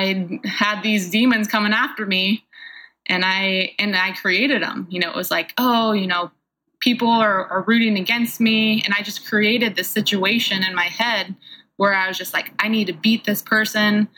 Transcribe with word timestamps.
I 0.00 0.40
had 0.44 0.82
these 0.82 1.10
demons 1.10 1.46
coming 1.46 1.72
after 1.72 2.06
me 2.06 2.44
and 3.06 3.24
I 3.24 3.74
and 3.78 3.96
I 3.96 4.12
created 4.12 4.62
them. 4.62 4.86
You 4.90 5.00
know, 5.00 5.10
it 5.10 5.16
was 5.16 5.30
like, 5.30 5.52
oh, 5.58 5.92
you 5.92 6.06
know, 6.06 6.30
people 6.80 7.08
are, 7.08 7.46
are 7.46 7.64
rooting 7.66 7.98
against 7.98 8.40
me. 8.40 8.82
And 8.84 8.94
I 8.94 9.02
just 9.02 9.26
created 9.26 9.76
this 9.76 9.88
situation 9.88 10.62
in 10.62 10.74
my 10.74 10.84
head 10.84 11.34
where 11.76 11.94
I 11.94 12.08
was 12.08 12.18
just 12.18 12.32
like, 12.32 12.52
I 12.58 12.68
need 12.68 12.86
to 12.86 12.92
beat 12.92 13.24
this 13.24 13.42
person. 13.42 14.08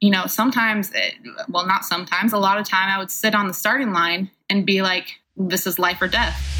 You 0.00 0.10
know, 0.10 0.26
sometimes, 0.26 0.92
it, 0.94 1.14
well, 1.48 1.66
not 1.66 1.84
sometimes, 1.84 2.32
a 2.32 2.38
lot 2.38 2.58
of 2.58 2.68
time 2.68 2.88
I 2.88 2.98
would 2.98 3.10
sit 3.10 3.34
on 3.34 3.48
the 3.48 3.54
starting 3.54 3.92
line 3.92 4.30
and 4.48 4.64
be 4.64 4.82
like, 4.82 5.16
this 5.36 5.66
is 5.66 5.78
life 5.78 6.00
or 6.00 6.08
death. 6.08 6.57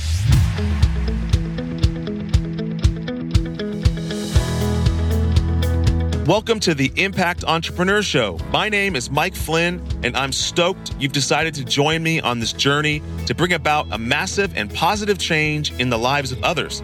Welcome 6.28 6.60
to 6.60 6.74
the 6.74 6.92
Impact 6.96 7.42
Entrepreneur 7.44 8.02
Show. 8.02 8.38
My 8.50 8.68
name 8.68 8.96
is 8.96 9.10
Mike 9.10 9.34
Flynn, 9.34 9.82
and 10.02 10.14
I'm 10.14 10.30
stoked 10.30 10.94
you've 11.00 11.12
decided 11.12 11.54
to 11.54 11.64
join 11.64 12.02
me 12.02 12.20
on 12.20 12.38
this 12.38 12.52
journey 12.52 13.00
to 13.24 13.34
bring 13.34 13.54
about 13.54 13.86
a 13.92 13.96
massive 13.96 14.54
and 14.54 14.70
positive 14.74 15.16
change 15.16 15.72
in 15.80 15.88
the 15.88 15.96
lives 15.96 16.30
of 16.30 16.44
others. 16.44 16.82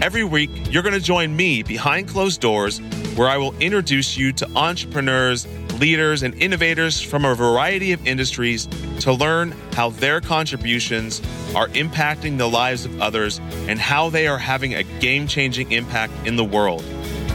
Every 0.00 0.24
week, 0.24 0.72
you're 0.72 0.82
going 0.82 0.94
to 0.94 1.00
join 1.00 1.36
me 1.36 1.62
behind 1.62 2.08
closed 2.08 2.40
doors, 2.40 2.78
where 3.16 3.28
I 3.28 3.36
will 3.36 3.54
introduce 3.58 4.16
you 4.16 4.32
to 4.32 4.48
entrepreneurs, 4.56 5.46
leaders, 5.78 6.22
and 6.22 6.34
innovators 6.36 7.02
from 7.02 7.26
a 7.26 7.34
variety 7.34 7.92
of 7.92 8.06
industries 8.06 8.66
to 9.00 9.12
learn 9.12 9.54
how 9.74 9.90
their 9.90 10.22
contributions 10.22 11.20
are 11.54 11.68
impacting 11.68 12.38
the 12.38 12.48
lives 12.48 12.86
of 12.86 12.98
others 13.02 13.40
and 13.68 13.78
how 13.78 14.08
they 14.08 14.26
are 14.26 14.38
having 14.38 14.74
a 14.74 14.84
game 15.00 15.26
changing 15.26 15.70
impact 15.70 16.14
in 16.26 16.36
the 16.36 16.44
world. 16.44 16.82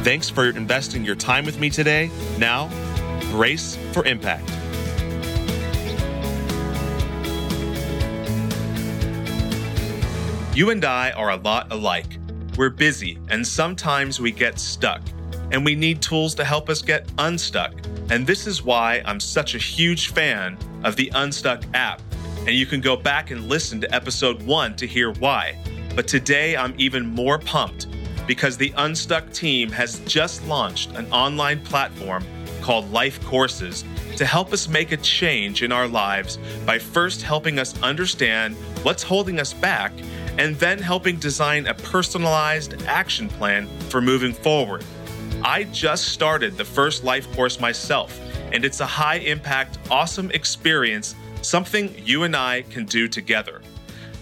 Thanks 0.03 0.31
for 0.31 0.49
investing 0.49 1.05
your 1.05 1.13
time 1.13 1.45
with 1.45 1.59
me 1.59 1.69
today. 1.69 2.09
Now, 2.39 2.69
brace 3.29 3.77
for 3.91 4.03
impact. 4.03 4.49
You 10.57 10.71
and 10.71 10.83
I 10.83 11.11
are 11.11 11.29
a 11.29 11.35
lot 11.35 11.71
alike. 11.71 12.17
We're 12.57 12.71
busy 12.71 13.19
and 13.29 13.45
sometimes 13.45 14.19
we 14.19 14.31
get 14.31 14.57
stuck, 14.57 15.03
and 15.51 15.63
we 15.63 15.75
need 15.75 16.01
tools 16.01 16.33
to 16.33 16.43
help 16.43 16.67
us 16.67 16.81
get 16.81 17.07
unstuck. 17.19 17.71
And 18.09 18.25
this 18.25 18.47
is 18.47 18.63
why 18.63 19.03
I'm 19.05 19.19
such 19.19 19.53
a 19.53 19.59
huge 19.59 20.07
fan 20.07 20.57
of 20.83 20.95
the 20.95 21.11
Unstuck 21.13 21.63
app. 21.75 22.01
And 22.39 22.49
you 22.49 22.65
can 22.65 22.81
go 22.81 22.97
back 22.97 23.29
and 23.29 23.47
listen 23.47 23.79
to 23.81 23.95
episode 23.95 24.41
one 24.41 24.75
to 24.77 24.87
hear 24.87 25.13
why. 25.13 25.63
But 25.95 26.07
today 26.07 26.57
I'm 26.57 26.73
even 26.79 27.05
more 27.05 27.37
pumped 27.37 27.85
because 28.31 28.55
the 28.55 28.73
Unstuck 28.77 29.29
team 29.33 29.69
has 29.69 29.99
just 30.05 30.41
launched 30.47 30.89
an 30.91 31.05
online 31.11 31.59
platform 31.59 32.25
called 32.61 32.89
Life 32.89 33.21
Courses 33.25 33.83
to 34.15 34.25
help 34.25 34.53
us 34.53 34.69
make 34.69 34.93
a 34.93 34.97
change 34.97 35.63
in 35.63 35.73
our 35.73 35.85
lives 35.85 36.39
by 36.65 36.79
first 36.79 37.21
helping 37.21 37.59
us 37.59 37.77
understand 37.83 38.55
what's 38.83 39.03
holding 39.03 39.37
us 39.37 39.51
back 39.51 39.91
and 40.37 40.55
then 40.55 40.79
helping 40.79 41.17
design 41.17 41.67
a 41.67 41.73
personalized 41.73 42.81
action 42.83 43.27
plan 43.27 43.67
for 43.89 43.99
moving 43.99 44.31
forward. 44.31 44.85
I 45.43 45.65
just 45.65 46.07
started 46.13 46.55
the 46.55 46.63
first 46.63 47.03
life 47.03 47.29
course 47.35 47.59
myself, 47.59 48.17
and 48.53 48.63
it's 48.63 48.79
a 48.79 48.85
high 48.85 49.17
impact, 49.17 49.77
awesome 49.89 50.31
experience, 50.31 51.15
something 51.41 51.93
you 51.97 52.23
and 52.23 52.37
I 52.37 52.61
can 52.69 52.85
do 52.85 53.09
together. 53.09 53.61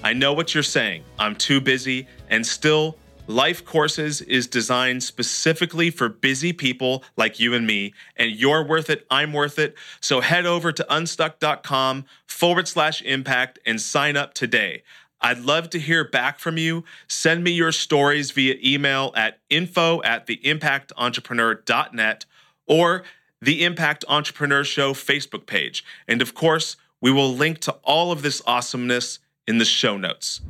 I 0.04 0.14
know 0.14 0.34
what 0.34 0.56
you're 0.56 0.64
saying. 0.64 1.04
I'm 1.20 1.36
too 1.36 1.62
busy, 1.62 2.08
and 2.30 2.44
still, 2.44 2.98
Life 3.30 3.63
Courses 3.63 4.22
is 4.22 4.47
designed 4.47 5.03
specifically 5.03 5.91
for 5.91 6.09
busy 6.09 6.52
people 6.52 7.03
like 7.16 7.39
you 7.39 7.53
and 7.53 7.67
me, 7.67 7.94
and 8.16 8.31
you're 8.31 8.66
worth 8.66 8.89
it, 8.89 9.05
I'm 9.11 9.33
worth 9.33 9.59
it. 9.59 9.75
So 10.02 10.22
head 10.22 10.47
over 10.47 10.72
to 10.72 10.83
unstuck.com 10.91 12.05
forward 12.25 12.67
slash 12.67 13.03
impact 13.03 13.59
and 13.67 13.80
sign 13.80 14.17
up 14.17 14.33
today. 14.33 14.81
I'd 15.22 15.41
love 15.41 15.69
to 15.69 15.80
hear 15.80 16.03
back 16.03 16.39
from 16.39 16.57
you. 16.57 16.83
Send 17.07 17.44
me 17.44 17.52
your 17.52 17.72
stories 17.72 18.31
via 18.31 18.56
email 18.66 19.13
at 19.16 19.38
info 19.47 20.01
at 20.01 20.25
theimpactentrepreneur.net 20.25 22.25
or 22.66 23.03
the 23.39 23.63
Impact 23.63 24.06
Entrepreneur 24.07 24.63
Show 24.63 24.94
Facebook 24.94 25.45
page. 25.45 25.85
And 26.07 26.23
of 26.23 26.34
course, 26.34 26.78
we 27.00 27.12
will 27.12 27.31
link 27.31 27.59
to 27.59 27.73
all 27.84 28.12
of 28.12 28.23
this 28.23 28.41
awesomeness 28.47 29.19
in 29.47 29.59
the 29.59 29.66
show 29.66 29.97
notes. 29.97 30.41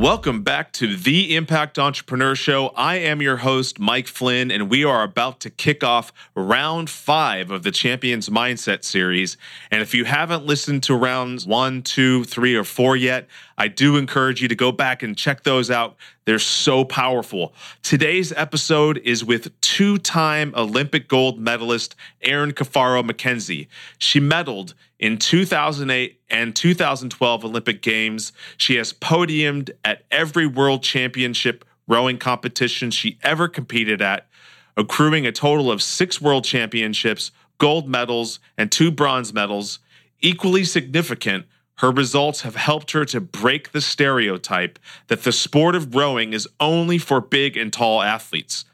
Welcome 0.00 0.42
back 0.42 0.72
to 0.72 0.96
the 0.96 1.36
Impact 1.36 1.78
Entrepreneur 1.78 2.34
Show. 2.34 2.68
I 2.68 2.96
am 2.96 3.20
your 3.20 3.36
host, 3.36 3.78
Mike 3.78 4.06
Flynn, 4.06 4.50
and 4.50 4.70
we 4.70 4.82
are 4.82 5.02
about 5.02 5.40
to 5.40 5.50
kick 5.50 5.84
off 5.84 6.10
round 6.34 6.88
five 6.88 7.50
of 7.50 7.64
the 7.64 7.70
Champions 7.70 8.30
Mindset 8.30 8.82
series. 8.82 9.36
And 9.70 9.82
if 9.82 9.94
you 9.94 10.06
haven't 10.06 10.46
listened 10.46 10.84
to 10.84 10.94
rounds 10.94 11.46
one, 11.46 11.82
two, 11.82 12.24
three, 12.24 12.54
or 12.56 12.64
four 12.64 12.96
yet, 12.96 13.28
I 13.58 13.68
do 13.68 13.98
encourage 13.98 14.40
you 14.40 14.48
to 14.48 14.54
go 14.54 14.72
back 14.72 15.02
and 15.02 15.18
check 15.18 15.42
those 15.42 15.70
out. 15.70 15.96
They're 16.26 16.38
so 16.38 16.84
powerful. 16.84 17.54
Today's 17.82 18.32
episode 18.32 18.98
is 18.98 19.24
with 19.24 19.58
two 19.60 19.98
time 19.98 20.52
Olympic 20.54 21.08
gold 21.08 21.38
medalist 21.38 21.96
Erin 22.20 22.52
Cafaro 22.52 23.02
MacKenzie. 23.02 23.68
She 23.98 24.20
medaled 24.20 24.74
in 24.98 25.16
2008 25.16 26.20
and 26.28 26.54
2012 26.54 27.44
Olympic 27.44 27.80
Games. 27.80 28.32
She 28.58 28.76
has 28.76 28.92
podiumed 28.92 29.70
at 29.84 30.04
every 30.10 30.46
world 30.46 30.82
championship 30.82 31.64
rowing 31.88 32.18
competition 32.18 32.90
she 32.90 33.18
ever 33.22 33.48
competed 33.48 34.00
at, 34.00 34.28
accruing 34.76 35.26
a 35.26 35.32
total 35.32 35.70
of 35.70 35.82
six 35.82 36.20
world 36.20 36.44
championships, 36.44 37.32
gold 37.58 37.88
medals, 37.88 38.38
and 38.56 38.70
two 38.70 38.90
bronze 38.90 39.32
medals. 39.32 39.80
Equally 40.20 40.64
significant, 40.64 41.46
her 41.80 41.90
results 41.90 42.42
have 42.42 42.56
helped 42.56 42.90
her 42.90 43.06
to 43.06 43.22
break 43.22 43.72
the 43.72 43.80
stereotype 43.80 44.78
that 45.08 45.24
the 45.24 45.32
sport 45.32 45.74
of 45.74 45.94
rowing 45.94 46.34
is 46.34 46.46
only 46.60 46.98
for 46.98 47.22
big 47.22 47.56
and 47.56 47.72
tall 47.72 48.02
athletes. 48.02 48.66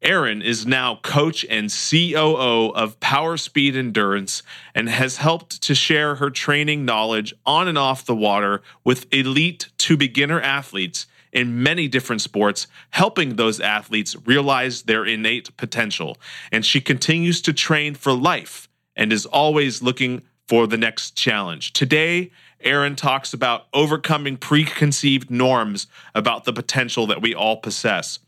Erin 0.00 0.40
is 0.40 0.66
now 0.66 0.98
coach 1.02 1.44
and 1.50 1.70
COO 1.70 2.72
of 2.74 2.98
Power 3.00 3.36
Speed 3.36 3.76
Endurance 3.76 4.42
and 4.74 4.88
has 4.88 5.18
helped 5.18 5.60
to 5.60 5.74
share 5.74 6.14
her 6.14 6.30
training 6.30 6.86
knowledge 6.86 7.34
on 7.44 7.68
and 7.68 7.76
off 7.76 8.06
the 8.06 8.16
water 8.16 8.62
with 8.82 9.12
elite 9.12 9.68
to 9.78 9.98
beginner 9.98 10.40
athletes 10.40 11.06
in 11.34 11.62
many 11.62 11.86
different 11.86 12.22
sports, 12.22 12.66
helping 12.90 13.36
those 13.36 13.60
athletes 13.60 14.16
realize 14.24 14.82
their 14.82 15.04
innate 15.04 15.54
potential. 15.58 16.16
And 16.50 16.64
she 16.64 16.80
continues 16.80 17.42
to 17.42 17.52
train 17.52 17.94
for 17.94 18.12
life 18.12 18.70
and 18.96 19.12
is 19.12 19.26
always 19.26 19.82
looking 19.82 20.22
for 20.46 20.66
the 20.66 20.76
next 20.76 21.16
challenge. 21.16 21.72
Today, 21.72 22.30
Erin 22.64 22.96
talks 22.96 23.32
about 23.32 23.66
overcoming 23.72 24.36
preconceived 24.36 25.30
norms 25.30 25.86
about 26.14 26.44
the 26.44 26.52
potential 26.52 27.06
that 27.06 27.22
we 27.22 27.34
all 27.34 27.58
possess 27.58 28.18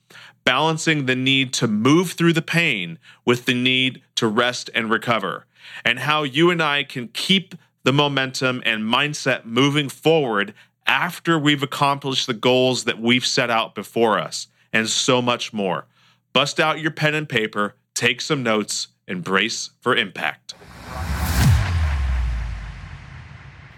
balancing 0.47 1.07
the 1.07 1.17
need 1.17 1.53
to 1.53 1.67
move 1.67 2.13
through 2.13 2.33
the 2.33 2.41
pain 2.41 2.99
with 3.27 3.45
the 3.45 3.53
need 3.53 4.01
to 4.15 4.29
rest 4.29 4.71
and 4.75 4.89
recover, 4.89 5.45
and 5.85 5.99
how 5.99 6.23
you 6.23 6.51
and 6.51 6.63
I 6.63 6.85
can 6.85 7.09
keep 7.09 7.55
the 7.83 7.93
momentum 7.93 8.63
and 8.65 8.85
mindset 8.85 9.45
moving 9.45 9.89
forward 9.89 10.55
after 10.87 11.37
we've 11.37 11.65
accomplished 11.65 12.29
the 12.29 12.33
goals 12.33 12.85
that 12.85 13.01
we've 13.01 13.27
set 13.27 13.51
out 13.51 13.75
before 13.75 14.21
us, 14.21 14.47
and 14.73 14.89
so 14.89 15.21
much 15.21 15.53
more. 15.53 15.87
Bust 16.33 16.61
out 16.61 16.81
your 16.81 16.93
pen 16.93 17.15
and 17.15 17.29
paper, 17.29 17.75
take 17.95 18.21
some 18.21 18.45
notes, 18.45 18.89
and 19.09 19.25
brace 19.25 19.71
for 19.81 19.97
impact. 19.97 20.55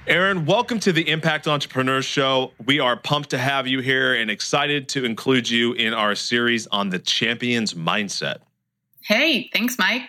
Erin, 0.08 0.46
welcome 0.46 0.80
to 0.80 0.90
the 0.90 1.06
Impact 1.10 1.46
Entrepreneur 1.46 2.00
Show. 2.00 2.52
We 2.64 2.80
are 2.80 2.96
pumped 2.96 3.28
to 3.28 3.38
have 3.38 3.66
you 3.66 3.80
here 3.80 4.14
and 4.14 4.30
excited 4.30 4.88
to 4.88 5.04
include 5.04 5.50
you 5.50 5.74
in 5.74 5.92
our 5.92 6.14
series 6.14 6.66
on 6.68 6.88
the 6.88 6.98
champion's 6.98 7.74
mindset. 7.74 8.38
Hey, 9.02 9.50
thanks, 9.52 9.78
Mike. 9.78 10.08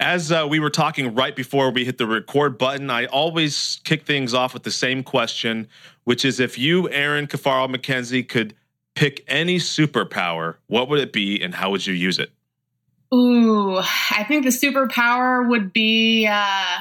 As 0.00 0.32
uh, 0.32 0.44
we 0.50 0.58
were 0.58 0.70
talking 0.70 1.14
right 1.14 1.36
before 1.36 1.70
we 1.70 1.84
hit 1.84 1.98
the 1.98 2.06
record 2.08 2.58
button, 2.58 2.90
I 2.90 3.06
always 3.06 3.80
kick 3.84 4.04
things 4.04 4.34
off 4.34 4.54
with 4.54 4.64
the 4.64 4.72
same 4.72 5.04
question, 5.04 5.68
which 6.02 6.24
is 6.24 6.40
if 6.40 6.58
you, 6.58 6.90
Erin 6.90 7.28
Cafaro 7.28 7.72
MacKenzie, 7.72 8.28
could 8.28 8.56
pick 8.96 9.22
any 9.28 9.58
superpower, 9.58 10.56
what 10.66 10.88
would 10.88 10.98
it 10.98 11.12
be 11.12 11.40
and 11.40 11.54
how 11.54 11.70
would 11.70 11.86
you 11.86 11.94
use 11.94 12.18
it? 12.18 12.32
Ooh, 13.14 13.76
I 13.76 14.24
think 14.26 14.42
the 14.42 14.50
superpower 14.50 15.48
would 15.48 15.72
be 15.72 16.26
uh, 16.26 16.78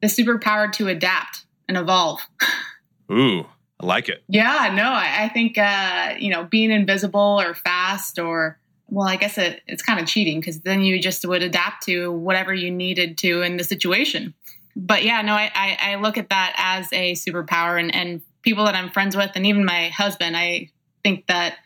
the 0.00 0.08
superpower 0.08 0.72
to 0.72 0.88
adapt 0.88 1.44
and 1.68 1.76
evolve. 1.76 2.20
Ooh, 3.12 3.46
I 3.80 3.86
like 3.86 4.08
it. 4.08 4.22
Yeah, 4.28 4.72
no, 4.74 4.84
I, 4.84 5.24
I 5.24 5.28
think 5.28 5.58
uh, 5.58 6.14
you 6.18 6.30
know 6.30 6.44
being 6.44 6.70
invisible 6.70 7.40
or 7.40 7.54
fast 7.54 8.18
or 8.18 8.58
well, 8.88 9.08
I 9.08 9.16
guess 9.16 9.38
it, 9.38 9.62
it's 9.66 9.82
kind 9.82 9.98
of 9.98 10.06
cheating 10.06 10.40
because 10.40 10.60
then 10.60 10.82
you 10.82 11.00
just 11.00 11.24
would 11.26 11.42
adapt 11.42 11.84
to 11.86 12.12
whatever 12.12 12.52
you 12.52 12.70
needed 12.70 13.18
to 13.18 13.42
in 13.42 13.56
the 13.56 13.64
situation. 13.64 14.34
But 14.76 15.04
yeah, 15.04 15.22
no, 15.22 15.32
I, 15.32 15.50
I, 15.54 15.78
I 15.80 15.94
look 15.96 16.18
at 16.18 16.30
that 16.30 16.54
as 16.56 16.92
a 16.92 17.12
superpower, 17.12 17.78
and, 17.78 17.94
and 17.94 18.22
people 18.42 18.64
that 18.64 18.74
I'm 18.74 18.90
friends 18.90 19.16
with, 19.16 19.30
and 19.34 19.46
even 19.46 19.64
my 19.64 19.88
husband, 19.88 20.36
I 20.36 20.70
think 21.02 21.26
that 21.28 21.56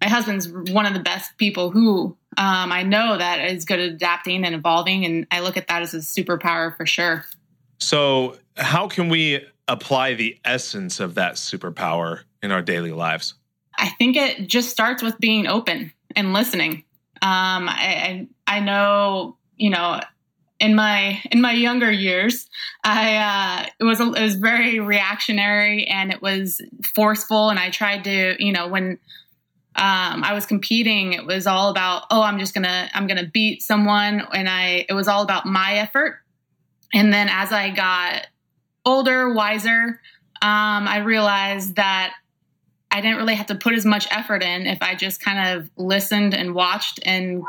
my 0.00 0.08
husband's 0.08 0.48
one 0.48 0.86
of 0.86 0.94
the 0.94 1.00
best 1.00 1.36
people 1.36 1.70
who 1.70 2.16
um, 2.36 2.72
I 2.72 2.82
know 2.82 3.18
that 3.18 3.50
is 3.50 3.64
good 3.64 3.80
at 3.80 3.90
adapting 3.90 4.44
and 4.44 4.54
evolving, 4.54 5.04
and 5.04 5.26
I 5.30 5.40
look 5.40 5.56
at 5.56 5.68
that 5.68 5.82
as 5.82 5.94
a 5.94 5.98
superpower 5.98 6.76
for 6.76 6.86
sure. 6.86 7.24
So, 7.80 8.36
how 8.56 8.88
can 8.88 9.08
we 9.08 9.44
apply 9.68 10.14
the 10.14 10.38
essence 10.44 11.00
of 11.00 11.14
that 11.14 11.34
superpower 11.34 12.20
in 12.42 12.52
our 12.52 12.62
daily 12.62 12.92
lives? 12.92 13.34
I 13.76 13.88
think 13.88 14.16
it 14.16 14.48
just 14.48 14.70
starts 14.70 15.02
with 15.02 15.18
being 15.18 15.46
open 15.46 15.92
and 16.14 16.32
listening. 16.32 16.84
Um, 17.22 17.68
I, 17.68 18.26
I, 18.46 18.56
I 18.56 18.60
know, 18.60 19.36
you 19.56 19.70
know, 19.70 20.00
in 20.58 20.74
my 20.74 21.22
in 21.30 21.40
my 21.40 21.52
younger 21.52 21.90
years, 21.90 22.48
I 22.84 23.16
uh, 23.16 23.66
it 23.80 23.84
was 23.84 23.98
it 24.00 24.20
was 24.20 24.34
very 24.34 24.78
reactionary 24.78 25.86
and 25.86 26.12
it 26.12 26.20
was 26.20 26.60
forceful, 26.94 27.48
and 27.48 27.58
I 27.58 27.70
tried 27.70 28.04
to, 28.04 28.36
you 28.38 28.52
know, 28.52 28.68
when 28.68 28.98
um, 29.76 30.22
I 30.22 30.34
was 30.34 30.44
competing, 30.44 31.14
it 31.14 31.24
was 31.24 31.46
all 31.46 31.70
about, 31.70 32.04
oh, 32.10 32.22
I'm 32.22 32.38
just 32.38 32.52
gonna 32.52 32.90
I'm 32.92 33.06
gonna 33.06 33.26
beat 33.26 33.62
someone, 33.62 34.20
and 34.34 34.48
I 34.48 34.84
it 34.88 34.92
was 34.92 35.08
all 35.08 35.22
about 35.22 35.46
my 35.46 35.78
effort. 35.78 36.18
And 36.92 37.12
then 37.12 37.28
as 37.30 37.52
I 37.52 37.70
got 37.70 38.26
older, 38.84 39.32
wiser, 39.32 40.00
um, 40.42 40.88
I 40.88 40.98
realized 40.98 41.76
that 41.76 42.14
I 42.90 43.00
didn't 43.00 43.18
really 43.18 43.34
have 43.34 43.46
to 43.46 43.54
put 43.54 43.74
as 43.74 43.86
much 43.86 44.08
effort 44.10 44.42
in 44.42 44.66
if 44.66 44.82
I 44.82 44.94
just 44.94 45.20
kind 45.20 45.56
of 45.56 45.70
listened 45.76 46.34
and 46.34 46.54
watched 46.54 46.98
and 47.04 47.44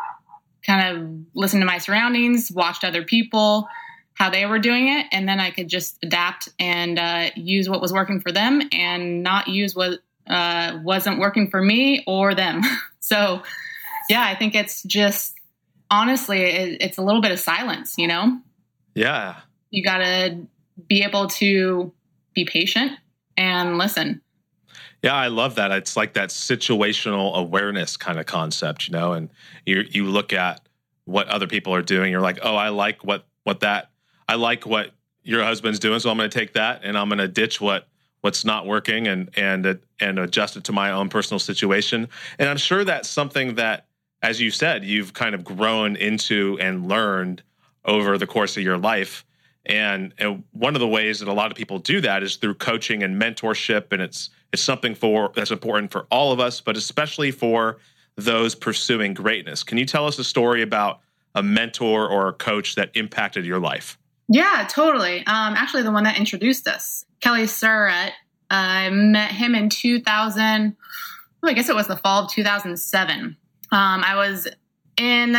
kind 0.65 0.95
of 0.95 1.25
listened 1.33 1.61
to 1.61 1.65
my 1.65 1.79
surroundings, 1.79 2.51
watched 2.51 2.83
other 2.83 3.03
people, 3.03 3.67
how 4.13 4.29
they 4.29 4.45
were 4.45 4.59
doing 4.59 4.87
it, 4.87 5.07
and 5.11 5.27
then 5.27 5.39
I 5.39 5.49
could 5.49 5.67
just 5.67 5.97
adapt 6.03 6.49
and 6.59 6.99
uh, 6.99 7.31
use 7.35 7.67
what 7.67 7.81
was 7.81 7.91
working 7.91 8.21
for 8.21 8.31
them 8.31 8.61
and 8.71 9.23
not 9.23 9.47
use 9.47 9.75
what 9.75 9.99
uh, 10.27 10.79
wasn't 10.83 11.19
working 11.19 11.49
for 11.49 11.61
me 11.61 12.03
or 12.05 12.35
them. 12.35 12.61
so, 12.99 13.41
yeah, 14.09 14.23
I 14.23 14.35
think 14.35 14.53
it's 14.53 14.83
just 14.83 15.33
honestly, 15.89 16.41
it, 16.41 16.81
it's 16.81 16.97
a 16.97 17.01
little 17.01 17.21
bit 17.21 17.31
of 17.31 17.39
silence, 17.39 17.95
you 17.97 18.07
know? 18.07 18.39
Yeah. 18.95 19.37
You 19.69 19.83
got 19.83 19.99
to 19.99 20.47
be 20.87 21.03
able 21.03 21.27
to 21.27 21.91
be 22.33 22.45
patient 22.45 22.93
and 23.37 23.77
listen. 23.77 24.21
Yeah, 25.03 25.15
I 25.15 25.27
love 25.27 25.55
that. 25.55 25.71
It's 25.71 25.97
like 25.97 26.13
that 26.13 26.29
situational 26.29 27.35
awareness 27.35 27.97
kind 27.97 28.19
of 28.19 28.27
concept, 28.27 28.87
you 28.87 28.91
know, 28.91 29.13
and 29.13 29.29
you 29.65 29.83
you 29.89 30.05
look 30.05 30.31
at 30.31 30.61
what 31.05 31.27
other 31.27 31.47
people 31.47 31.73
are 31.73 31.81
doing, 31.81 32.11
you're 32.11 32.21
like, 32.21 32.39
"Oh, 32.43 32.55
I 32.55 32.69
like 32.69 33.03
what 33.03 33.25
what 33.43 33.61
that 33.61 33.89
I 34.27 34.35
like 34.35 34.65
what 34.65 34.91
your 35.23 35.43
husband's 35.43 35.79
doing, 35.79 35.99
so 35.99 36.09
I'm 36.11 36.17
going 36.17 36.29
to 36.29 36.39
take 36.39 36.53
that 36.53 36.81
and 36.83 36.97
I'm 36.97 37.09
going 37.09 37.19
to 37.19 37.27
ditch 37.27 37.59
what 37.59 37.87
what's 38.21 38.45
not 38.45 38.67
working 38.67 39.07
and 39.07 39.31
and 39.35 39.79
and 39.99 40.19
adjust 40.19 40.55
it 40.55 40.65
to 40.65 40.71
my 40.71 40.91
own 40.91 41.09
personal 41.09 41.39
situation." 41.39 42.07
And 42.37 42.47
I'm 42.47 42.57
sure 42.57 42.83
that's 42.83 43.09
something 43.09 43.55
that 43.55 43.87
as 44.21 44.39
you 44.39 44.51
said, 44.51 44.85
you've 44.85 45.13
kind 45.13 45.33
of 45.33 45.43
grown 45.43 45.95
into 45.95 46.59
and 46.61 46.87
learned 46.87 47.41
over 47.85 48.17
the 48.17 48.27
course 48.27 48.57
of 48.57 48.63
your 48.63 48.77
life. 48.77 49.25
And, 49.65 50.13
and 50.17 50.43
one 50.51 50.75
of 50.75 50.81
the 50.81 50.87
ways 50.87 51.19
that 51.19 51.27
a 51.27 51.33
lot 51.33 51.51
of 51.51 51.57
people 51.57 51.79
do 51.79 52.01
that 52.01 52.23
is 52.23 52.35
through 52.35 52.55
coaching 52.55 53.03
and 53.03 53.21
mentorship, 53.21 53.91
and 53.91 54.01
it's 54.01 54.29
it's 54.51 54.61
something 54.61 54.95
for 54.95 55.31
that's 55.33 55.51
important 55.51 55.91
for 55.91 56.07
all 56.11 56.31
of 56.31 56.39
us, 56.39 56.59
but 56.59 56.75
especially 56.75 57.31
for 57.31 57.77
those 58.17 58.55
pursuing 58.55 59.13
greatness. 59.13 59.63
Can 59.63 59.77
you 59.77 59.85
tell 59.85 60.05
us 60.05 60.19
a 60.19 60.23
story 60.23 60.61
about 60.61 60.99
a 61.35 61.43
mentor 61.43 62.09
or 62.09 62.27
a 62.27 62.33
coach 62.33 62.75
that 62.75 62.91
impacted 62.95 63.45
your 63.45 63.59
life? 63.59 63.97
Yeah, 64.27 64.67
totally. 64.69 65.19
Um, 65.19 65.53
actually, 65.55 65.83
the 65.83 65.91
one 65.91 66.03
that 66.03 66.17
introduced 66.17 66.67
us, 66.67 67.05
Kelly 67.21 67.47
Starrett. 67.47 68.13
I 68.49 68.89
met 68.89 69.31
him 69.31 69.55
in 69.55 69.69
2000. 69.69 70.75
Well, 71.41 71.51
I 71.51 71.53
guess 71.53 71.69
it 71.69 71.75
was 71.75 71.87
the 71.87 71.95
fall 71.95 72.25
of 72.25 72.31
2007. 72.31 73.25
Um, 73.25 73.35
I 73.71 74.15
was 74.15 74.47
in 74.97 75.35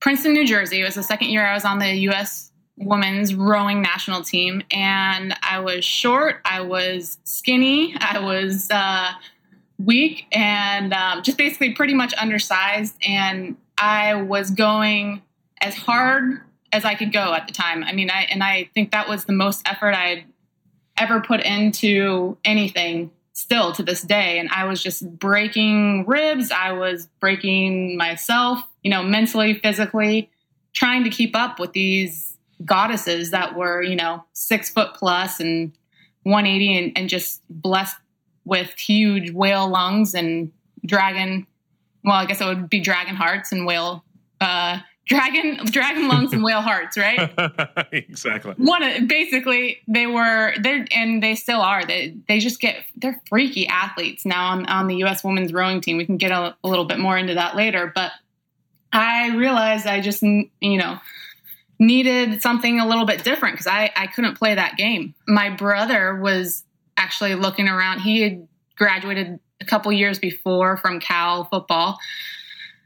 Princeton, 0.00 0.32
New 0.32 0.46
Jersey. 0.46 0.80
It 0.80 0.84
was 0.84 0.94
the 0.94 1.02
second 1.02 1.28
year 1.28 1.46
I 1.46 1.54
was 1.54 1.64
on 1.64 1.78
the 1.78 1.94
U.S 1.94 2.50
women's 2.80 3.34
rowing 3.34 3.82
national 3.82 4.22
team 4.22 4.62
and 4.72 5.34
i 5.42 5.60
was 5.60 5.84
short 5.84 6.40
i 6.46 6.60
was 6.60 7.18
skinny 7.24 7.94
i 8.00 8.18
was 8.18 8.68
uh, 8.70 9.10
weak 9.78 10.26
and 10.32 10.92
um, 10.94 11.22
just 11.22 11.36
basically 11.36 11.72
pretty 11.74 11.94
much 11.94 12.14
undersized 12.16 12.96
and 13.06 13.56
i 13.76 14.14
was 14.14 14.50
going 14.50 15.20
as 15.60 15.74
hard 15.74 16.40
as 16.72 16.84
i 16.86 16.94
could 16.94 17.12
go 17.12 17.34
at 17.34 17.46
the 17.46 17.52
time 17.52 17.84
i 17.84 17.92
mean 17.92 18.10
i 18.10 18.22
and 18.30 18.42
i 18.42 18.68
think 18.74 18.92
that 18.92 19.08
was 19.08 19.26
the 19.26 19.32
most 19.32 19.66
effort 19.68 19.94
i'd 19.94 20.24
ever 20.96 21.20
put 21.20 21.40
into 21.42 22.36
anything 22.46 23.10
still 23.32 23.72
to 23.72 23.82
this 23.82 24.02
day 24.02 24.38
and 24.38 24.48
i 24.50 24.64
was 24.64 24.82
just 24.82 25.08
breaking 25.18 26.04
ribs 26.06 26.50
i 26.50 26.72
was 26.72 27.06
breaking 27.20 27.96
myself 27.96 28.62
you 28.82 28.90
know 28.90 29.02
mentally 29.02 29.54
physically 29.54 30.30
trying 30.72 31.04
to 31.04 31.10
keep 31.10 31.34
up 31.36 31.58
with 31.58 31.72
these 31.72 32.30
goddesses 32.64 33.30
that 33.30 33.56
were, 33.56 33.82
you 33.82 33.96
know, 33.96 34.24
six 34.32 34.70
foot 34.70 34.94
plus 34.94 35.40
and 35.40 35.72
180 36.24 36.78
and, 36.78 36.98
and 36.98 37.08
just 37.08 37.42
blessed 37.48 37.96
with 38.44 38.70
huge 38.78 39.30
whale 39.32 39.68
lungs 39.68 40.14
and 40.14 40.52
dragon. 40.84 41.46
Well, 42.04 42.16
I 42.16 42.26
guess 42.26 42.40
it 42.40 42.46
would 42.46 42.70
be 42.70 42.80
dragon 42.80 43.14
hearts 43.14 43.52
and 43.52 43.66
whale, 43.66 44.04
uh, 44.40 44.78
dragon, 45.10 45.58
dragon 45.66 46.08
lungs 46.08 46.32
and 46.32 46.42
whale 46.42 46.62
hearts, 46.62 46.96
right? 46.96 47.30
exactly. 47.92 48.54
One, 48.56 49.06
basically, 49.06 49.80
they 49.86 50.06
were 50.06 50.54
there, 50.62 50.86
and 50.92 51.22
they 51.22 51.34
still 51.34 51.60
are. 51.60 51.84
They 51.84 52.16
they 52.28 52.38
just 52.38 52.60
get 52.60 52.84
they're 52.96 53.20
freaky 53.28 53.66
athletes 53.66 54.24
now 54.24 54.46
on 54.46 54.64
on 54.66 54.86
the 54.86 54.96
U.S. 54.98 55.22
women's 55.22 55.52
rowing 55.52 55.80
team. 55.82 55.98
We 55.98 56.06
can 56.06 56.16
get 56.16 56.30
a, 56.30 56.56
a 56.62 56.68
little 56.68 56.86
bit 56.86 56.98
more 56.98 57.18
into 57.18 57.34
that 57.34 57.56
later, 57.56 57.92
but 57.94 58.12
I 58.92 59.36
realized 59.36 59.86
I 59.86 60.00
just 60.00 60.22
you 60.22 60.48
know 60.60 60.98
needed 61.78 62.40
something 62.40 62.78
a 62.78 62.86
little 62.86 63.06
bit 63.06 63.24
different 63.24 63.54
because 63.54 63.66
I, 63.66 63.90
I 63.96 64.06
couldn't 64.06 64.36
play 64.36 64.54
that 64.54 64.76
game. 64.76 65.14
My 65.26 65.50
brother 65.50 66.14
was 66.14 66.64
actually 66.96 67.34
looking 67.34 67.68
around. 67.68 68.00
He 68.00 68.20
had 68.20 68.46
graduated 68.76 69.40
a 69.60 69.64
couple 69.64 69.90
years 69.90 70.18
before 70.18 70.76
from 70.76 71.00
Cal 71.00 71.44
football. 71.44 71.98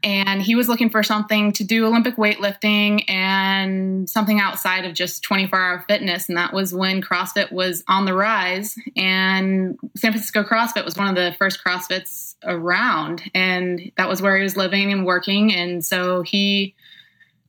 And 0.03 0.41
he 0.41 0.55
was 0.55 0.67
looking 0.67 0.89
for 0.89 1.01
something 1.01 1.51
to 1.53 1.63
do 1.63 1.87
Olympic 1.87 2.15
weightlifting 2.15 3.09
and 3.09 4.09
something 4.09 4.39
outside 4.39 4.85
of 4.85 4.93
just 4.93 5.23
24 5.23 5.59
hour 5.59 5.85
fitness. 5.87 6.29
And 6.29 6.37
that 6.37 6.53
was 6.53 6.73
when 6.73 7.01
CrossFit 7.01 7.51
was 7.51 7.83
on 7.87 8.05
the 8.05 8.13
rise. 8.13 8.75
And 8.95 9.79
San 9.95 10.11
Francisco 10.11 10.43
CrossFit 10.43 10.85
was 10.85 10.95
one 10.95 11.07
of 11.07 11.15
the 11.15 11.35
first 11.39 11.59
CrossFits 11.65 12.35
around. 12.43 13.23
And 13.33 13.91
that 13.97 14.07
was 14.07 14.21
where 14.21 14.37
he 14.37 14.43
was 14.43 14.55
living 14.55 14.91
and 14.91 15.05
working. 15.05 15.53
And 15.53 15.83
so 15.83 16.21
he 16.21 16.75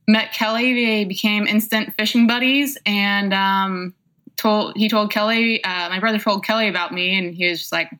met 0.07 0.33
Kelly. 0.33 0.73
They 0.73 1.05
became 1.05 1.47
instant 1.47 1.93
fishing 1.95 2.27
buddies, 2.27 2.77
and 2.85 3.33
um, 3.33 3.93
told 4.37 4.75
he 4.77 4.89
told 4.89 5.11
Kelly. 5.11 5.63
Uh, 5.63 5.89
my 5.89 5.99
brother 5.99 6.19
told 6.19 6.45
Kelly 6.45 6.67
about 6.67 6.93
me, 6.93 7.17
and 7.17 7.35
he 7.35 7.49
was 7.49 7.59
just 7.59 7.71
like, 7.71 7.91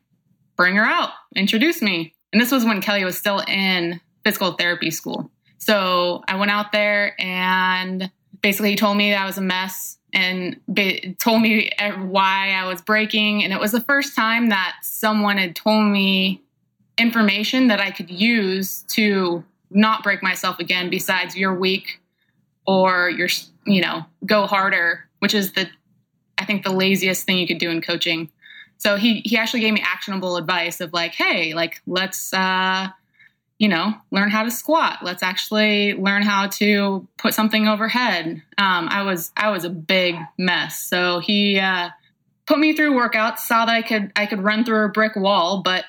"Bring 0.56 0.76
her 0.76 0.84
out, 0.84 1.10
introduce 1.36 1.82
me." 1.82 2.14
And 2.32 2.40
this 2.40 2.52
was 2.52 2.64
when 2.64 2.80
Kelly 2.80 3.04
was 3.04 3.16
still 3.16 3.42
in 3.46 4.00
physical 4.24 4.52
therapy 4.52 4.90
school. 4.90 5.30
So 5.58 6.22
I 6.28 6.36
went 6.36 6.50
out 6.50 6.72
there, 6.72 7.14
and 7.20 8.10
basically 8.42 8.70
he 8.70 8.76
told 8.76 8.96
me 8.96 9.10
that 9.10 9.22
I 9.22 9.26
was 9.26 9.38
a 9.38 9.42
mess, 9.42 9.98
and 10.12 10.58
be- 10.72 11.16
told 11.18 11.42
me 11.42 11.70
why 11.98 12.52
I 12.52 12.66
was 12.66 12.80
breaking. 12.80 13.44
And 13.44 13.52
it 13.52 13.60
was 13.60 13.72
the 13.72 13.80
first 13.80 14.16
time 14.16 14.48
that 14.48 14.76
someone 14.82 15.36
had 15.36 15.54
told 15.54 15.84
me 15.84 16.42
information 16.96 17.68
that 17.68 17.80
I 17.80 17.90
could 17.90 18.10
use 18.10 18.82
to 18.88 19.44
not 19.70 20.02
break 20.02 20.22
myself 20.22 20.58
again 20.58 20.90
besides 20.90 21.36
you're 21.36 21.54
weak 21.54 22.00
or 22.66 23.10
you're 23.10 23.28
you 23.66 23.80
know 23.80 24.04
go 24.24 24.46
harder 24.46 25.08
which 25.18 25.34
is 25.34 25.52
the 25.52 25.68
i 26.38 26.44
think 26.44 26.64
the 26.64 26.72
laziest 26.72 27.24
thing 27.24 27.38
you 27.38 27.46
could 27.46 27.58
do 27.58 27.70
in 27.70 27.80
coaching 27.80 28.30
so 28.78 28.96
he 28.96 29.20
he 29.24 29.36
actually 29.36 29.60
gave 29.60 29.74
me 29.74 29.82
actionable 29.84 30.36
advice 30.36 30.80
of 30.80 30.92
like 30.92 31.14
hey 31.14 31.54
like 31.54 31.80
let's 31.86 32.32
uh 32.32 32.88
you 33.58 33.68
know 33.68 33.92
learn 34.10 34.30
how 34.30 34.42
to 34.42 34.50
squat 34.50 34.98
let's 35.02 35.22
actually 35.22 35.94
learn 35.94 36.22
how 36.22 36.46
to 36.46 37.06
put 37.16 37.34
something 37.34 37.66
overhead 37.68 38.42
um, 38.56 38.88
i 38.88 39.02
was 39.02 39.32
i 39.36 39.50
was 39.50 39.64
a 39.64 39.70
big 39.70 40.14
mess 40.38 40.78
so 40.78 41.18
he 41.18 41.58
uh, 41.58 41.88
put 42.46 42.58
me 42.58 42.74
through 42.74 42.92
workouts 42.92 43.38
saw 43.38 43.66
that 43.66 43.74
i 43.74 43.82
could 43.82 44.12
i 44.16 44.26
could 44.26 44.40
run 44.40 44.64
through 44.64 44.84
a 44.84 44.88
brick 44.88 45.16
wall 45.16 45.62
but 45.62 45.84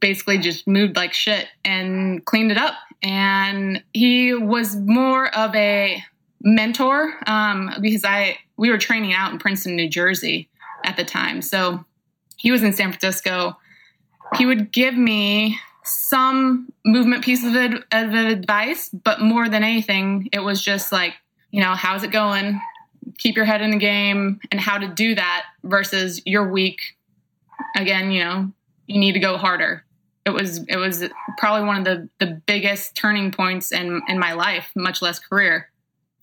basically 0.00 0.38
just 0.38 0.66
moved 0.66 0.96
like 0.96 1.12
shit 1.12 1.48
and 1.64 2.24
cleaned 2.24 2.50
it 2.50 2.58
up. 2.58 2.74
And 3.02 3.82
he 3.92 4.34
was 4.34 4.76
more 4.76 5.34
of 5.34 5.54
a 5.54 6.02
mentor 6.42 7.14
um, 7.26 7.72
because 7.80 8.04
I 8.04 8.38
we 8.56 8.70
were 8.70 8.78
training 8.78 9.12
out 9.12 9.32
in 9.32 9.38
Princeton, 9.38 9.76
New 9.76 9.88
Jersey 9.88 10.48
at 10.84 10.96
the 10.96 11.04
time. 11.04 11.42
So 11.42 11.84
he 12.36 12.50
was 12.50 12.62
in 12.62 12.72
San 12.72 12.90
Francisco. 12.90 13.56
He 14.36 14.46
would 14.46 14.72
give 14.72 14.96
me 14.96 15.58
some 15.88 16.72
movement 16.84 17.24
pieces 17.24 17.54
of, 17.54 17.82
of 17.92 18.14
advice, 18.14 18.88
but 18.90 19.20
more 19.20 19.48
than 19.48 19.62
anything, 19.64 20.28
it 20.32 20.40
was 20.40 20.62
just 20.62 20.92
like, 20.92 21.14
you 21.50 21.60
know, 21.60 21.74
how's 21.74 22.02
it 22.02 22.10
going? 22.10 22.60
Keep 23.18 23.36
your 23.36 23.44
head 23.44 23.62
in 23.62 23.70
the 23.70 23.78
game 23.78 24.40
and 24.50 24.60
how 24.60 24.78
to 24.78 24.88
do 24.88 25.14
that 25.14 25.44
versus 25.64 26.20
you're 26.24 26.48
weak. 26.48 26.80
Again, 27.76 28.10
you 28.10 28.24
know, 28.24 28.52
you 28.86 29.00
need 29.00 29.12
to 29.12 29.20
go 29.20 29.36
harder. 29.36 29.84
it 30.26 30.30
was 30.30 30.58
it 30.68 30.76
was 30.76 31.04
probably 31.38 31.66
one 31.66 31.78
of 31.78 31.84
the 31.84 32.08
the 32.18 32.32
biggest 32.46 32.94
turning 32.94 33.30
points 33.30 33.72
in 33.72 34.02
in 34.08 34.18
my 34.18 34.32
life, 34.32 34.70
much 34.74 35.00
less 35.00 35.18
career. 35.18 35.70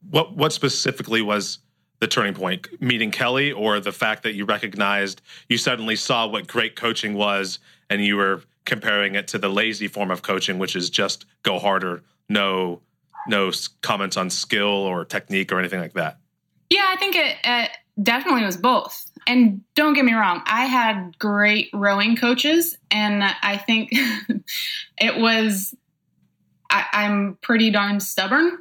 What 0.10 0.36
what 0.36 0.54
specifically 0.54 1.22
was 1.22 1.60
the 2.00 2.08
turning 2.08 2.34
point? 2.34 2.68
Meeting 2.82 3.12
Kelly, 3.12 3.52
or 3.52 3.80
the 3.80 3.92
fact 3.92 4.24
that 4.24 4.34
you 4.34 4.46
recognized 4.46 5.22
you 5.50 5.58
suddenly 5.58 5.96
saw 5.96 6.28
what 6.28 6.48
great 6.48 6.76
coaching 6.76 7.14
was, 7.16 7.60
and 7.90 8.04
you 8.04 8.16
were 8.16 8.42
comparing 8.66 9.16
it 9.16 9.28
to 9.30 9.38
the 9.38 9.50
lazy 9.50 9.88
form 9.88 10.12
of 10.12 10.22
coaching, 10.22 10.58
which 10.58 10.76
is 10.76 10.90
just 10.90 11.26
go 11.44 11.60
harder, 11.60 12.04
no 12.30 12.82
no 13.28 13.52
comments 13.82 14.18
on 14.18 14.30
skill 14.30 14.68
or 14.68 15.04
technique 15.06 15.52
or 15.52 15.60
anything 15.60 15.80
like 15.80 15.94
that. 15.94 16.20
Yeah, 16.70 16.86
I 16.88 16.98
think 16.98 17.16
it, 17.16 17.38
it 17.44 17.72
definitely 18.02 18.44
was 18.44 18.58
both. 18.58 19.12
And 19.28 19.62
don't 19.76 19.94
get 19.94 20.06
me 20.06 20.14
wrong, 20.14 20.44
I 20.46 20.66
had 20.66 21.18
great 21.18 21.70
rowing 21.74 22.16
coaches, 22.16 22.78
and 22.92 23.24
I 23.24 23.58
think 23.58 23.90
it 25.00 25.18
was, 25.18 25.74
I, 26.70 26.86
I'm 26.94 27.38
pretty 27.42 27.72
darn 27.72 28.00
stubborn. 28.00 28.60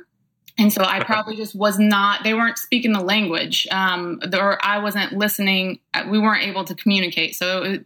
And 0.56 0.72
so 0.72 0.82
I 0.82 1.02
probably 1.04 1.36
just 1.36 1.54
was 1.54 1.78
not, 1.78 2.24
they 2.24 2.32
weren't 2.32 2.56
speaking 2.56 2.92
the 2.92 3.00
language, 3.00 3.66
um, 3.70 4.20
or 4.32 4.58
I 4.64 4.78
wasn't 4.78 5.12
listening. 5.12 5.80
Uh, 5.92 6.04
we 6.08 6.18
weren't 6.18 6.44
able 6.44 6.64
to 6.64 6.74
communicate. 6.74 7.34
So 7.34 7.62
it, 7.62 7.84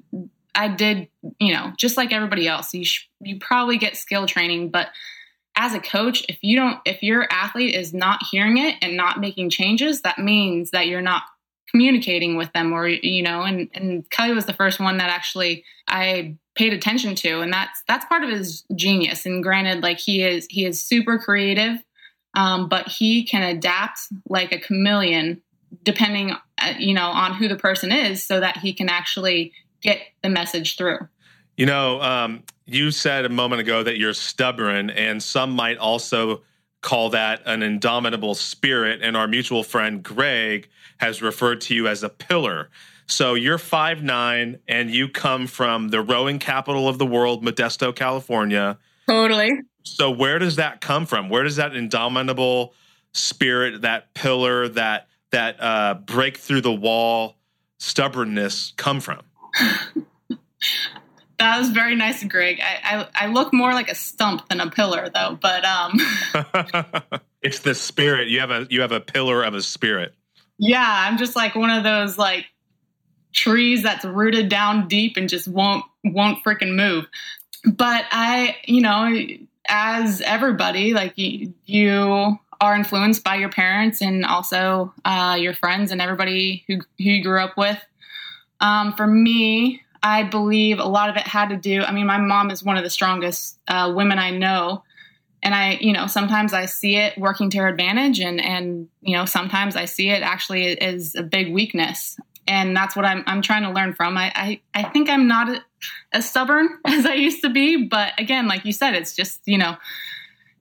I 0.54 0.68
did, 0.68 1.08
you 1.38 1.52
know, 1.52 1.72
just 1.76 1.96
like 1.96 2.12
everybody 2.12 2.48
else, 2.48 2.74
you, 2.74 2.84
sh- 2.84 3.08
you 3.20 3.38
probably 3.38 3.78
get 3.78 3.96
skill 3.96 4.26
training, 4.26 4.70
but 4.70 4.88
as 5.56 5.74
a 5.74 5.80
coach, 5.80 6.24
if 6.28 6.38
you 6.42 6.56
don't, 6.56 6.78
if 6.84 7.02
your 7.02 7.26
athlete 7.30 7.74
is 7.74 7.92
not 7.92 8.20
hearing 8.30 8.58
it 8.58 8.76
and 8.80 8.96
not 8.96 9.20
making 9.20 9.50
changes, 9.50 10.02
that 10.02 10.18
means 10.18 10.70
that 10.70 10.86
you're 10.86 11.02
not 11.02 11.22
communicating 11.70 12.36
with 12.36 12.52
them 12.52 12.72
or, 12.72 12.88
you 12.88 13.22
know, 13.22 13.42
and, 13.42 13.68
and 13.74 14.08
Kelly 14.10 14.32
was 14.32 14.46
the 14.46 14.52
first 14.52 14.80
one 14.80 14.98
that 14.98 15.10
actually 15.10 15.64
I 15.86 16.36
paid 16.54 16.72
attention 16.72 17.14
to. 17.16 17.40
And 17.40 17.52
that's, 17.52 17.82
that's 17.86 18.06
part 18.06 18.24
of 18.24 18.30
his 18.30 18.64
genius. 18.74 19.26
And 19.26 19.42
granted, 19.42 19.82
like 19.82 19.98
he 19.98 20.22
is, 20.22 20.46
he 20.48 20.64
is 20.64 20.80
super 20.80 21.18
creative, 21.18 21.82
um, 22.34 22.68
but 22.68 22.88
he 22.88 23.24
can 23.24 23.42
adapt 23.42 24.00
like 24.28 24.52
a 24.52 24.60
chameleon 24.60 25.42
depending, 25.82 26.32
uh, 26.58 26.74
you 26.78 26.94
know, 26.94 27.08
on 27.08 27.34
who 27.34 27.48
the 27.48 27.56
person 27.56 27.92
is 27.92 28.24
so 28.24 28.40
that 28.40 28.56
he 28.58 28.72
can 28.72 28.88
actually 28.88 29.52
get 29.82 30.00
the 30.22 30.28
message 30.28 30.76
through. 30.76 30.98
You 31.56 31.66
know, 31.66 32.00
um, 32.00 32.44
you 32.66 32.90
said 32.90 33.24
a 33.24 33.28
moment 33.28 33.60
ago 33.60 33.82
that 33.82 33.98
you're 33.98 34.14
stubborn, 34.14 34.90
and 34.90 35.22
some 35.22 35.50
might 35.50 35.78
also 35.78 36.42
call 36.82 37.10
that 37.10 37.42
an 37.46 37.62
indomitable 37.62 38.36
spirit. 38.36 39.00
And 39.02 39.16
our 39.16 39.26
mutual 39.26 39.64
friend 39.64 40.02
Greg 40.02 40.68
has 40.98 41.20
referred 41.20 41.60
to 41.62 41.74
you 41.74 41.88
as 41.88 42.02
a 42.04 42.08
pillar. 42.08 42.70
So 43.06 43.34
you're 43.34 43.58
five 43.58 44.02
nine, 44.02 44.58
and 44.68 44.90
you 44.90 45.08
come 45.08 45.46
from 45.46 45.88
the 45.88 46.00
rowing 46.00 46.38
capital 46.38 46.88
of 46.88 46.98
the 46.98 47.06
world, 47.06 47.44
Modesto, 47.44 47.94
California. 47.94 48.78
Totally. 49.08 49.50
So 49.82 50.10
where 50.10 50.38
does 50.38 50.56
that 50.56 50.80
come 50.80 51.06
from? 51.06 51.30
Where 51.30 51.42
does 51.42 51.56
that 51.56 51.74
indomitable 51.74 52.74
spirit, 53.12 53.82
that 53.82 54.12
pillar, 54.14 54.68
that 54.68 55.08
that 55.32 55.56
uh, 55.60 55.94
break 55.94 56.36
through 56.36 56.60
the 56.60 56.72
wall 56.72 57.38
stubbornness 57.78 58.74
come 58.76 59.00
from? 59.00 59.22
That 61.38 61.58
was 61.58 61.70
very 61.70 61.94
nice, 61.94 62.24
Greg. 62.24 62.60
I, 62.60 63.06
I, 63.14 63.26
I 63.26 63.26
look 63.28 63.52
more 63.52 63.72
like 63.72 63.88
a 63.88 63.94
stump 63.94 64.48
than 64.48 64.60
a 64.60 64.70
pillar, 64.70 65.08
though. 65.14 65.38
But 65.40 65.64
um, 65.64 66.00
it's 67.42 67.60
the 67.60 67.76
spirit. 67.76 68.28
You 68.28 68.40
have 68.40 68.50
a 68.50 68.66
you 68.70 68.80
have 68.80 68.90
a 68.90 69.00
pillar 69.00 69.44
of 69.44 69.54
a 69.54 69.62
spirit. 69.62 70.14
Yeah, 70.58 70.84
I'm 70.84 71.16
just 71.16 71.36
like 71.36 71.54
one 71.54 71.70
of 71.70 71.84
those 71.84 72.18
like 72.18 72.46
trees 73.32 73.84
that's 73.84 74.04
rooted 74.04 74.48
down 74.48 74.88
deep 74.88 75.16
and 75.16 75.28
just 75.28 75.46
won't 75.46 75.84
won't 76.04 76.42
freaking 76.44 76.74
move. 76.74 77.06
But 77.64 78.04
I, 78.10 78.56
you 78.64 78.80
know, 78.80 79.16
as 79.68 80.20
everybody, 80.22 80.92
like 80.92 81.16
you, 81.16 81.54
you 81.66 82.36
are 82.60 82.74
influenced 82.74 83.22
by 83.22 83.36
your 83.36 83.48
parents 83.48 84.02
and 84.02 84.24
also 84.24 84.92
uh, 85.04 85.36
your 85.38 85.54
friends 85.54 85.92
and 85.92 86.00
everybody 86.00 86.64
who 86.66 86.76
who 86.76 87.04
you 87.04 87.22
grew 87.22 87.40
up 87.40 87.56
with. 87.56 87.78
Um, 88.60 88.92
for 88.94 89.06
me, 89.06 89.82
I 90.02 90.22
believe 90.22 90.78
a 90.78 90.84
lot 90.84 91.10
of 91.10 91.16
it 91.16 91.26
had 91.26 91.48
to 91.48 91.56
do. 91.56 91.82
I 91.82 91.92
mean, 91.92 92.06
my 92.06 92.18
mom 92.18 92.50
is 92.50 92.62
one 92.62 92.76
of 92.76 92.84
the 92.84 92.90
strongest 92.90 93.58
uh, 93.68 93.92
women 93.94 94.18
I 94.18 94.30
know, 94.30 94.84
and 95.42 95.54
I, 95.54 95.78
you 95.80 95.92
know, 95.92 96.06
sometimes 96.06 96.52
I 96.52 96.66
see 96.66 96.96
it 96.96 97.16
working 97.18 97.50
to 97.50 97.58
her 97.58 97.68
advantage, 97.68 98.20
and 98.20 98.40
and 98.40 98.88
you 99.00 99.16
know, 99.16 99.24
sometimes 99.24 99.76
I 99.76 99.84
see 99.86 100.10
it 100.10 100.22
actually 100.22 100.80
as 100.80 101.14
a 101.14 101.22
big 101.22 101.52
weakness, 101.52 102.18
and 102.46 102.76
that's 102.76 102.94
what 102.94 103.04
I'm 103.04 103.24
I'm 103.26 103.42
trying 103.42 103.62
to 103.62 103.70
learn 103.70 103.92
from. 103.94 104.16
I 104.16 104.32
I, 104.34 104.60
I 104.74 104.82
think 104.84 105.08
I'm 105.08 105.26
not 105.26 105.62
as 106.12 106.28
stubborn 106.28 106.68
as 106.84 107.06
I 107.06 107.14
used 107.14 107.42
to 107.42 107.50
be, 107.50 107.84
but 107.84 108.12
again, 108.18 108.46
like 108.46 108.64
you 108.64 108.72
said, 108.72 108.94
it's 108.94 109.14
just 109.14 109.40
you 109.46 109.58
know. 109.58 109.76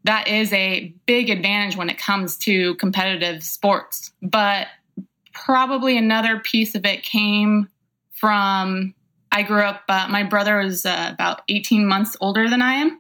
That 0.03 0.29
is 0.29 0.53
a 0.53 0.93
big 1.05 1.29
advantage 1.29 1.75
when 1.75 1.89
it 1.89 1.97
comes 1.97 2.37
to 2.37 2.75
competitive 2.75 3.43
sports. 3.43 4.13
But 4.21 4.67
probably 5.33 5.97
another 5.97 6.39
piece 6.39 6.75
of 6.75 6.85
it 6.85 7.03
came 7.03 7.67
from 8.17 8.93
I 9.31 9.43
grew 9.43 9.62
up, 9.62 9.83
uh, 9.88 10.07
my 10.09 10.24
brother 10.24 10.57
was 10.57 10.86
uh, 10.86 11.09
about 11.13 11.41
18 11.50 11.86
months 11.86 12.17
older 12.19 12.50
than 12.50 12.62
I 12.62 12.74
am. 12.74 13.00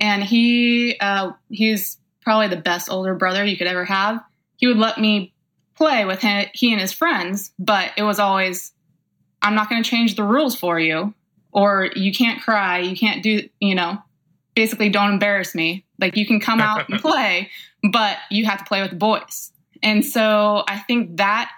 And 0.00 0.22
he, 0.22 0.96
uh, 1.00 1.32
he's 1.48 1.98
probably 2.20 2.48
the 2.48 2.60
best 2.60 2.90
older 2.90 3.14
brother 3.14 3.44
you 3.44 3.56
could 3.56 3.66
ever 3.66 3.84
have. 3.84 4.22
He 4.56 4.66
would 4.66 4.76
let 4.76 4.98
me 4.98 5.32
play 5.76 6.04
with 6.04 6.20
him, 6.20 6.46
he 6.52 6.72
and 6.72 6.80
his 6.80 6.92
friends, 6.92 7.52
but 7.58 7.92
it 7.96 8.02
was 8.02 8.18
always, 8.18 8.72
I'm 9.40 9.54
not 9.54 9.70
going 9.70 9.82
to 9.82 9.88
change 9.88 10.16
the 10.16 10.24
rules 10.24 10.56
for 10.56 10.78
you, 10.78 11.14
or 11.52 11.90
you 11.94 12.12
can't 12.12 12.42
cry, 12.42 12.80
you 12.80 12.96
can't 12.96 13.22
do, 13.22 13.48
you 13.60 13.74
know, 13.74 13.98
basically 14.54 14.88
don't 14.88 15.12
embarrass 15.12 15.54
me. 15.54 15.84
Like 16.00 16.16
you 16.16 16.26
can 16.26 16.40
come 16.40 16.60
out 16.60 16.88
and 16.88 17.00
play, 17.00 17.48
but 17.92 18.18
you 18.30 18.44
have 18.46 18.58
to 18.58 18.64
play 18.64 18.82
with 18.82 18.90
the 18.90 18.96
boys. 18.96 19.52
And 19.82 20.04
so 20.04 20.64
I 20.68 20.78
think 20.80 21.16
that 21.18 21.52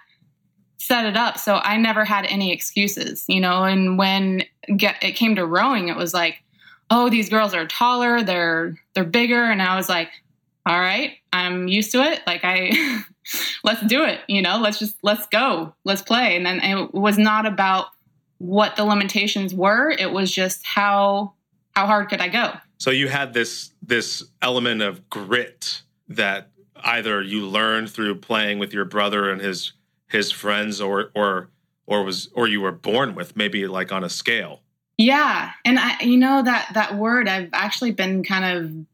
set 0.81 1.05
it 1.05 1.17
up 1.17 1.37
so 1.39 1.61
I 1.63 1.77
never 1.77 2.05
had 2.07 2.25
any 2.27 2.53
excuses, 2.53 3.25
you 3.29 3.41
know. 3.41 3.65
And 3.65 3.99
when 3.99 4.43
get, 4.77 4.97
it 5.03 5.13
came 5.13 5.37
to 5.37 5.47
rowing, 5.47 5.89
it 5.89 5.97
was 5.97 6.15
like, 6.15 6.43
oh, 6.91 7.11
these 7.11 7.29
girls 7.29 7.55
are 7.55 7.67
taller, 7.67 8.23
they're 8.23 8.77
they're 8.95 9.05
bigger, 9.05 9.45
and 9.45 9.63
I 9.63 9.77
was 9.77 9.89
like, 9.89 10.09
all 10.67 10.81
right, 10.81 11.13
I'm 11.33 11.69
used 11.69 11.93
to 11.93 12.03
it. 12.03 12.21
Like 12.27 12.41
I, 12.43 13.03
let's 13.65 13.83
do 13.87 14.05
it, 14.05 14.21
you 14.27 14.43
know. 14.43 14.59
Let's 14.59 14.79
just 14.79 14.97
let's 15.03 15.27
go, 15.27 15.75
let's 15.85 16.03
play. 16.03 16.37
And 16.37 16.45
then 16.45 16.61
it 16.61 16.95
was 16.95 17.19
not 17.19 17.47
about 17.47 17.89
what 18.39 18.77
the 18.77 18.85
limitations 18.85 19.55
were; 19.55 19.91
it 19.91 20.11
was 20.11 20.33
just 20.33 20.65
how 20.65 21.35
how 21.77 21.87
hard 21.87 22.09
could 22.09 22.21
I 22.21 22.29
go. 22.29 22.55
So 22.79 22.91
you 22.91 23.09
had 23.09 23.35
this 23.35 23.73
this 23.83 24.25
element 24.41 24.81
of 24.81 25.11
grit 25.11 25.83
that 26.09 26.49
either 26.83 27.21
you 27.21 27.47
learned 27.47 27.91
through 27.91 28.17
playing 28.17 28.59
with 28.59 28.73
your 28.73 28.87
brother 28.87 29.31
and 29.31 29.41
his 29.41 29.73
his 30.11 30.31
friends 30.31 30.81
or 30.81 31.11
or 31.15 31.49
or 31.87 32.05
was 32.05 32.29
or 32.35 32.47
you 32.47 32.61
were 32.61 32.73
born 32.73 33.15
with 33.15 33.37
maybe 33.37 33.67
like 33.67 33.93
on 33.93 34.05
a 34.05 34.09
scale? 34.09 34.61
Yeah. 34.99 35.53
And 35.65 35.79
i 35.79 36.01
you 36.03 36.17
know 36.17 36.43
that 36.43 36.71
that 36.75 36.97
word 36.97 37.29
i've 37.29 37.51
actually 37.53 37.93
been 37.93 38.23
kind 38.23 38.45
of 38.45 38.87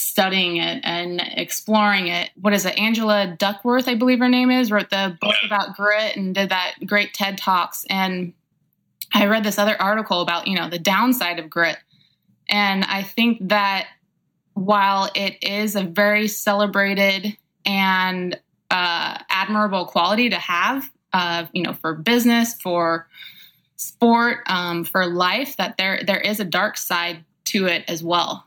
studying 0.00 0.58
it 0.58 0.82
and 0.84 1.22
exploring 1.36 2.08
it. 2.08 2.30
What 2.38 2.52
is 2.52 2.66
it? 2.66 2.78
Angela 2.78 3.34
Duckworth 3.38 3.88
i 3.88 3.94
believe 3.94 4.18
her 4.18 4.28
name 4.28 4.50
is 4.50 4.70
wrote 4.70 4.90
the 4.90 5.16
book 5.20 5.36
about 5.44 5.76
grit 5.76 6.16
and 6.16 6.34
did 6.34 6.50
that 6.50 6.74
great 6.84 7.14
ted 7.14 7.38
talks. 7.38 7.84
And 7.88 8.32
i 9.14 9.26
read 9.26 9.44
this 9.44 9.58
other 9.58 9.80
article 9.80 10.20
about 10.20 10.46
you 10.46 10.56
know 10.56 10.68
the 10.68 10.78
downside 10.78 11.38
of 11.38 11.48
grit. 11.48 11.78
And 12.48 12.84
i 12.84 13.02
think 13.02 13.48
that 13.48 13.88
while 14.54 15.10
it 15.14 15.36
is 15.42 15.76
a 15.76 15.82
very 15.82 16.28
celebrated 16.28 17.36
and 17.66 18.40
uh, 18.70 19.18
admirable 19.28 19.86
quality 19.86 20.30
to 20.30 20.36
have, 20.36 20.90
uh, 21.12 21.46
you 21.52 21.62
know, 21.62 21.72
for 21.72 21.94
business, 21.94 22.54
for 22.54 23.08
sport, 23.76 24.40
um, 24.46 24.84
for 24.84 25.06
life. 25.06 25.56
That 25.56 25.76
there 25.76 26.02
there 26.06 26.20
is 26.20 26.40
a 26.40 26.44
dark 26.44 26.76
side 26.76 27.24
to 27.46 27.66
it 27.66 27.84
as 27.88 28.02
well. 28.02 28.46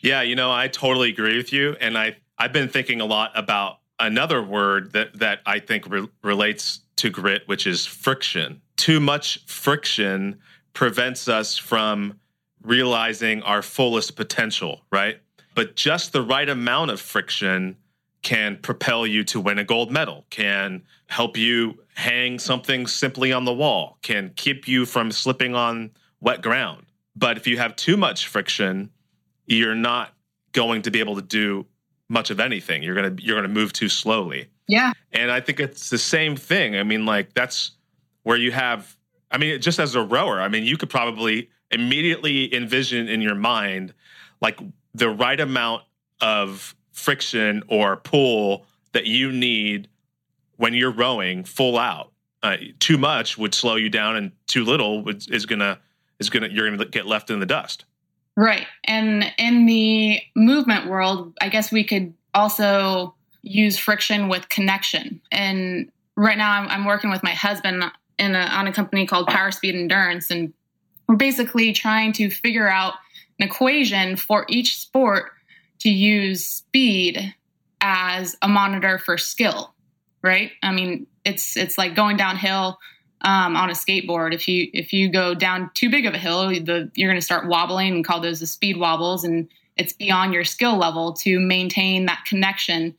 Yeah, 0.00 0.22
you 0.22 0.36
know, 0.36 0.50
I 0.52 0.68
totally 0.68 1.10
agree 1.10 1.36
with 1.36 1.52
you, 1.52 1.76
and 1.80 1.98
I 1.98 2.16
I've 2.38 2.52
been 2.52 2.68
thinking 2.68 3.00
a 3.00 3.06
lot 3.06 3.32
about 3.34 3.78
another 3.98 4.42
word 4.42 4.92
that 4.92 5.18
that 5.18 5.40
I 5.46 5.58
think 5.58 5.88
re- 5.88 6.08
relates 6.22 6.80
to 6.96 7.10
grit, 7.10 7.42
which 7.46 7.66
is 7.66 7.86
friction. 7.86 8.60
Too 8.76 9.00
much 9.00 9.44
friction 9.46 10.38
prevents 10.72 11.28
us 11.28 11.56
from 11.56 12.18
realizing 12.62 13.42
our 13.42 13.62
fullest 13.62 14.16
potential, 14.16 14.82
right? 14.92 15.20
But 15.54 15.74
just 15.74 16.12
the 16.12 16.22
right 16.22 16.48
amount 16.48 16.90
of 16.90 17.00
friction 17.00 17.76
can 18.22 18.56
propel 18.56 19.06
you 19.06 19.24
to 19.24 19.40
win 19.40 19.58
a 19.58 19.64
gold 19.64 19.90
medal, 19.90 20.26
can 20.30 20.82
help 21.06 21.36
you 21.36 21.78
hang 21.94 22.38
something 22.38 22.86
simply 22.86 23.32
on 23.32 23.44
the 23.44 23.52
wall, 23.52 23.98
can 24.02 24.32
keep 24.36 24.68
you 24.68 24.84
from 24.84 25.10
slipping 25.10 25.54
on 25.54 25.90
wet 26.20 26.42
ground. 26.42 26.84
But 27.16 27.36
if 27.36 27.46
you 27.46 27.58
have 27.58 27.74
too 27.76 27.96
much 27.96 28.26
friction, 28.28 28.90
you're 29.46 29.74
not 29.74 30.14
going 30.52 30.82
to 30.82 30.90
be 30.90 31.00
able 31.00 31.16
to 31.16 31.22
do 31.22 31.66
much 32.08 32.30
of 32.30 32.40
anything. 32.40 32.82
You're 32.82 32.94
going 32.94 33.16
to 33.16 33.22
you're 33.22 33.36
going 33.36 33.48
to 33.48 33.54
move 33.54 33.72
too 33.72 33.88
slowly. 33.88 34.48
Yeah. 34.66 34.92
And 35.12 35.30
I 35.30 35.40
think 35.40 35.60
it's 35.60 35.90
the 35.90 35.98
same 35.98 36.36
thing. 36.36 36.76
I 36.76 36.82
mean 36.82 37.06
like 37.06 37.34
that's 37.34 37.72
where 38.22 38.36
you 38.36 38.52
have 38.52 38.96
I 39.30 39.38
mean 39.38 39.60
just 39.60 39.78
as 39.78 39.94
a 39.94 40.02
rower, 40.02 40.40
I 40.40 40.48
mean 40.48 40.64
you 40.64 40.76
could 40.76 40.90
probably 40.90 41.50
immediately 41.70 42.54
envision 42.54 43.08
in 43.08 43.20
your 43.20 43.34
mind 43.34 43.92
like 44.40 44.58
the 44.94 45.10
right 45.10 45.38
amount 45.38 45.82
of 46.20 46.74
friction 46.98 47.62
or 47.68 47.96
pull 47.96 48.66
that 48.92 49.06
you 49.06 49.32
need 49.32 49.88
when 50.56 50.74
you're 50.74 50.92
rowing 50.92 51.44
full 51.44 51.78
out. 51.78 52.12
Uh, 52.42 52.56
too 52.78 52.98
much 52.98 53.38
would 53.38 53.54
slow 53.54 53.76
you 53.76 53.88
down, 53.88 54.16
and 54.16 54.32
too 54.46 54.64
little 54.64 55.02
would, 55.02 55.28
is 55.32 55.46
gonna 55.46 55.78
is 56.20 56.30
gonna 56.30 56.48
you're 56.48 56.70
gonna 56.70 56.84
get 56.84 57.06
left 57.06 57.30
in 57.30 57.40
the 57.40 57.46
dust. 57.46 57.84
Right, 58.36 58.66
and 58.84 59.32
in 59.38 59.66
the 59.66 60.20
movement 60.36 60.86
world, 60.86 61.34
I 61.40 61.48
guess 61.48 61.72
we 61.72 61.82
could 61.82 62.14
also 62.34 63.14
use 63.42 63.76
friction 63.76 64.28
with 64.28 64.48
connection. 64.48 65.20
And 65.32 65.90
right 66.16 66.38
now, 66.38 66.52
I'm, 66.52 66.68
I'm 66.68 66.84
working 66.84 67.10
with 67.10 67.24
my 67.24 67.32
husband 67.32 67.82
in 68.18 68.34
a, 68.34 68.38
on 68.38 68.68
a 68.68 68.72
company 68.72 69.06
called 69.06 69.26
Power 69.26 69.50
Speed 69.50 69.74
Endurance, 69.74 70.30
and 70.30 70.52
we're 71.08 71.16
basically 71.16 71.72
trying 71.72 72.12
to 72.14 72.30
figure 72.30 72.68
out 72.68 72.94
an 73.40 73.48
equation 73.48 74.14
for 74.14 74.44
each 74.48 74.78
sport 74.78 75.32
to 75.80 75.88
use 75.88 76.44
speed 76.44 77.34
as 77.80 78.36
a 78.42 78.48
monitor 78.48 78.98
for 78.98 79.16
skill 79.16 79.74
right 80.22 80.52
i 80.62 80.72
mean 80.72 81.06
it's 81.24 81.56
it's 81.56 81.78
like 81.78 81.94
going 81.94 82.16
downhill 82.16 82.78
um, 83.20 83.56
on 83.56 83.68
a 83.68 83.72
skateboard 83.72 84.32
if 84.32 84.46
you 84.46 84.68
if 84.72 84.92
you 84.92 85.10
go 85.10 85.34
down 85.34 85.70
too 85.74 85.90
big 85.90 86.06
of 86.06 86.14
a 86.14 86.18
hill 86.18 86.48
the, 86.48 86.90
you're 86.94 87.10
going 87.10 87.20
to 87.20 87.24
start 87.24 87.48
wobbling 87.48 87.94
and 87.94 88.04
call 88.04 88.20
those 88.20 88.40
the 88.40 88.46
speed 88.46 88.78
wobbles 88.78 89.24
and 89.24 89.48
it's 89.76 89.92
beyond 89.92 90.32
your 90.32 90.44
skill 90.44 90.76
level 90.76 91.12
to 91.12 91.40
maintain 91.40 92.06
that 92.06 92.24
connection 92.26 92.94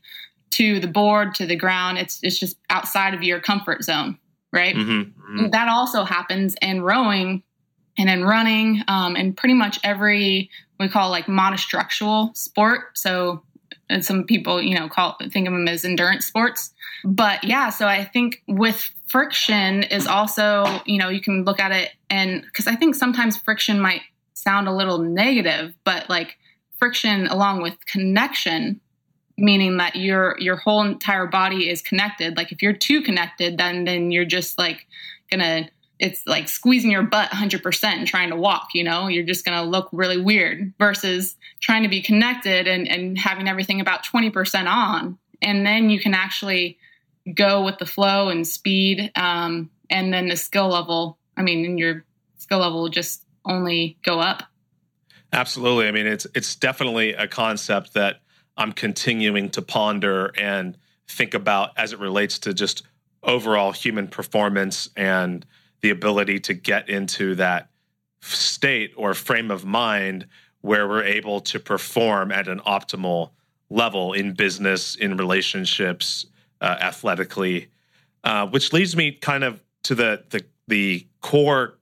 to 0.51 0.79
the 0.79 0.87
board 0.87 1.35
to 1.35 1.45
the 1.45 1.55
ground 1.55 1.97
it's 1.97 2.19
it's 2.21 2.37
just 2.37 2.57
outside 2.69 3.13
of 3.13 3.23
your 3.23 3.39
comfort 3.39 3.83
zone 3.83 4.17
right 4.51 4.75
mm-hmm. 4.75 5.37
Mm-hmm. 5.37 5.49
that 5.51 5.69
also 5.69 6.03
happens 6.03 6.55
in 6.61 6.81
rowing 6.81 7.43
and 7.99 8.09
in 8.09 8.23
running 8.23 8.81
um, 8.87 9.15
and 9.15 9.37
pretty 9.37 9.53
much 9.53 9.79
every 9.83 10.49
we 10.79 10.87
call 10.87 11.09
like 11.09 11.25
monostructural 11.25 12.35
sport. 12.35 12.97
So 12.97 13.43
and 13.89 14.03
some 14.03 14.23
people 14.23 14.61
you 14.61 14.75
know 14.75 14.87
call 14.87 15.17
think 15.29 15.47
of 15.47 15.53
them 15.53 15.67
as 15.67 15.85
endurance 15.85 16.25
sports. 16.25 16.73
But 17.05 17.43
yeah 17.43 17.69
so 17.69 17.87
i 17.87 18.03
think 18.03 18.43
with 18.47 18.91
friction 19.07 19.83
is 19.83 20.05
also 20.05 20.81
you 20.85 20.97
know 20.97 21.07
you 21.07 21.21
can 21.21 21.45
look 21.45 21.57
at 21.57 21.71
it 21.71 21.91
and 22.09 22.41
because 22.41 22.67
i 22.67 22.75
think 22.75 22.93
sometimes 22.93 23.37
friction 23.37 23.79
might 23.79 24.01
sound 24.33 24.67
a 24.67 24.73
little 24.73 24.97
negative 24.97 25.73
but 25.85 26.09
like 26.09 26.37
friction 26.77 27.25
along 27.27 27.61
with 27.61 27.77
connection 27.85 28.81
meaning 29.39 29.77
that 29.77 29.95
your 29.95 30.35
your 30.39 30.57
whole 30.57 30.83
entire 30.83 31.25
body 31.25 31.69
is 31.69 31.81
connected. 31.81 32.37
Like 32.37 32.51
if 32.51 32.61
you're 32.61 32.73
too 32.73 33.01
connected 33.01 33.57
then 33.57 33.85
then 33.85 34.11
you're 34.11 34.25
just 34.25 34.57
like 34.57 34.85
gonna 35.31 35.69
it's 35.99 36.25
like 36.25 36.47
squeezing 36.47 36.91
your 36.91 37.03
butt 37.03 37.29
100% 37.29 37.83
and 37.83 38.07
trying 38.07 38.29
to 38.29 38.35
walk 38.35 38.69
you 38.73 38.83
know? 38.83 39.07
You're 39.07 39.25
just 39.25 39.45
going 39.45 39.57
to 39.57 39.69
look 39.69 39.89
really 39.91 40.19
weird 40.19 40.73
versus 40.79 41.35
trying 41.59 41.83
to 41.83 41.89
be 41.89 42.01
connected 42.01 42.67
and, 42.67 42.87
and 42.87 43.17
having 43.17 43.47
everything 43.47 43.81
about 43.81 44.05
20% 44.05 44.65
on. 44.67 45.17
And 45.41 45.65
then 45.65 45.89
you 45.89 45.99
can 45.99 46.13
actually 46.13 46.77
go 47.33 47.63
with 47.63 47.77
the 47.77 47.85
flow 47.85 48.29
and 48.29 48.47
speed 48.47 49.11
um, 49.15 49.69
and 49.89 50.13
then 50.13 50.27
the 50.27 50.35
skill 50.35 50.67
level 50.67 51.17
i 51.37 51.41
mean 51.41 51.65
and 51.65 51.79
your 51.79 52.03
skill 52.37 52.59
level 52.59 52.81
will 52.81 52.89
just 52.89 53.25
only 53.45 53.97
go 54.03 54.19
up. 54.19 54.43
Absolutely. 55.31 55.87
I 55.87 55.91
mean 55.91 56.07
it's 56.07 56.27
it's 56.35 56.55
definitely 56.55 57.13
a 57.13 57.27
concept 57.27 57.93
that 57.93 58.21
i'm 58.57 58.71
continuing 58.71 59.49
to 59.51 59.61
ponder 59.61 60.31
and 60.37 60.77
think 61.07 61.33
about 61.33 61.71
as 61.77 61.93
it 61.93 61.99
relates 61.99 62.39
to 62.39 62.53
just 62.53 62.83
overall 63.23 63.71
human 63.71 64.07
performance 64.07 64.89
and 64.95 65.45
the 65.81 65.89
ability 65.89 66.39
to 66.39 66.53
get 66.53 66.89
into 66.89 67.35
that 67.35 67.69
state 68.21 68.91
or 68.97 69.13
frame 69.13 69.51
of 69.51 69.65
mind 69.65 70.27
where 70.61 70.87
we're 70.87 71.03
able 71.03 71.39
to 71.39 71.59
perform 71.59 72.31
at 72.31 72.47
an 72.47 72.59
optimal 72.61 73.31
level 73.69 74.13
in 74.13 74.33
business, 74.33 74.95
in 74.95 75.15
relationships, 75.15 76.25
uh, 76.59 76.77
athletically, 76.81 77.69
uh, 78.23 78.45
which 78.47 78.73
leads 78.73 78.95
me 78.95 79.11
kind 79.11 79.43
of 79.43 79.63
to 79.83 79.95
the, 79.95 80.23
the 80.29 80.43
the 80.67 81.07
core 81.21 81.79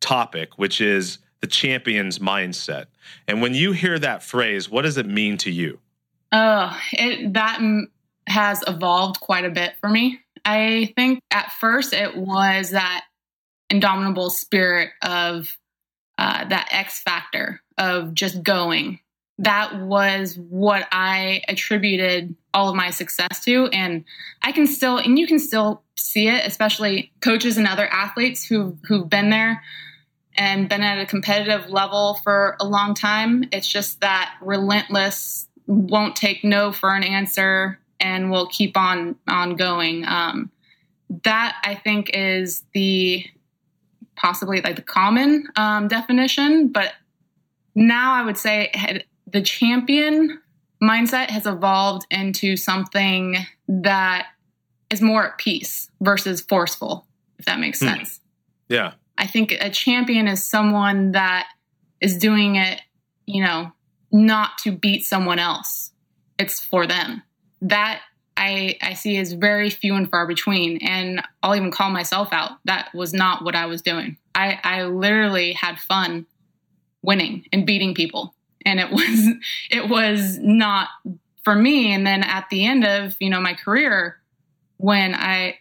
topic, 0.00 0.58
which 0.58 0.80
is 0.80 1.18
the 1.40 1.46
champion's 1.46 2.18
mindset. 2.18 2.86
And 3.28 3.42
when 3.42 3.54
you 3.54 3.72
hear 3.72 3.98
that 3.98 4.22
phrase, 4.22 4.68
what 4.68 4.82
does 4.82 4.96
it 4.96 5.06
mean 5.06 5.36
to 5.38 5.50
you? 5.50 5.78
Oh, 6.32 6.76
it, 6.92 7.34
that 7.34 7.60
has 8.26 8.64
evolved 8.66 9.20
quite 9.20 9.44
a 9.44 9.50
bit 9.50 9.74
for 9.80 9.88
me. 9.88 10.20
I 10.44 10.92
think 10.96 11.20
at 11.30 11.52
first 11.52 11.92
it 11.92 12.16
was 12.16 12.70
that 12.70 13.04
indomitable 13.70 14.30
spirit 14.30 14.90
of 15.02 15.56
uh, 16.18 16.46
that 16.48 16.68
X 16.70 17.00
factor 17.00 17.62
of 17.78 18.14
just 18.14 18.42
going. 18.42 19.00
That 19.38 19.80
was 19.80 20.36
what 20.36 20.86
I 20.92 21.42
attributed 21.48 22.34
all 22.52 22.68
of 22.68 22.76
my 22.76 22.90
success 22.90 23.42
to. 23.44 23.68
And 23.68 24.04
I 24.42 24.52
can 24.52 24.66
still, 24.66 24.98
and 24.98 25.18
you 25.18 25.26
can 25.26 25.38
still 25.38 25.82
see 25.96 26.28
it, 26.28 26.44
especially 26.44 27.10
coaches 27.20 27.56
and 27.56 27.66
other 27.66 27.86
athletes 27.86 28.44
who, 28.44 28.76
who've 28.86 29.08
been 29.08 29.30
there 29.30 29.62
and 30.36 30.68
been 30.68 30.82
at 30.82 30.98
a 30.98 31.06
competitive 31.06 31.70
level 31.70 32.18
for 32.22 32.56
a 32.60 32.66
long 32.66 32.94
time. 32.94 33.44
It's 33.52 33.68
just 33.68 34.00
that 34.00 34.34
relentless, 34.42 35.46
won't 35.66 36.16
take 36.16 36.42
no 36.42 36.72
for 36.72 36.94
an 36.94 37.04
answer 37.04 37.78
and 38.00 38.30
will 38.30 38.46
keep 38.46 38.76
on 38.76 39.16
on 39.28 39.56
going. 39.56 40.04
Um, 40.06 40.50
that 41.24 41.56
I 41.64 41.74
think 41.74 42.10
is 42.12 42.64
the 42.72 43.24
possibly 44.20 44.60
like 44.60 44.76
the 44.76 44.82
common 44.82 45.46
um, 45.56 45.88
definition, 45.88 46.68
but 46.68 46.92
now 47.74 48.12
I 48.12 48.22
would 48.22 48.36
say 48.36 49.02
the 49.26 49.42
champion 49.42 50.40
mindset 50.82 51.30
has 51.30 51.46
evolved 51.46 52.06
into 52.10 52.56
something 52.56 53.36
that 53.68 54.26
is 54.90 55.00
more 55.00 55.26
at 55.28 55.38
peace 55.38 55.88
versus 56.00 56.40
forceful, 56.40 57.06
if 57.38 57.44
that 57.44 57.60
makes 57.60 57.80
hmm. 57.80 57.86
sense. 57.86 58.20
Yeah. 58.68 58.92
I 59.16 59.26
think 59.26 59.52
a 59.52 59.70
champion 59.70 60.28
is 60.28 60.44
someone 60.44 61.12
that 61.12 61.46
is 62.00 62.16
doing 62.16 62.56
it, 62.56 62.80
you 63.26 63.44
know, 63.44 63.72
not 64.10 64.58
to 64.58 64.72
beat 64.72 65.04
someone 65.04 65.38
else. 65.38 65.92
It's 66.38 66.64
for 66.64 66.86
them. 66.86 67.22
That 67.60 68.00
I, 68.36 68.76
I 68.80 68.94
see 68.94 69.16
is 69.16 69.32
very 69.34 69.70
few 69.70 69.94
and 69.94 70.10
far 70.10 70.26
between. 70.26 70.78
And 70.78 71.22
I'll 71.42 71.56
even 71.56 71.70
call 71.70 71.90
myself 71.90 72.32
out. 72.32 72.52
That 72.64 72.94
was 72.94 73.12
not 73.12 73.44
what 73.44 73.54
I 73.54 73.66
was 73.66 73.82
doing. 73.82 74.16
I, 74.34 74.58
I 74.62 74.84
literally 74.84 75.52
had 75.52 75.78
fun 75.78 76.26
winning 77.02 77.44
and 77.52 77.66
beating 77.66 77.94
people. 77.94 78.34
And 78.64 78.80
it 78.80 78.90
was 78.92 79.34
it 79.70 79.88
was 79.88 80.38
not 80.38 80.88
for 81.44 81.54
me. 81.54 81.92
And 81.92 82.06
then 82.06 82.22
at 82.22 82.48
the 82.50 82.64
end 82.64 82.84
of, 82.84 83.16
you 83.20 83.30
know, 83.30 83.40
my 83.40 83.54
career, 83.54 84.18
when 84.76 85.14
I 85.14 85.58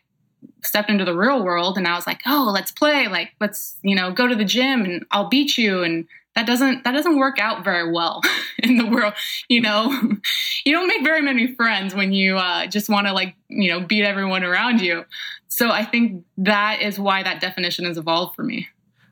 stepped 0.63 0.89
into 0.89 1.05
the 1.05 1.15
real 1.15 1.43
world 1.43 1.77
and 1.77 1.87
I 1.87 1.95
was 1.95 2.07
like, 2.07 2.21
oh, 2.25 2.51
let's 2.53 2.71
play, 2.71 3.07
like 3.07 3.31
let's, 3.39 3.77
you 3.81 3.95
know, 3.95 4.11
go 4.11 4.27
to 4.27 4.35
the 4.35 4.45
gym 4.45 4.83
and 4.83 5.05
I'll 5.11 5.29
beat 5.29 5.57
you 5.57 5.83
and 5.83 6.05
that 6.39 6.47
doesn't 6.47 6.83
that 6.83 6.93
doesn't 6.93 7.17
work 7.17 7.37
out 7.39 7.63
very 7.63 7.91
well 7.91 8.21
in 8.63 8.77
the 8.77 8.85
world 8.85 9.13
you 9.49 9.61
know? 9.61 9.91
You 10.65 10.73
don't 10.73 10.87
make 10.87 11.03
very 11.03 11.21
many 11.21 11.53
friends 11.55 11.93
when 11.95 12.13
you 12.13 12.37
uh, 12.37 12.67
just 12.67 12.89
want 12.89 13.07
to 13.07 13.13
like 13.13 13.35
you 13.49 13.69
know 13.69 13.81
beat 13.81 14.03
everyone 14.03 14.43
around 14.43 14.81
you. 14.81 15.05
So 15.47 15.69
i 15.69 15.83
think 15.83 16.23
that 16.37 16.81
is 16.81 16.99
why 16.99 17.23
that 17.23 17.41
definition 17.41 17.85
has 17.85 17.97
evolved 17.97 18.35
for 18.35 18.43
me. 18.43 18.67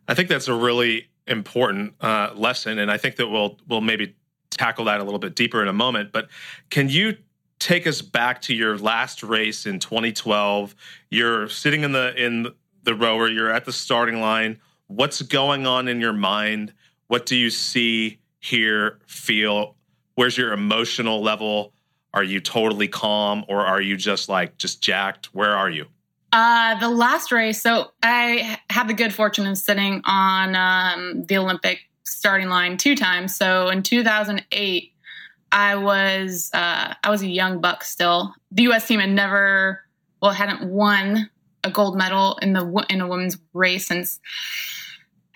I 0.07 0.13
think 0.13 0.29
that's 0.29 0.47
a 0.47 0.53
really 0.53 1.09
important 1.25 1.93
uh, 1.99 2.31
lesson 2.35 2.79
and 2.79 2.89
i 2.89 2.97
think 2.97 3.17
that 3.17 3.27
we'll 3.27 3.59
we'll 3.67 3.81
maybe 3.81 4.15
tackle 4.49 4.85
that 4.85 5.01
a 5.01 5.03
little 5.03 5.19
bit 5.19 5.35
deeper 5.35 5.61
in 5.61 5.67
a 5.67 5.73
moment 5.73 6.13
but 6.13 6.29
can 6.69 6.87
you 6.87 7.17
take 7.59 7.85
us 7.85 8.01
back 8.01 8.41
to 8.41 8.55
your 8.55 8.77
last 8.77 9.21
race 9.23 9.65
in 9.65 9.77
2012 9.77 10.73
you're 11.09 11.49
sitting 11.49 11.83
in 11.83 11.91
the 11.91 12.15
in 12.15 12.47
the 12.87 12.95
rower 12.95 13.27
you're 13.27 13.51
at 13.51 13.65
the 13.65 13.73
starting 13.73 14.21
line. 14.21 14.59
What's 14.87 15.21
going 15.21 15.67
on 15.67 15.89
in 15.89 15.99
your 15.99 16.13
mind 16.13 16.73
what 17.07 17.25
do 17.25 17.35
you 17.35 17.49
see, 17.49 18.19
hear, 18.39 18.99
feel? 19.07 19.75
Where's 20.15 20.37
your 20.37 20.53
emotional 20.53 21.21
level? 21.21 21.73
Are 22.13 22.23
you 22.23 22.39
totally 22.39 22.87
calm 22.87 23.45
or 23.47 23.65
are 23.65 23.81
you 23.81 23.95
just 23.97 24.29
like 24.29 24.57
just 24.57 24.81
jacked? 24.81 25.27
Where 25.27 25.55
are 25.55 25.69
you? 25.69 25.85
Uh, 26.31 26.77
the 26.79 26.89
last 26.89 27.31
race. 27.31 27.61
So 27.61 27.91
I 28.03 28.59
had 28.69 28.87
the 28.87 28.93
good 28.93 29.13
fortune 29.13 29.45
of 29.47 29.57
sitting 29.57 30.01
on 30.03 30.55
um, 30.55 31.23
the 31.25 31.37
Olympic 31.37 31.79
starting 32.03 32.49
line 32.49 32.77
two 32.77 32.95
times. 32.95 33.35
So 33.35 33.69
in 33.69 33.83
2008, 33.83 34.93
I 35.51 35.75
was 35.75 36.49
uh, 36.53 36.93
I 37.03 37.09
was 37.09 37.21
a 37.21 37.27
young 37.27 37.61
buck 37.61 37.83
still. 37.83 38.33
The 38.51 38.63
U.S. 38.63 38.87
team 38.87 38.99
had 38.99 39.09
never, 39.09 39.81
well, 40.21 40.31
hadn't 40.31 40.69
won 40.69 41.29
a 41.63 41.71
gold 41.71 41.97
medal 41.97 42.37
in 42.41 42.53
the 42.53 42.85
in 42.89 43.01
a 43.01 43.07
women's 43.07 43.37
race 43.53 43.87
since 43.87 44.19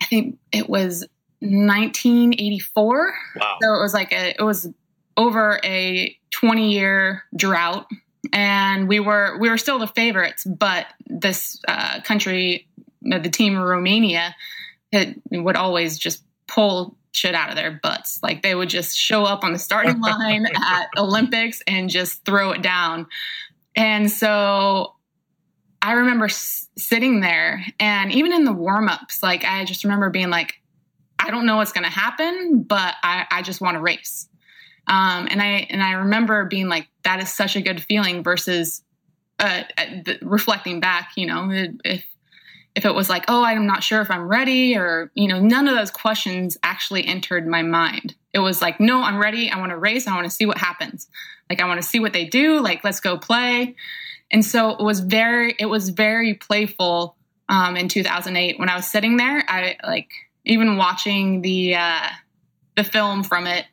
I 0.00 0.06
think 0.06 0.38
it 0.50 0.68
was 0.68 1.06
1984. 1.42 3.14
Wow. 3.36 3.58
So 3.62 3.74
it 3.74 3.80
was 3.80 3.94
like 3.94 4.12
a, 4.12 4.34
it 4.38 4.42
was 4.42 4.68
over 5.16 5.60
a 5.64 6.16
20 6.30 6.72
year 6.72 7.24
drought 7.36 7.86
and 8.32 8.88
we 8.88 9.00
were 9.00 9.36
we 9.38 9.50
were 9.50 9.58
still 9.58 9.78
the 9.78 9.86
favorites 9.88 10.44
but 10.44 10.86
this 11.06 11.60
uh, 11.68 12.00
country 12.00 12.66
the 13.02 13.28
team 13.28 13.58
Romania 13.58 14.34
it 14.90 15.20
would 15.30 15.56
always 15.56 15.98
just 15.98 16.22
pull 16.46 16.96
shit 17.12 17.34
out 17.34 17.50
of 17.50 17.56
their 17.56 17.78
butts. 17.82 18.20
Like 18.22 18.42
they 18.42 18.54
would 18.54 18.68
just 18.68 18.96
show 18.96 19.24
up 19.24 19.44
on 19.44 19.52
the 19.52 19.58
starting 19.58 20.00
line 20.00 20.46
at 20.46 20.88
Olympics 20.96 21.62
and 21.66 21.88
just 21.88 22.24
throw 22.24 22.52
it 22.52 22.62
down. 22.62 23.06
And 23.76 24.10
so 24.10 24.94
I 25.80 25.92
remember 25.92 26.26
s- 26.26 26.68
sitting 26.76 27.20
there 27.20 27.64
and 27.78 28.12
even 28.12 28.32
in 28.32 28.44
the 28.44 28.52
warm 28.52 28.88
ups, 28.88 29.22
like 29.22 29.44
I 29.44 29.64
just 29.64 29.84
remember 29.84 30.10
being 30.10 30.30
like, 30.30 30.60
I 31.22 31.30
don't 31.30 31.46
know 31.46 31.56
what's 31.56 31.72
going 31.72 31.84
to 31.84 31.90
happen, 31.90 32.62
but 32.62 32.94
I, 33.02 33.26
I 33.30 33.42
just 33.42 33.60
want 33.60 33.76
to 33.76 33.80
race. 33.80 34.28
Um, 34.86 35.28
and 35.30 35.40
I 35.40 35.66
and 35.70 35.82
I 35.82 35.92
remember 35.92 36.44
being 36.44 36.68
like, 36.68 36.88
that 37.04 37.20
is 37.20 37.32
such 37.32 37.54
a 37.54 37.60
good 37.60 37.80
feeling 37.82 38.24
versus 38.24 38.82
uh, 39.38 39.62
the, 39.76 40.18
reflecting 40.22 40.80
back, 40.80 41.12
you 41.16 41.26
know, 41.26 41.48
if 41.84 42.04
if 42.74 42.84
it 42.84 42.94
was 42.94 43.08
like, 43.08 43.26
oh, 43.28 43.44
I'm 43.44 43.66
not 43.66 43.84
sure 43.84 44.00
if 44.00 44.10
I'm 44.10 44.26
ready, 44.26 44.76
or 44.76 45.10
you 45.14 45.28
know, 45.28 45.40
none 45.40 45.68
of 45.68 45.76
those 45.76 45.90
questions 45.90 46.58
actually 46.62 47.06
entered 47.06 47.46
my 47.46 47.62
mind. 47.62 48.14
It 48.32 48.40
was 48.40 48.60
like, 48.60 48.80
no, 48.80 49.02
I'm 49.02 49.18
ready. 49.18 49.50
I 49.50 49.58
want 49.58 49.70
to 49.70 49.76
race. 49.76 50.06
I 50.06 50.14
want 50.14 50.24
to 50.24 50.30
see 50.30 50.46
what 50.46 50.58
happens. 50.58 51.06
Like, 51.50 51.60
I 51.60 51.66
want 51.66 51.82
to 51.82 51.86
see 51.86 52.00
what 52.00 52.12
they 52.12 52.24
do. 52.24 52.60
Like, 52.60 52.82
let's 52.82 53.00
go 53.00 53.18
play. 53.18 53.76
And 54.30 54.44
so 54.44 54.70
it 54.70 54.82
was 54.82 55.00
very, 55.00 55.54
it 55.58 55.66
was 55.66 55.90
very 55.90 56.32
playful 56.34 57.16
um, 57.50 57.76
in 57.76 57.88
2008 57.88 58.58
when 58.58 58.70
I 58.70 58.76
was 58.76 58.86
sitting 58.86 59.18
there. 59.18 59.44
I 59.46 59.76
like 59.84 60.08
even 60.44 60.76
watching 60.76 61.42
the 61.42 61.76
uh, 61.76 62.06
the 62.76 62.84
film 62.84 63.22
from 63.22 63.46
it. 63.46 63.66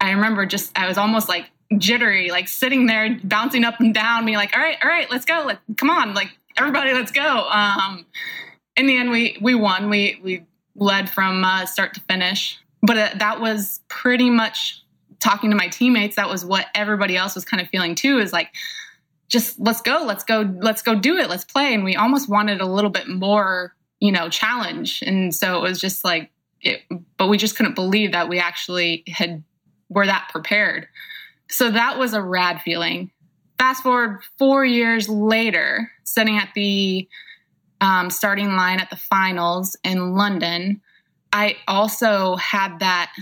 I 0.00 0.12
remember 0.12 0.46
just 0.46 0.76
I 0.76 0.88
was 0.88 0.98
almost 0.98 1.28
like 1.28 1.50
jittery, 1.78 2.30
like 2.30 2.48
sitting 2.48 2.86
there 2.86 3.18
bouncing 3.22 3.64
up 3.64 3.80
and 3.80 3.94
down, 3.94 4.24
being 4.24 4.36
like, 4.36 4.54
"All 4.56 4.62
right, 4.62 4.76
all 4.82 4.88
right, 4.88 5.10
let's 5.10 5.24
go. 5.24 5.44
Let, 5.46 5.58
come 5.76 5.90
on, 5.90 6.14
like 6.14 6.30
everybody, 6.56 6.92
let's 6.92 7.12
go." 7.12 7.48
Um, 7.48 8.06
in 8.76 8.86
the 8.86 8.96
end, 8.96 9.10
we 9.10 9.38
we 9.40 9.54
won. 9.54 9.90
We 9.90 10.20
we 10.22 10.46
led 10.74 11.10
from 11.10 11.44
uh, 11.44 11.66
start 11.66 11.94
to 11.94 12.00
finish, 12.02 12.58
but 12.82 12.96
uh, 12.96 13.10
that 13.16 13.40
was 13.40 13.80
pretty 13.88 14.30
much 14.30 14.82
talking 15.20 15.50
to 15.50 15.56
my 15.56 15.68
teammates. 15.68 16.16
That 16.16 16.28
was 16.28 16.44
what 16.44 16.66
everybody 16.74 17.16
else 17.16 17.34
was 17.34 17.44
kind 17.44 17.60
of 17.60 17.68
feeling 17.68 17.94
too. 17.94 18.18
Is 18.18 18.32
like, 18.32 18.54
just 19.28 19.60
let's 19.60 19.82
go, 19.82 20.02
let's 20.04 20.24
go, 20.24 20.40
let's 20.60 20.82
go 20.82 20.94
do 20.94 21.18
it, 21.18 21.28
let's 21.28 21.44
play. 21.44 21.74
And 21.74 21.84
we 21.84 21.94
almost 21.96 22.28
wanted 22.28 22.60
a 22.60 22.66
little 22.66 22.90
bit 22.90 23.08
more, 23.08 23.74
you 24.00 24.10
know, 24.10 24.28
challenge. 24.28 25.02
And 25.02 25.34
so 25.34 25.58
it 25.58 25.62
was 25.62 25.80
just 25.80 26.04
like, 26.04 26.30
it, 26.62 26.82
but 27.16 27.28
we 27.28 27.38
just 27.38 27.56
couldn't 27.56 27.74
believe 27.74 28.12
that 28.12 28.28
we 28.28 28.38
actually 28.38 29.04
had 29.06 29.42
were 29.88 30.06
that 30.06 30.28
prepared. 30.30 30.88
So 31.48 31.70
that 31.70 31.98
was 31.98 32.14
a 32.14 32.22
rad 32.22 32.60
feeling. 32.62 33.10
Fast 33.58 33.82
forward 33.82 34.22
four 34.38 34.64
years 34.64 35.08
later, 35.08 35.90
sitting 36.04 36.36
at 36.36 36.50
the 36.54 37.08
um, 37.80 38.10
starting 38.10 38.56
line 38.56 38.78
at 38.78 38.90
the 38.90 38.96
finals 38.96 39.76
in 39.84 40.14
London, 40.14 40.80
I 41.32 41.56
also 41.66 42.36
had 42.36 42.78
that 42.80 43.12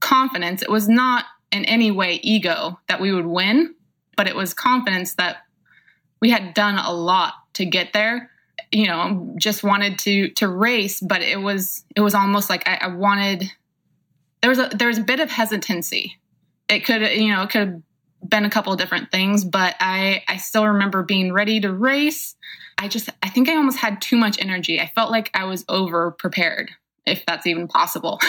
confidence. 0.00 0.62
It 0.62 0.70
was 0.70 0.88
not 0.88 1.24
in 1.50 1.64
any 1.64 1.90
way 1.90 2.20
ego 2.22 2.78
that 2.88 3.00
we 3.00 3.12
would 3.12 3.26
win, 3.26 3.74
but 4.16 4.28
it 4.28 4.36
was 4.36 4.54
confidence 4.54 5.14
that 5.14 5.38
we 6.20 6.30
had 6.30 6.54
done 6.54 6.78
a 6.78 6.92
lot 6.92 7.34
to 7.54 7.64
get 7.64 7.92
there. 7.92 8.30
You 8.70 8.86
know, 8.86 9.34
just 9.38 9.62
wanted 9.62 9.98
to 10.00 10.30
to 10.30 10.48
race, 10.48 11.00
but 11.00 11.22
it 11.22 11.40
was 11.40 11.84
it 11.96 12.00
was 12.00 12.14
almost 12.14 12.50
like 12.50 12.68
I, 12.68 12.78
I 12.82 12.86
wanted. 12.88 13.50
There 14.42 14.50
was 14.50 14.58
a 14.58 14.68
there 14.74 14.88
was 14.88 14.98
a 14.98 15.02
bit 15.02 15.20
of 15.20 15.30
hesitancy. 15.30 16.18
It 16.68 16.80
could 16.84 17.02
you 17.12 17.34
know 17.34 17.42
it 17.42 17.50
could 17.50 17.60
have 17.60 17.82
been 18.26 18.44
a 18.44 18.50
couple 18.50 18.72
of 18.72 18.78
different 18.78 19.10
things, 19.10 19.44
but 19.44 19.74
I 19.80 20.22
I 20.28 20.36
still 20.36 20.66
remember 20.66 21.02
being 21.02 21.32
ready 21.32 21.60
to 21.60 21.72
race. 21.72 22.36
I 22.76 22.88
just 22.88 23.08
I 23.22 23.28
think 23.28 23.48
I 23.48 23.56
almost 23.56 23.78
had 23.78 24.00
too 24.00 24.16
much 24.16 24.40
energy. 24.40 24.80
I 24.80 24.88
felt 24.94 25.10
like 25.10 25.30
I 25.34 25.44
was 25.44 25.64
over 25.68 26.10
prepared, 26.10 26.70
if 27.06 27.24
that's 27.26 27.46
even 27.46 27.68
possible. 27.68 28.20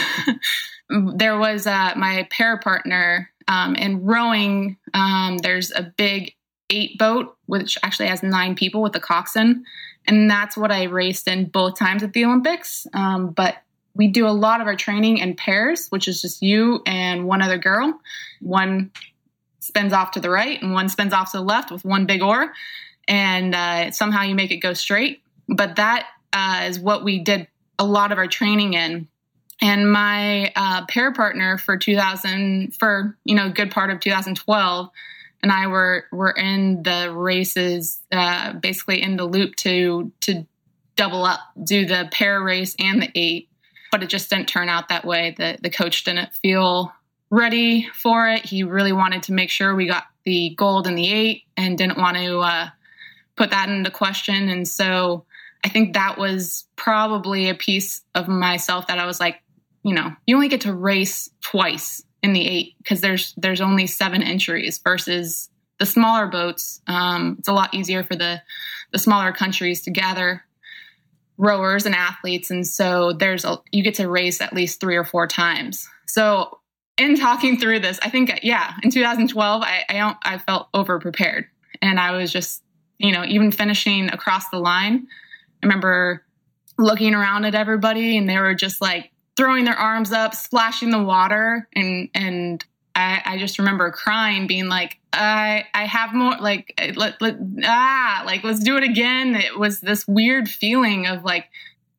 there 0.89 1.37
was 1.37 1.67
uh, 1.67 1.93
my 1.95 2.27
pair 2.31 2.57
partner 2.57 3.29
um, 3.47 3.75
in 3.75 4.03
rowing. 4.03 4.77
Um, 4.93 5.37
there's 5.37 5.71
a 5.71 5.83
big 5.97 6.33
eight 6.69 6.97
boat, 6.97 7.35
which 7.45 7.77
actually 7.83 8.07
has 8.07 8.23
nine 8.23 8.55
people 8.55 8.81
with 8.81 8.93
the 8.93 8.99
coxswain, 8.99 9.65
and 10.09 10.29
that's 10.29 10.57
what 10.57 10.71
I 10.71 10.85
raced 10.85 11.27
in 11.27 11.45
both 11.45 11.77
times 11.77 12.01
at 12.01 12.13
the 12.13 12.25
Olympics. 12.25 12.87
Um, 12.93 13.29
but 13.29 13.57
we 13.93 14.07
do 14.07 14.27
a 14.27 14.29
lot 14.29 14.59
of 14.59 14.65
our 14.65 14.75
training 14.75 15.19
in 15.19 15.35
pairs, 15.35 15.87
which 15.89 16.07
is 16.07 16.21
just 16.21 16.41
you 16.41 16.81
and 16.87 17.27
one 17.27 17.43
other 17.43 17.59
girl. 17.59 17.99
One 18.41 18.91
spins 19.59 19.93
off 19.93 20.11
to 20.11 20.19
the 20.19 20.31
right, 20.31 20.59
and 20.61 20.73
one 20.73 20.89
spins 20.89 21.13
off 21.13 21.31
to 21.31 21.37
the 21.37 21.43
left 21.43 21.69
with 21.71 21.85
one 21.85 22.07
big 22.07 22.23
oar, 22.23 22.53
and 23.07 23.53
uh, 23.53 23.91
somehow 23.91 24.23
you 24.23 24.33
make 24.33 24.49
it 24.49 24.57
go 24.57 24.73
straight. 24.73 25.21
But 25.47 25.75
that 25.75 26.07
uh, 26.33 26.65
is 26.67 26.79
what 26.79 27.03
we 27.03 27.19
did 27.19 27.47
a 27.77 27.85
lot 27.85 28.11
of 28.11 28.17
our 28.17 28.27
training 28.27 28.73
in 28.73 29.07
and 29.61 29.91
my 29.91 30.51
uh, 30.55 30.85
pair 30.87 31.13
partner 31.13 31.57
for 31.57 31.77
2000 31.77 32.75
for 32.77 33.17
you 33.25 33.35
know 33.35 33.49
good 33.49 33.71
part 33.71 33.89
of 33.89 33.99
2012 33.99 34.89
and 35.41 35.51
i 35.51 35.67
were 35.67 36.05
were 36.11 36.31
in 36.31 36.83
the 36.83 37.13
races 37.13 38.01
uh, 38.11 38.53
basically 38.53 39.01
in 39.01 39.17
the 39.17 39.25
loop 39.25 39.55
to 39.55 40.11
to 40.21 40.45
double 40.99 41.23
up 41.23 41.39
do 41.63 41.85
the 41.85 42.09
pair 42.11 42.41
race 42.43 42.75
and 42.77 43.01
the 43.01 43.09
eight. 43.15 43.47
But 43.89 44.03
it 44.03 44.09
just 44.09 44.29
didn't 44.29 44.49
turn 44.49 44.67
out 44.67 44.89
that 44.89 45.05
way. 45.05 45.33
The, 45.35 45.57
the 45.61 45.69
coach 45.69 46.03
didn't 46.03 46.33
feel 46.33 46.93
ready 47.29 47.87
for 47.93 48.27
it. 48.27 48.43
He 48.45 48.63
really 48.63 48.91
wanted 48.91 49.23
to 49.23 49.33
make 49.33 49.49
sure 49.49 49.73
we 49.73 49.87
got 49.87 50.03
the 50.25 50.53
gold 50.57 50.87
in 50.87 50.95
the 50.95 51.09
eight 51.09 51.43
and 51.55 51.77
didn't 51.77 51.97
want 51.97 52.17
to 52.17 52.39
uh, 52.39 52.69
put 53.37 53.51
that 53.51 53.69
into 53.69 53.89
question. 53.89 54.49
And 54.49 54.67
so 54.67 55.25
i 55.61 55.67
think 55.67 55.93
that 55.93 56.17
was 56.17 56.63
probably 56.77 57.49
a 57.49 57.53
piece 57.53 57.99
of 58.15 58.29
myself 58.29 58.87
that 58.87 58.97
i 58.97 59.05
was 59.05 59.19
like 59.19 59.41
you 59.83 59.93
know, 59.93 60.13
you 60.25 60.35
only 60.35 60.49
get 60.49 60.61
to 60.61 60.73
race 60.73 61.29
twice 61.41 62.03
in 62.21 62.33
the 62.33 62.47
eight 62.47 62.75
because 62.77 63.01
there's 63.01 63.33
there's 63.37 63.61
only 63.61 63.87
seven 63.87 64.21
entries 64.21 64.77
versus 64.77 65.49
the 65.79 65.85
smaller 65.85 66.27
boats. 66.27 66.81
Um, 66.87 67.37
it's 67.39 67.47
a 67.47 67.53
lot 67.53 67.73
easier 67.73 68.03
for 68.03 68.15
the 68.15 68.41
the 68.91 68.99
smaller 68.99 69.31
countries 69.31 69.83
to 69.83 69.91
gather 69.91 70.43
rowers 71.37 71.85
and 71.85 71.95
athletes, 71.95 72.51
and 72.51 72.67
so 72.67 73.13
there's 73.13 73.45
a 73.45 73.57
you 73.71 73.83
get 73.83 73.95
to 73.95 74.09
race 74.09 74.41
at 74.41 74.53
least 74.53 74.79
three 74.79 74.95
or 74.95 75.05
four 75.05 75.27
times. 75.27 75.87
So 76.05 76.59
in 76.97 77.15
talking 77.17 77.57
through 77.57 77.79
this, 77.79 77.99
I 78.01 78.09
think 78.09 78.39
yeah, 78.43 78.73
in 78.83 78.91
2012, 78.91 79.61
I 79.63 79.85
I, 79.89 80.15
I 80.23 80.37
felt 80.37 80.67
over 80.73 80.99
prepared, 80.99 81.45
and 81.81 81.99
I 81.99 82.11
was 82.11 82.31
just 82.31 82.61
you 82.97 83.11
know 83.11 83.23
even 83.23 83.51
finishing 83.51 84.09
across 84.09 84.49
the 84.49 84.59
line. 84.59 85.07
I 85.63 85.65
remember 85.65 86.25
looking 86.77 87.13
around 87.13 87.45
at 87.45 87.55
everybody, 87.55 88.17
and 88.17 88.29
they 88.29 88.37
were 88.37 88.53
just 88.53 88.81
like 88.81 89.11
throwing 89.39 89.63
their 89.63 89.77
arms 89.77 90.11
up, 90.11 90.35
splashing 90.35 90.89
the 90.89 91.01
water, 91.01 91.65
and 91.73 92.09
and 92.13 92.65
I, 92.93 93.21
I 93.23 93.37
just 93.37 93.57
remember 93.57 93.89
crying, 93.89 94.47
being 94.47 94.67
like, 94.67 94.97
I 95.13 95.63
I 95.73 95.85
have 95.85 96.13
more 96.13 96.35
like 96.41 96.73
let, 96.97 97.21
let 97.21 97.37
ah 97.63 98.23
like 98.25 98.43
let's 98.43 98.59
do 98.59 98.75
it 98.75 98.83
again. 98.83 99.35
It 99.35 99.57
was 99.57 99.79
this 99.79 100.05
weird 100.07 100.49
feeling 100.49 101.07
of 101.07 101.23
like 101.23 101.45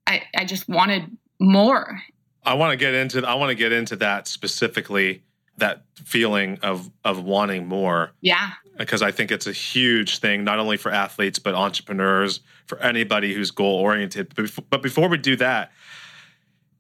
I 0.06 0.22
I 0.36 0.44
just 0.44 0.68
wanted 0.68 1.16
more. 1.40 2.02
I 2.44 2.54
want 2.54 2.72
to 2.72 2.76
get 2.76 2.92
into 2.92 3.26
I 3.26 3.34
want 3.34 3.48
to 3.48 3.54
get 3.54 3.72
into 3.72 3.96
that 3.96 4.28
specifically 4.28 5.22
that 5.56 5.84
feeling 5.94 6.58
of 6.62 6.90
of 7.06 7.24
wanting 7.24 7.66
more. 7.66 8.12
Yeah. 8.20 8.50
Because 8.76 9.00
I 9.00 9.12
think 9.12 9.30
it's 9.30 9.46
a 9.46 9.52
huge 9.52 10.18
thing, 10.18 10.44
not 10.44 10.58
only 10.58 10.76
for 10.76 10.92
athletes 10.92 11.38
but 11.38 11.54
entrepreneurs, 11.54 12.40
for 12.66 12.78
anybody 12.80 13.32
who's 13.32 13.50
goal 13.50 13.78
oriented. 13.78 14.34
But 14.68 14.82
before 14.82 15.08
we 15.08 15.16
do 15.16 15.36
that, 15.36 15.72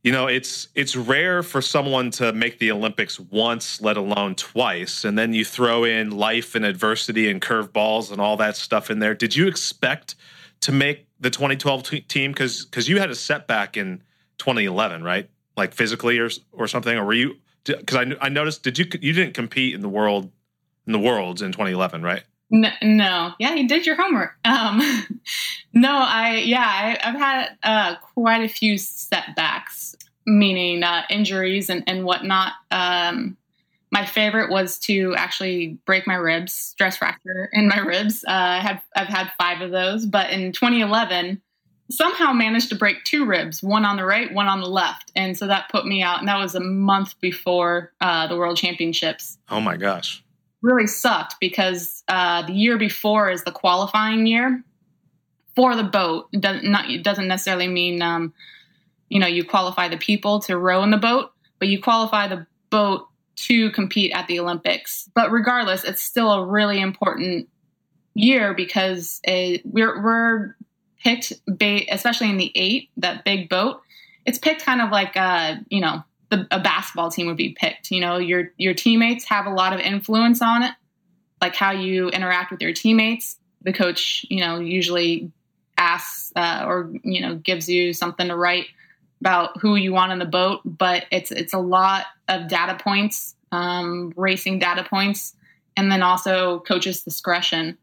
you 0.02 0.12
know 0.12 0.26
it's 0.26 0.68
it's 0.74 0.96
rare 0.96 1.42
for 1.42 1.60
someone 1.60 2.10
to 2.10 2.32
make 2.32 2.58
the 2.58 2.70
olympics 2.70 3.20
once 3.20 3.80
let 3.80 3.96
alone 3.96 4.34
twice 4.34 5.04
and 5.04 5.18
then 5.18 5.32
you 5.32 5.44
throw 5.44 5.84
in 5.84 6.10
life 6.10 6.54
and 6.54 6.64
adversity 6.64 7.30
and 7.30 7.42
curveballs 7.42 8.10
and 8.10 8.20
all 8.20 8.36
that 8.36 8.56
stuff 8.56 8.90
in 8.90 8.98
there. 8.98 9.14
Did 9.14 9.36
you 9.36 9.46
expect 9.46 10.14
to 10.60 10.72
make 10.72 11.06
the 11.20 11.30
2012 11.30 11.82
t- 11.82 12.00
team? 12.02 12.32
Because 12.32 12.64
because 12.64 12.88
you 12.88 12.98
had 12.98 13.10
a 13.10 13.14
setback 13.14 13.76
in 13.76 14.02
2011 14.38 15.02
right? 15.02 15.28
Like 15.56 15.74
physically 15.74 16.18
or 16.18 16.30
or 16.52 16.66
something 16.66 16.96
or 16.96 17.04
were 17.04 17.12
you 17.12 17.36
because 17.64 17.96
I, 17.96 18.26
I 18.26 18.28
noticed 18.28 18.62
did 18.62 18.78
you 18.78 18.86
you 19.00 19.12
didn't 19.12 19.34
compete 19.34 19.74
in 19.74 19.80
the 19.80 19.88
world 19.88 20.30
in 20.86 20.92
the 20.92 20.98
worlds 20.98 21.42
in 21.42 21.52
2011 21.52 22.02
right 22.02 22.22
no, 22.50 23.32
yeah, 23.38 23.54
you 23.54 23.68
did 23.68 23.86
your 23.86 23.96
homework. 23.96 24.32
Um, 24.44 24.82
no, 25.72 25.92
I 25.92 26.42
yeah, 26.44 26.98
I, 27.02 27.06
have 27.06 27.18
had 27.18 27.48
uh, 27.62 27.96
quite 28.14 28.42
a 28.42 28.48
few 28.48 28.76
setbacks, 28.76 29.94
meaning 30.26 30.82
uh, 30.82 31.02
injuries 31.08 31.70
and 31.70 31.84
and 31.86 32.04
whatnot. 32.04 32.52
Um, 32.70 33.36
my 33.92 34.06
favorite 34.06 34.50
was 34.50 34.78
to 34.80 35.14
actually 35.16 35.78
break 35.84 36.06
my 36.06 36.14
ribs, 36.14 36.52
stress 36.52 36.96
fracture 36.96 37.48
in 37.52 37.68
my 37.68 37.78
ribs. 37.78 38.24
Uh, 38.26 38.32
I 38.32 38.58
have 38.58 38.82
I've 38.96 39.08
had 39.08 39.32
five 39.38 39.60
of 39.60 39.70
those, 39.70 40.06
but 40.06 40.30
in 40.30 40.52
2011, 40.52 41.40
somehow 41.90 42.32
managed 42.32 42.68
to 42.70 42.76
break 42.76 43.04
two 43.04 43.26
ribs, 43.26 43.62
one 43.62 43.84
on 43.84 43.96
the 43.96 44.04
right, 44.04 44.32
one 44.32 44.46
on 44.46 44.60
the 44.60 44.68
left, 44.68 45.10
and 45.14 45.36
so 45.36 45.46
that 45.46 45.68
put 45.70 45.86
me 45.86 46.02
out. 46.02 46.20
And 46.20 46.28
that 46.28 46.38
was 46.38 46.54
a 46.54 46.60
month 46.60 47.20
before 47.20 47.92
uh, 48.00 48.26
the 48.26 48.36
World 48.36 48.56
Championships. 48.56 49.38
Oh 49.48 49.60
my 49.60 49.76
gosh! 49.76 50.22
Really 50.62 50.86
sucked 50.86 51.36
because 51.40 52.02
uh, 52.08 52.46
the 52.46 52.52
year 52.52 52.78
before 52.78 53.30
is 53.30 53.44
the 53.44 53.52
qualifying 53.52 54.26
year 54.26 54.62
for 55.56 55.74
the 55.76 55.82
boat. 55.82 56.30
Doesn't, 56.32 56.70
not, 56.70 56.90
it 56.90 57.02
doesn't 57.02 57.28
necessarily 57.28 57.68
mean 57.68 58.02
um, 58.02 58.34
you 59.10 59.18
know, 59.18 59.26
you 59.26 59.44
qualify 59.44 59.88
the 59.88 59.98
people 59.98 60.40
to 60.40 60.56
row 60.56 60.82
in 60.82 60.90
the 60.90 60.96
boat, 60.96 61.32
but 61.58 61.68
you 61.68 61.82
qualify 61.82 62.28
the 62.28 62.46
boat 62.70 63.08
to 63.36 63.70
compete 63.72 64.12
at 64.12 64.26
the 64.28 64.40
Olympics. 64.40 65.10
But 65.14 65.30
regardless, 65.30 65.84
it's 65.84 66.00
still 66.00 66.32
a 66.32 66.46
really 66.46 66.80
important 66.80 67.48
year 68.14 68.54
because 68.54 69.20
it, 69.24 69.62
we're, 69.64 70.02
we're 70.02 70.56
picked, 71.02 71.32
ba- 71.46 71.92
especially 71.92 72.30
in 72.30 72.36
the 72.36 72.52
eight, 72.54 72.90
that 72.98 73.24
big 73.24 73.48
boat. 73.48 73.82
It's 74.24 74.38
picked 74.38 74.64
kind 74.64 74.80
of 74.80 74.90
like, 74.90 75.16
a, 75.16 75.60
you 75.68 75.80
know, 75.80 76.04
the, 76.30 76.46
a 76.50 76.60
basketball 76.60 77.10
team 77.10 77.26
would 77.26 77.36
be 77.36 77.50
picked. 77.50 77.90
You 77.90 78.00
know, 78.00 78.18
your 78.18 78.52
your 78.56 78.74
teammates 78.74 79.24
have 79.26 79.46
a 79.46 79.50
lot 79.50 79.72
of 79.72 79.80
influence 79.80 80.40
on 80.40 80.62
it, 80.62 80.72
like 81.40 81.54
how 81.54 81.72
you 81.72 82.08
interact 82.08 82.50
with 82.50 82.60
your 82.60 82.72
teammates. 82.72 83.36
The 83.62 83.72
coach, 83.72 84.24
you 84.30 84.40
know, 84.40 84.58
usually 84.58 85.30
asks 85.76 86.32
uh, 86.36 86.64
or 86.66 86.92
you 87.02 87.20
know 87.20 87.34
gives 87.34 87.68
you 87.68 87.92
something 87.92 88.28
to 88.28 88.36
write 88.36 88.66
about 89.20 89.60
who 89.60 89.76
you 89.76 89.92
want 89.92 90.12
on 90.12 90.18
the 90.18 90.24
boat, 90.24 90.60
but 90.64 91.04
it's 91.10 91.30
it's 91.30 91.52
a 91.52 91.58
lot 91.58 92.06
of 92.28 92.48
data 92.48 92.82
points, 92.82 93.34
um, 93.52 94.12
racing 94.16 94.58
data 94.58 94.84
points, 94.84 95.34
and 95.76 95.90
then 95.90 96.02
also 96.02 96.60
coach's 96.60 97.02
discretion. 97.02 97.76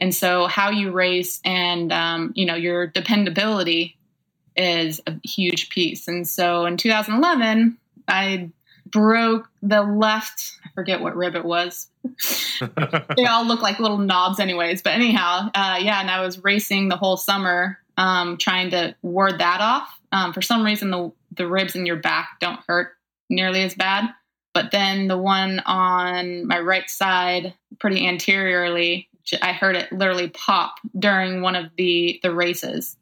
And 0.00 0.14
so, 0.14 0.46
how 0.46 0.70
you 0.70 0.92
race 0.92 1.40
and 1.44 1.92
um, 1.92 2.32
you 2.36 2.46
know 2.46 2.54
your 2.54 2.86
dependability 2.86 3.98
is 4.56 5.00
a 5.06 5.14
huge 5.24 5.70
piece. 5.70 6.08
And 6.08 6.26
so, 6.26 6.66
in 6.66 6.76
2011, 6.76 7.78
I 8.08 8.50
broke 8.86 9.48
the 9.62 9.82
left. 9.82 10.56
I 10.64 10.70
forget 10.74 11.00
what 11.00 11.16
rib 11.16 11.34
it 11.34 11.44
was. 11.44 11.88
they 13.16 13.26
all 13.26 13.46
look 13.46 13.60
like 13.60 13.78
little 13.78 13.98
knobs, 13.98 14.40
anyways. 14.40 14.82
But 14.82 14.94
anyhow, 14.94 15.50
uh, 15.54 15.78
yeah. 15.80 16.00
And 16.00 16.10
I 16.10 16.20
was 16.20 16.42
racing 16.42 16.88
the 16.88 16.96
whole 16.96 17.16
summer, 17.16 17.78
um, 17.96 18.38
trying 18.38 18.70
to 18.70 18.94
ward 19.02 19.38
that 19.40 19.60
off 19.60 19.98
um, 20.12 20.32
for 20.32 20.42
some 20.42 20.64
reason, 20.64 20.90
the 20.90 21.12
the 21.32 21.46
ribs 21.46 21.76
in 21.76 21.86
your 21.86 21.96
back 21.96 22.40
don't 22.40 22.60
hurt 22.66 22.92
nearly 23.28 23.62
as 23.62 23.74
bad, 23.74 24.08
but 24.54 24.70
then 24.70 25.08
the 25.08 25.18
one 25.18 25.60
on 25.60 26.46
my 26.46 26.58
right 26.58 26.88
side, 26.88 27.54
pretty 27.78 28.06
anteriorly, 28.06 29.08
I 29.42 29.52
heard 29.52 29.76
it 29.76 29.92
literally 29.92 30.30
pop 30.30 30.76
during 30.98 31.42
one 31.42 31.54
of 31.54 31.66
the 31.76 32.18
the 32.22 32.34
races, 32.34 32.96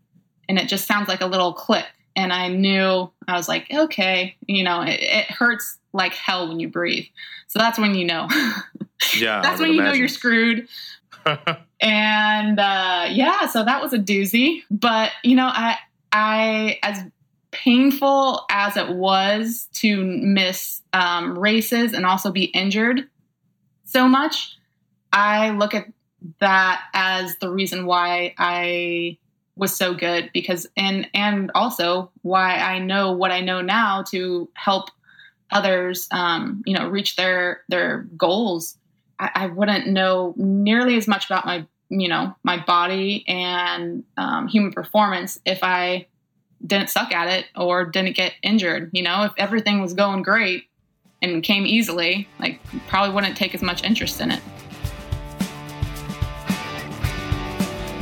and 0.49 0.59
it 0.59 0.69
just 0.69 0.87
sounds 0.87 1.09
like 1.09 1.21
a 1.21 1.27
little 1.27 1.53
click. 1.53 1.87
And 2.17 2.33
I 2.33 2.49
knew 2.49 3.11
I 3.29 3.35
was 3.35 3.49
like, 3.49 3.67
okay, 3.73 4.37
you 4.47 4.65
know, 4.65 4.81
it, 4.81 5.01
it 5.01 5.31
hurts 5.31 5.79
like 5.93 6.15
hell 6.15 6.49
when 6.49 6.59
you 6.59 6.69
breathe. 6.69 7.05
So 7.49 7.59
that's 7.59 7.79
when 7.79 7.95
you 7.95 8.07
know. 8.07 8.29
Yeah, 9.15 9.43
that's 9.43 9.61
when 9.61 9.69
you 9.69 9.75
imagine. 9.75 9.93
know 9.93 9.99
you're 9.99 10.09
screwed. 10.09 10.69
and 11.83 12.59
uh, 12.59 13.09
yeah, 13.11 13.47
so 13.47 13.63
that 13.63 13.83
was 13.83 13.93
a 13.93 13.99
doozy. 13.99 14.63
But 14.71 15.11
you 15.23 15.37
know, 15.37 15.47
I 15.53 15.77
I, 16.11 16.79
as 16.83 17.05
painful 17.51 18.47
as 18.51 18.79
it 18.79 18.89
was 18.89 19.69
to 19.75 20.03
miss 20.03 20.81
um, 20.95 21.39
races 21.39 21.93
and 21.93 22.07
also 22.07 22.31
be 22.31 22.45
injured 22.45 23.09
so 23.85 24.09
much, 24.09 24.57
I 25.13 25.51
look 25.51 25.75
at 25.75 25.87
that 26.41 26.83
as 26.95 27.37
the 27.37 27.51
reason 27.51 27.87
why 27.87 28.35
I 28.39 29.19
was 29.57 29.75
so 29.75 29.95
good 29.95 30.31
because 30.33 30.67
and 30.77 31.09
and 31.15 31.51
also 31.55 32.11
why 32.23 32.57
I 32.57 32.79
know 32.79 33.13
what 33.13 33.31
I 33.31 33.41
know 33.41 33.63
now 33.63 34.03
to 34.11 34.49
help 34.55 34.91
others 35.51 36.09
um, 36.11 36.63
you 36.67 36.77
know 36.77 36.89
reach 36.89 37.17
their 37.17 37.63
their 37.69 38.07
goals. 38.17 38.77
I, 39.19 39.31
I, 39.35 39.47
wouldn't 39.47 39.87
know 39.87 40.35
nearly 40.37 40.97
as 40.97 41.09
much 41.09 41.25
about 41.25 41.47
my 41.47 41.67
you 41.89 42.09
know 42.09 42.37
my 42.43 42.63
body 42.63 43.25
and 43.27 44.05
um, 44.19 44.47
human 44.49 44.73
performance 44.73 45.39
if 45.47 45.61
I 45.63 46.07
didn't 46.67 46.91
suck 46.91 47.13
at 47.13 47.29
it 47.29 47.47
or 47.57 47.87
didn't 47.87 48.17
get 48.17 48.35
injured. 48.43 48.91
You 48.93 49.03
know, 49.03 49.25
if 49.25 49.33
everything 49.39 49.81
was 49.81 49.95
going 49.95 50.23
great 50.23 50.65
and 51.23 51.43
came 51.43 51.67
easily, 51.67 52.29
like 52.39 52.61
probably 52.89 53.15
wouldn't 53.15 53.37
take 53.37 53.55
as 53.55 53.63
much 53.63 53.83
interest 53.85 54.21
in 54.21 54.31
it. 54.31 54.43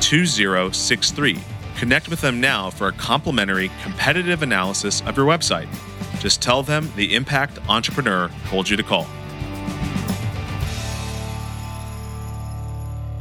2063. 0.00 1.38
Connect 1.76 2.08
with 2.08 2.20
them 2.20 2.40
now 2.40 2.70
for 2.70 2.88
a 2.88 2.92
complimentary 2.92 3.70
competitive 3.82 4.42
analysis 4.42 5.02
of 5.02 5.16
your 5.16 5.26
website. 5.26 5.68
Just 6.20 6.40
tell 6.40 6.62
them 6.62 6.90
the 6.96 7.14
Impact 7.14 7.58
Entrepreneur 7.68 8.30
told 8.48 8.68
you 8.68 8.76
to 8.76 8.82
call. 8.82 9.06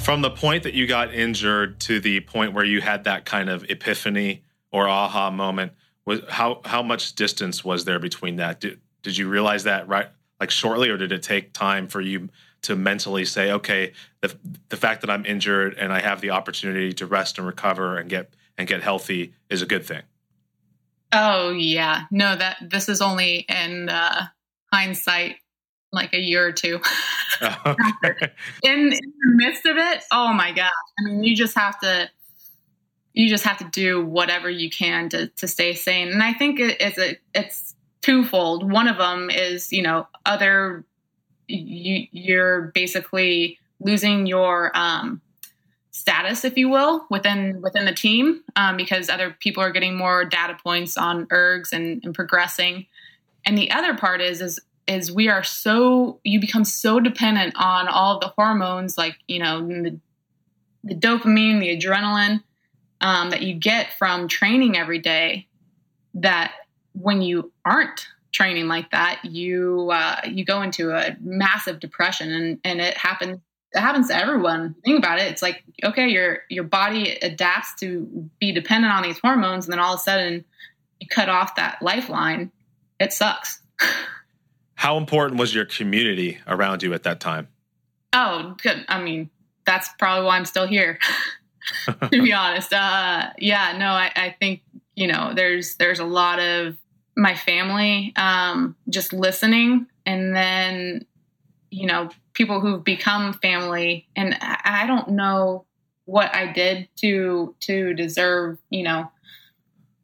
from 0.03 0.21
the 0.21 0.29
point 0.29 0.63
that 0.63 0.73
you 0.73 0.85
got 0.85 1.13
injured 1.13 1.79
to 1.79 1.97
the 1.97 2.19
point 2.19 2.51
where 2.51 2.65
you 2.65 2.81
had 2.81 3.05
that 3.05 3.23
kind 3.23 3.49
of 3.49 3.63
epiphany 3.69 4.43
or 4.69 4.85
aha 4.85 5.31
moment 5.31 5.71
was 6.05 6.19
how 6.27 6.59
how 6.65 6.83
much 6.83 7.15
distance 7.15 7.63
was 7.63 7.85
there 7.85 7.99
between 7.99 8.35
that 8.35 8.59
did, 8.59 8.81
did 9.01 9.17
you 9.17 9.29
realize 9.29 9.63
that 9.63 9.87
right 9.87 10.09
like 10.41 10.51
shortly 10.51 10.89
or 10.89 10.97
did 10.97 11.13
it 11.13 11.23
take 11.23 11.53
time 11.53 11.87
for 11.87 12.01
you 12.01 12.27
to 12.63 12.75
mentally 12.75 13.25
say 13.25 13.51
okay 13.51 13.93
the, 14.21 14.35
the 14.69 14.77
fact 14.77 15.01
that 15.01 15.09
i'm 15.09 15.25
injured 15.25 15.75
and 15.77 15.93
i 15.93 15.99
have 15.99 16.21
the 16.21 16.31
opportunity 16.31 16.91
to 16.91 17.05
rest 17.05 17.37
and 17.37 17.47
recover 17.47 17.97
and 17.97 18.09
get 18.09 18.33
and 18.57 18.67
get 18.67 18.81
healthy 18.81 19.33
is 19.49 19.61
a 19.61 19.65
good 19.65 19.85
thing 19.85 20.01
oh 21.11 21.51
yeah 21.51 22.03
no 22.11 22.35
that 22.35 22.57
this 22.61 22.89
is 22.89 23.01
only 23.01 23.45
in 23.47 23.89
uh, 23.89 24.25
hindsight 24.73 25.35
like 25.93 26.13
a 26.13 26.19
year 26.19 26.45
or 26.45 26.51
two. 26.51 26.81
okay. 27.41 28.31
in, 28.63 28.79
in 28.79 28.89
the 28.91 29.35
midst 29.35 29.65
of 29.65 29.77
it, 29.77 30.03
oh 30.11 30.33
my 30.33 30.51
gosh. 30.51 30.71
I 30.99 31.03
mean, 31.03 31.23
you 31.23 31.35
just 31.35 31.55
have 31.55 31.79
to 31.81 32.09
you 33.13 33.29
just 33.29 33.43
have 33.43 33.59
to 33.59 33.65
do 33.65 34.03
whatever 34.03 34.49
you 34.49 34.71
can 34.71 35.07
to 35.09 35.27
to 35.27 35.47
stay 35.47 35.75
sane. 35.75 36.09
And 36.09 36.23
I 36.23 36.33
think 36.33 36.59
it, 36.59 36.77
it's 36.81 36.97
a 36.97 37.17
it's 37.33 37.75
twofold. 38.01 38.69
One 38.69 38.87
of 38.87 38.97
them 38.97 39.29
is, 39.29 39.71
you 39.71 39.83
know, 39.83 40.07
other 40.25 40.83
you 41.47 42.07
you're 42.11 42.71
basically 42.73 43.59
losing 43.79 44.25
your 44.25 44.75
um 44.75 45.21
status, 45.91 46.43
if 46.43 46.57
you 46.57 46.69
will, 46.69 47.05
within 47.09 47.61
within 47.61 47.85
the 47.85 47.93
team, 47.93 48.43
um, 48.55 48.75
because 48.75 49.09
other 49.09 49.35
people 49.39 49.63
are 49.63 49.71
getting 49.71 49.95
more 49.95 50.25
data 50.25 50.57
points 50.61 50.97
on 50.97 51.27
ergs 51.27 51.71
and, 51.71 52.03
and 52.03 52.13
progressing. 52.13 52.85
And 53.45 53.57
the 53.57 53.71
other 53.71 53.95
part 53.95 54.19
is 54.21 54.41
is 54.41 54.59
is 54.87 55.11
we 55.11 55.29
are 55.29 55.43
so 55.43 56.19
you 56.23 56.39
become 56.41 56.65
so 56.65 56.99
dependent 56.99 57.53
on 57.55 57.87
all 57.87 58.19
the 58.19 58.27
hormones 58.27 58.97
like 58.97 59.17
you 59.27 59.39
know 59.39 59.65
the, 59.65 59.97
the 60.83 60.95
dopamine 60.95 61.59
the 61.59 61.77
adrenaline 61.77 62.43
um, 62.99 63.29
that 63.29 63.41
you 63.41 63.53
get 63.53 63.93
from 63.97 64.27
training 64.27 64.77
every 64.77 64.99
day 64.99 65.47
that 66.13 66.53
when 66.93 67.21
you 67.21 67.51
aren't 67.65 68.07
training 68.33 68.67
like 68.67 68.89
that 68.91 69.23
you 69.23 69.89
uh, 69.91 70.19
you 70.27 70.43
go 70.43 70.61
into 70.61 70.91
a 70.91 71.15
massive 71.21 71.79
depression 71.79 72.31
and 72.31 72.59
and 72.63 72.81
it 72.81 72.97
happens 72.97 73.39
it 73.71 73.79
happens 73.79 74.07
to 74.07 74.15
everyone 74.15 74.75
think 74.83 74.97
about 74.97 75.19
it 75.19 75.31
it's 75.31 75.41
like 75.41 75.63
okay 75.83 76.09
your 76.09 76.39
your 76.49 76.63
body 76.63 77.17
adapts 77.21 77.73
to 77.79 78.29
be 78.39 78.51
dependent 78.51 78.93
on 78.93 79.03
these 79.03 79.19
hormones 79.19 79.65
and 79.65 79.71
then 79.71 79.79
all 79.79 79.93
of 79.93 79.99
a 79.99 80.03
sudden 80.03 80.43
you 80.99 81.07
cut 81.07 81.29
off 81.29 81.55
that 81.55 81.77
lifeline 81.81 82.51
it 82.99 83.13
sucks 83.13 83.61
How 84.75 84.97
important 84.97 85.39
was 85.39 85.55
your 85.55 85.63
community 85.63 86.39
around 86.47 86.83
you 86.83 86.93
at 86.93 87.03
that 87.03 87.19
time? 87.19 87.47
Oh, 88.11 88.55
good. 88.61 88.83
I 88.87 89.01
mean, 89.01 89.29
that's 89.65 89.89
probably 89.97 90.25
why 90.25 90.35
I'm 90.35 90.45
still 90.45 90.67
here. 90.67 90.99
to 91.85 92.09
be 92.09 92.33
honest, 92.33 92.73
uh, 92.73 93.29
yeah, 93.37 93.77
no, 93.77 93.87
I, 93.87 94.11
I, 94.13 94.35
think 94.37 94.61
you 94.95 95.07
know 95.07 95.31
there's 95.33 95.75
there's 95.77 95.99
a 95.99 96.05
lot 96.05 96.39
of 96.39 96.75
my 97.15 97.35
family 97.35 98.13
um, 98.15 98.75
just 98.89 99.13
listening, 99.13 99.87
and 100.05 100.35
then 100.35 101.05
you 101.69 101.87
know 101.87 102.09
people 102.33 102.59
who've 102.59 102.83
become 102.83 103.33
family, 103.33 104.07
and 104.15 104.37
I, 104.41 104.85
don't 104.87 105.09
know 105.09 105.65
what 106.05 106.33
I 106.33 106.51
did 106.51 106.89
to 106.97 107.55
to 107.61 107.93
deserve 107.93 108.57
you 108.69 108.83
know 108.83 109.11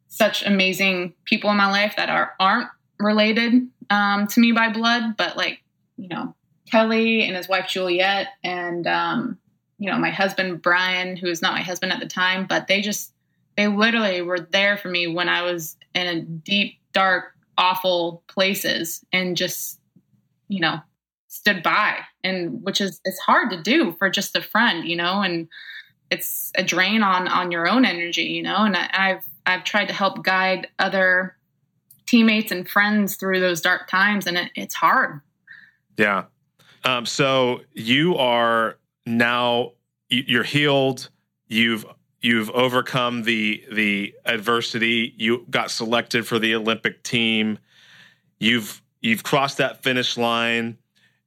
such 0.08 0.44
amazing 0.44 1.14
people 1.24 1.50
in 1.50 1.56
my 1.56 1.70
life 1.70 1.94
that 1.96 2.10
are 2.10 2.34
aren't 2.38 2.68
related 2.98 3.68
um, 3.90 4.26
to 4.28 4.40
me 4.40 4.52
by 4.52 4.70
blood, 4.70 5.16
but 5.16 5.36
like, 5.36 5.62
you 5.96 6.08
know, 6.08 6.34
Kelly 6.70 7.24
and 7.24 7.36
his 7.36 7.48
wife 7.48 7.68
Juliet 7.68 8.28
and, 8.44 8.86
um, 8.86 9.38
you 9.78 9.90
know, 9.90 9.98
my 9.98 10.10
husband 10.10 10.62
Brian, 10.62 11.16
who 11.16 11.26
is 11.26 11.42
not 11.42 11.54
my 11.54 11.62
husband 11.62 11.92
at 11.92 12.00
the 12.00 12.06
time, 12.06 12.46
but 12.46 12.68
they 12.68 12.80
just, 12.80 13.12
they 13.56 13.66
literally 13.66 14.22
were 14.22 14.40
there 14.40 14.76
for 14.76 14.88
me 14.88 15.06
when 15.06 15.28
I 15.28 15.42
was 15.42 15.76
in 15.94 16.06
a 16.06 16.20
deep, 16.20 16.78
dark, 16.92 17.34
awful 17.58 18.22
places 18.28 19.04
and 19.12 19.36
just, 19.36 19.80
you 20.48 20.60
know, 20.60 20.80
stood 21.28 21.62
by 21.62 21.98
and 22.24 22.62
which 22.64 22.80
is 22.80 23.00
it's 23.04 23.18
hard 23.20 23.50
to 23.50 23.62
do 23.62 23.92
for 23.98 24.10
just 24.10 24.36
a 24.36 24.42
friend, 24.42 24.86
you 24.88 24.96
know, 24.96 25.22
and 25.22 25.48
it's 26.10 26.50
a 26.56 26.62
drain 26.62 27.02
on 27.02 27.28
on 27.28 27.50
your 27.50 27.68
own 27.68 27.84
energy, 27.84 28.24
you 28.24 28.42
know, 28.42 28.64
and 28.64 28.76
I, 28.76 28.90
I've 28.92 29.24
I've 29.46 29.64
tried 29.64 29.86
to 29.88 29.94
help 29.94 30.24
guide 30.24 30.68
other 30.78 31.36
teammates 32.06 32.50
and 32.50 32.68
friends 32.68 33.14
through 33.14 33.40
those 33.40 33.60
dark 33.60 33.88
times 33.88 34.26
and 34.26 34.36
it, 34.36 34.50
it's 34.56 34.74
hard. 34.74 35.20
Yeah. 35.96 36.24
Um, 36.84 37.06
so 37.06 37.60
you 37.72 38.16
are 38.16 38.78
now 39.06 39.72
you're 40.08 40.42
healed. 40.42 41.10
You've 41.46 41.86
you've 42.20 42.50
overcome 42.50 43.22
the 43.22 43.64
the 43.72 44.14
adversity 44.24 45.14
you 45.16 45.46
got 45.50 45.70
selected 45.70 46.26
for 46.26 46.38
the 46.38 46.54
olympic 46.54 47.02
team. 47.02 47.58
You've 48.38 48.80
you've 49.00 49.22
crossed 49.22 49.58
that 49.58 49.82
finish 49.82 50.16
line. 50.16 50.78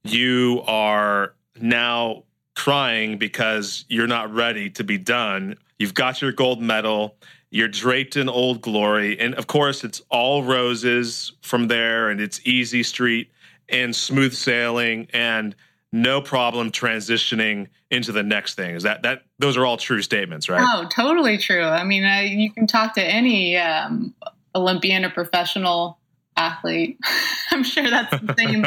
You 0.02 0.62
are 0.66 1.34
now 1.60 2.24
crying 2.54 3.18
because 3.18 3.84
you're 3.88 4.06
not 4.06 4.32
ready 4.32 4.70
to 4.70 4.84
be 4.84 4.98
done. 4.98 5.56
You've 5.78 5.94
got 5.94 6.22
your 6.22 6.32
gold 6.32 6.60
medal. 6.60 7.16
You're 7.50 7.68
draped 7.68 8.16
in 8.16 8.28
old 8.28 8.60
glory. 8.60 9.18
And 9.18 9.34
of 9.34 9.46
course 9.46 9.84
it's 9.84 10.02
all 10.10 10.42
roses 10.42 11.32
from 11.40 11.68
there 11.68 12.10
and 12.10 12.20
it's 12.20 12.40
easy 12.44 12.82
street 12.82 13.30
and 13.68 13.94
smooth 13.94 14.34
sailing. 14.34 15.08
And 15.12 15.54
no 15.94 16.20
problem 16.20 16.72
transitioning 16.72 17.68
into 17.88 18.10
the 18.10 18.24
next 18.24 18.56
thing. 18.56 18.74
Is 18.74 18.82
that 18.82 19.04
that 19.04 19.22
those 19.38 19.56
are 19.56 19.64
all 19.64 19.76
true 19.76 20.02
statements, 20.02 20.48
right? 20.48 20.60
Oh, 20.60 20.88
totally 20.88 21.38
true. 21.38 21.62
I 21.62 21.84
mean, 21.84 22.04
uh, 22.04 22.22
you 22.26 22.50
can 22.50 22.66
talk 22.66 22.94
to 22.94 23.02
any 23.02 23.56
um, 23.56 24.12
Olympian 24.56 25.04
or 25.04 25.10
professional 25.10 26.00
athlete. 26.36 26.98
I'm 27.52 27.62
sure 27.62 27.88
that's 27.88 28.10
the 28.10 28.34
same 28.36 28.66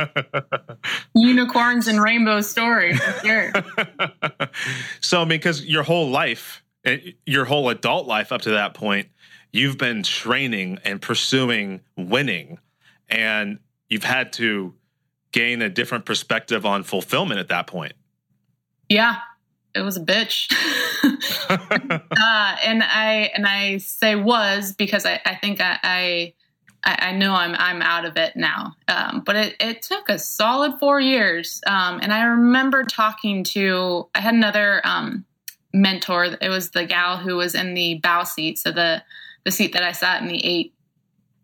unicorns 1.16 1.90
and 1.90 2.02
rainbow 2.02 2.40
story 2.40 2.96
for 2.96 3.28
sure. 3.28 3.52
so, 5.02 5.22
I 5.22 5.26
mean, 5.26 5.40
because 5.40 5.66
your 5.66 5.84
whole 5.84 6.10
life, 6.10 6.64
eh, 6.86 7.12
your 7.26 7.44
whole 7.44 7.68
adult 7.68 8.08
life 8.08 8.32
up 8.32 8.44
to 8.44 8.52
that 8.52 8.74
point, 8.74 9.10
you've 9.52 9.78
been 9.78 10.02
training 10.02 10.80
and 10.86 11.02
pursuing 11.02 11.82
winning, 11.98 12.60
and 13.10 13.60
you've 13.90 14.06
had 14.06 14.32
to 14.34 14.76
gain 15.32 15.62
a 15.62 15.70
different 15.70 16.06
perspective 16.06 16.66
on 16.66 16.84
fulfillment 16.84 17.40
at 17.40 17.50
that 17.50 17.68
point. 17.68 17.94
Yeah, 18.90 19.18
it 19.76 19.82
was 19.82 19.98
a 19.98 20.02
bitch. 20.02 20.52
uh, 21.50 22.56
and 22.64 22.84
I 22.84 23.32
and 23.36 23.46
I 23.46 23.78
say 23.78 24.16
was 24.16 24.74
because 24.74 25.06
I, 25.06 25.20
I 25.26 25.36
think 25.36 25.62
I, 25.62 25.78
I 25.84 26.34
I 26.84 27.12
know 27.12 27.34
I'm 27.34 27.56
I'm 27.56 27.82
out 27.82 28.06
of 28.06 28.18
it 28.18 28.36
now. 28.36 28.76
Um, 28.88 29.22
but 29.26 29.36
it, 29.36 29.56
it 29.60 29.82
took 29.82 30.10
a 30.10 30.18
solid 30.18 30.80
four 30.80 31.00
years. 31.00 31.62
Um, 31.68 32.00
and 32.02 32.14
I 32.14 32.24
remember 32.24 32.84
talking 32.84 33.44
to 33.46 34.10
I 34.16 34.22
had 34.22 34.34
another 34.34 34.82
um, 34.86 35.26
mentor. 35.74 36.38
It 36.42 36.50
was 36.50 36.72
the 36.72 36.86
gal 36.86 37.18
who 37.18 37.36
was 37.36 37.56
in 37.56 37.74
the 37.74 38.00
bow 38.00 38.24
seat, 38.24 38.58
so 38.58 38.72
the 38.72 39.04
the 39.44 39.52
seat 39.52 39.74
that 39.74 39.84
I 39.84 39.92
sat 39.92 40.22
in 40.22 40.28
the 40.28 40.44
eight 40.46 40.74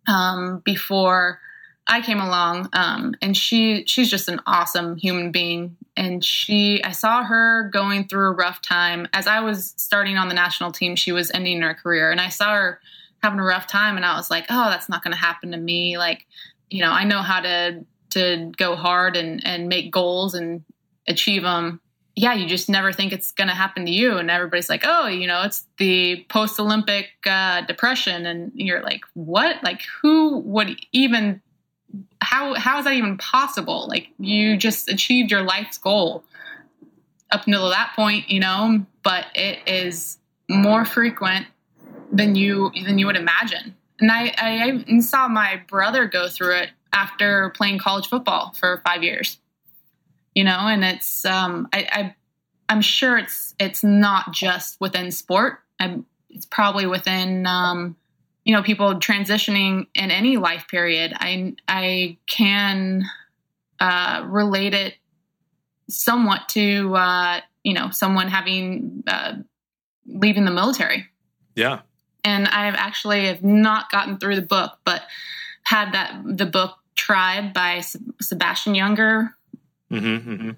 um, 0.07 0.61
before 0.63 1.39
I 1.87 2.01
came 2.01 2.21
along, 2.21 2.69
um, 2.73 3.13
and 3.21 3.35
she 3.35 3.83
she's 3.85 4.09
just 4.09 4.29
an 4.29 4.39
awesome 4.45 4.95
human 4.95 5.31
being. 5.31 5.75
And 5.95 6.23
she, 6.23 6.83
I 6.83 6.91
saw 6.91 7.23
her 7.23 7.69
going 7.71 8.07
through 8.07 8.27
a 8.27 8.31
rough 8.31 8.61
time 8.61 9.07
as 9.13 9.27
I 9.27 9.41
was 9.41 9.75
starting 9.77 10.17
on 10.17 10.27
the 10.27 10.33
national 10.33 10.71
team. 10.71 10.95
She 10.95 11.11
was 11.11 11.29
ending 11.31 11.61
her 11.61 11.73
career, 11.73 12.09
and 12.09 12.21
I 12.21 12.29
saw 12.29 12.53
her 12.53 12.79
having 13.21 13.39
a 13.39 13.43
rough 13.43 13.67
time, 13.67 13.97
and 13.97 14.05
I 14.05 14.15
was 14.15 14.31
like, 14.31 14.45
"Oh, 14.49 14.69
that's 14.69 14.89
not 14.89 15.03
going 15.03 15.13
to 15.13 15.19
happen 15.19 15.51
to 15.51 15.57
me." 15.57 15.97
Like, 15.97 16.25
you 16.69 16.81
know, 16.81 16.91
I 16.91 17.03
know 17.03 17.21
how 17.21 17.41
to 17.41 17.85
to 18.11 18.51
go 18.57 18.75
hard 18.75 19.17
and 19.17 19.45
and 19.45 19.67
make 19.67 19.91
goals 19.91 20.33
and 20.35 20.63
achieve 21.07 21.43
them. 21.43 21.81
Yeah, 22.15 22.33
you 22.33 22.47
just 22.47 22.69
never 22.69 22.93
think 22.93 23.11
it's 23.11 23.31
going 23.31 23.49
to 23.49 23.55
happen 23.55 23.85
to 23.87 23.91
you, 23.91 24.17
and 24.17 24.31
everybody's 24.31 24.69
like, 24.69 24.83
"Oh, 24.85 25.07
you 25.07 25.27
know, 25.27 25.41
it's 25.43 25.65
the 25.77 26.25
post 26.29 26.59
Olympic 26.59 27.09
uh, 27.25 27.61
depression," 27.61 28.25
and 28.25 28.51
you're 28.55 28.81
like, 28.81 29.01
"What? 29.15 29.61
Like, 29.63 29.81
who 30.01 30.39
would 30.39 30.77
even 30.93 31.41
how 32.23 32.53
how 32.55 32.79
is 32.79 32.85
that 32.85 32.93
even 32.93 33.17
possible? 33.17 33.87
Like 33.87 34.09
you 34.17 34.57
just 34.57 34.89
achieved 34.89 35.31
your 35.31 35.41
life's 35.41 35.77
goal 35.77 36.23
up 37.31 37.45
until 37.45 37.69
that 37.69 37.93
point, 37.95 38.29
you 38.29 38.39
know, 38.39 38.85
but 39.03 39.25
it 39.35 39.59
is 39.67 40.17
more 40.49 40.85
frequent 40.85 41.47
than 42.11 42.35
you 42.35 42.71
than 42.85 42.97
you 42.97 43.05
would 43.07 43.17
imagine. 43.17 43.75
And 43.99 44.11
I, 44.11 44.33
I 44.37 44.99
saw 44.99 45.27
my 45.27 45.61
brother 45.67 46.05
go 46.05 46.27
through 46.27 46.55
it 46.55 46.69
after 46.91 47.51
playing 47.51 47.79
college 47.79 48.07
football 48.07 48.53
for 48.57 48.81
five 48.85 49.03
years. 49.03 49.39
You 50.35 50.43
know, 50.43 50.59
and 50.61 50.83
it's 50.83 51.25
um, 51.25 51.67
I, 51.71 51.87
I 51.91 52.15
I'm 52.69 52.81
sure 52.81 53.17
it's 53.17 53.53
it's 53.59 53.83
not 53.83 54.31
just 54.31 54.79
within 54.79 55.11
sport. 55.11 55.59
I'm, 55.79 56.05
it's 56.29 56.45
probably 56.45 56.87
within 56.87 57.45
um, 57.45 57.95
you 58.45 58.53
know 58.53 58.61
people 58.63 58.95
transitioning 58.95 59.87
in 59.95 60.11
any 60.11 60.37
life 60.37 60.67
period 60.67 61.13
i 61.19 61.53
i 61.67 62.17
can 62.27 63.03
uh, 63.79 64.23
relate 64.25 64.73
it 64.73 64.95
somewhat 65.89 66.47
to 66.49 66.95
uh, 66.95 67.41
you 67.63 67.73
know 67.73 67.89
someone 67.91 68.27
having 68.27 69.03
uh, 69.07 69.35
leaving 70.05 70.45
the 70.45 70.51
military. 70.51 71.07
Yeah. 71.55 71.81
And 72.23 72.47
i 72.47 72.65
have 72.65 72.75
actually 72.75 73.27
have 73.27 73.43
not 73.43 73.91
gotten 73.91 74.17
through 74.17 74.35
the 74.35 74.41
book 74.41 74.79
but 74.85 75.03
had 75.63 75.91
that 75.93 76.21
the 76.25 76.45
book 76.45 76.77
tribe 76.95 77.53
by 77.53 77.81
Sebastian 78.21 78.73
Junger. 78.75 79.33
Mm-hmm, 79.91 80.31
mm-hmm. 80.31 80.49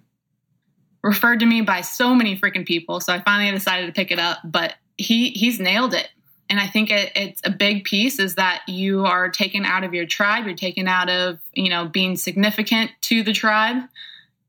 referred 1.01 1.39
to 1.41 1.45
me 1.45 1.61
by 1.61 1.81
so 1.81 2.15
many 2.15 2.37
freaking 2.37 2.65
people 2.65 3.01
so 3.01 3.11
i 3.11 3.21
finally 3.21 3.51
decided 3.51 3.87
to 3.87 3.91
pick 3.91 4.11
it 4.11 4.19
up 4.19 4.37
but 4.45 4.75
he 4.97 5.31
he's 5.31 5.59
nailed 5.59 5.93
it 5.93 6.09
and 6.49 6.59
I 6.59 6.67
think 6.67 6.91
it, 6.91 7.11
it's 7.15 7.41
a 7.43 7.49
big 7.49 7.85
piece 7.85 8.19
is 8.19 8.35
that 8.35 8.63
you 8.67 9.05
are 9.05 9.29
taken 9.29 9.65
out 9.65 9.83
of 9.83 9.93
your 9.93 10.05
tribe, 10.05 10.45
you're 10.45 10.55
taken 10.55 10.87
out 10.87 11.09
of, 11.09 11.39
you 11.53 11.69
know, 11.69 11.87
being 11.87 12.15
significant 12.15 12.91
to 13.01 13.23
the 13.23 13.33
tribe. 13.33 13.83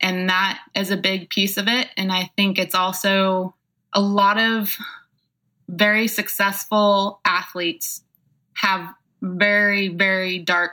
And 0.00 0.28
that 0.28 0.60
is 0.74 0.90
a 0.90 0.96
big 0.96 1.30
piece 1.30 1.56
of 1.56 1.68
it. 1.68 1.88
And 1.96 2.12
I 2.12 2.30
think 2.36 2.58
it's 2.58 2.74
also 2.74 3.54
a 3.94 4.00
lot 4.00 4.38
of 4.38 4.76
very 5.68 6.06
successful 6.06 7.20
athletes 7.24 8.02
have 8.54 8.94
very, 9.22 9.88
very 9.88 10.38
dark 10.38 10.72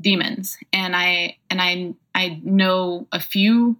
demons. 0.00 0.56
And 0.72 0.96
I, 0.96 1.36
and 1.50 1.60
I, 1.60 1.94
I 2.14 2.40
know 2.42 3.06
a 3.12 3.20
few 3.20 3.76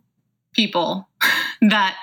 people 0.52 1.08
that 1.62 1.96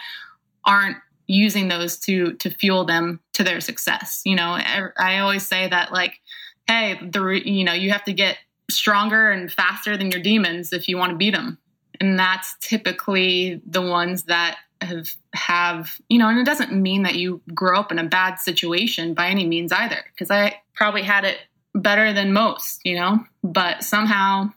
aren't 0.65 0.97
using 1.27 1.67
those 1.67 1.97
to 1.97 2.33
to 2.33 2.49
fuel 2.49 2.85
them 2.85 3.19
to 3.33 3.43
their 3.43 3.59
success 3.59 4.21
you 4.25 4.35
know? 4.35 4.57
I, 4.97 5.19
always 5.19 5.45
say 5.45 5.67
that 5.67 5.91
like 5.91 6.19
hey 6.67 6.99
the 7.01 7.41
you 7.45 7.63
know 7.63 7.73
you 7.73 7.91
have 7.91 8.03
to 8.05 8.13
get 8.13 8.37
stronger 8.69 9.31
and 9.31 9.51
faster 9.51 9.97
than 9.97 10.11
your 10.11 10.21
demons 10.21 10.73
if 10.73 10.87
you 10.87 10.97
want 10.97 11.11
to 11.11 11.17
beat 11.17 11.33
them 11.33 11.57
and 11.99 12.17
that's 12.17 12.55
typically 12.59 13.61
the 13.65 13.81
ones 13.81 14.23
that 14.23 14.57
have 14.81 15.09
have 15.33 15.97
you 16.09 16.17
know 16.17 16.27
and 16.27 16.39
it 16.39 16.45
doesn't 16.45 16.71
mean 16.71 17.03
that 17.03 17.15
you 17.15 17.41
grow 17.53 17.79
up 17.79 17.91
in 17.91 17.99
a 17.99 18.03
bad 18.03 18.35
situation 18.35 19.13
by 19.13 19.27
any 19.27 19.45
means 19.47 19.71
either 19.71 20.03
because 20.13 20.29
i 20.29 20.53
probably 20.73 21.01
had 21.01 21.23
it 21.23 21.37
better 21.73 22.13
than 22.13 22.31
most 22.31 22.81
you 22.85 22.95
know? 22.95 23.19
But 23.43 23.83
somehow 23.83 24.51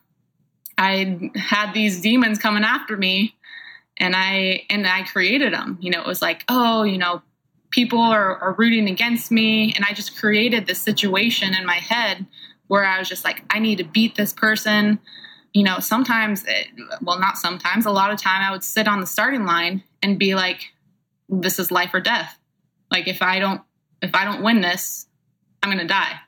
i 0.76 1.31
had 1.37 1.72
these 1.72 2.00
demons 2.00 2.38
coming 2.38 2.64
after 2.64 2.96
me 2.96 3.35
and 3.98 4.14
I 4.16 4.64
and 4.70 4.87
I 4.87 5.02
created 5.02 5.52
them. 5.52 5.78
You 5.80 5.90
know, 5.90 6.00
it 6.00 6.06
was 6.06 6.22
like, 6.22 6.44
oh, 6.48 6.84
you 6.84 6.98
know, 6.98 7.22
people 7.70 8.00
are, 8.00 8.37
are 8.38 8.54
rooting 8.54 8.88
against 8.88 9.30
me, 9.30 9.72
and 9.74 9.84
I 9.88 9.92
just 9.92 10.18
created 10.18 10.66
this 10.66 10.80
situation 10.80 11.54
in 11.54 11.66
my 11.66 11.76
head 11.76 12.26
where 12.68 12.84
I 12.84 12.98
was 12.98 13.08
just 13.08 13.24
like, 13.24 13.42
I 13.50 13.58
need 13.58 13.78
to 13.78 13.84
beat 13.84 14.14
this 14.14 14.32
person. 14.32 14.99
You 15.55 15.64
know, 15.64 15.78
sometimes, 15.78 16.44
it, 16.46 16.68
well, 17.01 17.18
not 17.18 17.38
sometimes, 17.38 17.86
a 17.86 17.90
lot 17.90 18.12
of 18.12 18.20
time, 18.20 18.42
I 18.42 18.51
would 18.53 18.62
sit 18.62 18.86
on 18.86 19.01
the 19.01 19.07
starting 19.07 19.46
line 19.46 19.82
and 20.03 20.18
be 20.18 20.34
like, 20.34 20.61
this 21.28 21.59
is 21.59 21.70
life 21.70 21.90
or 21.94 22.01
death. 22.01 22.38
Like 22.90 23.09
if 23.09 23.22
I 23.22 23.38
don't 23.38 23.61
if 24.01 24.14
I 24.14 24.24
don't 24.24 24.42
win 24.42 24.61
this, 24.61 25.07
I'm 25.62 25.70
gonna 25.70 25.86
die. 25.86 26.20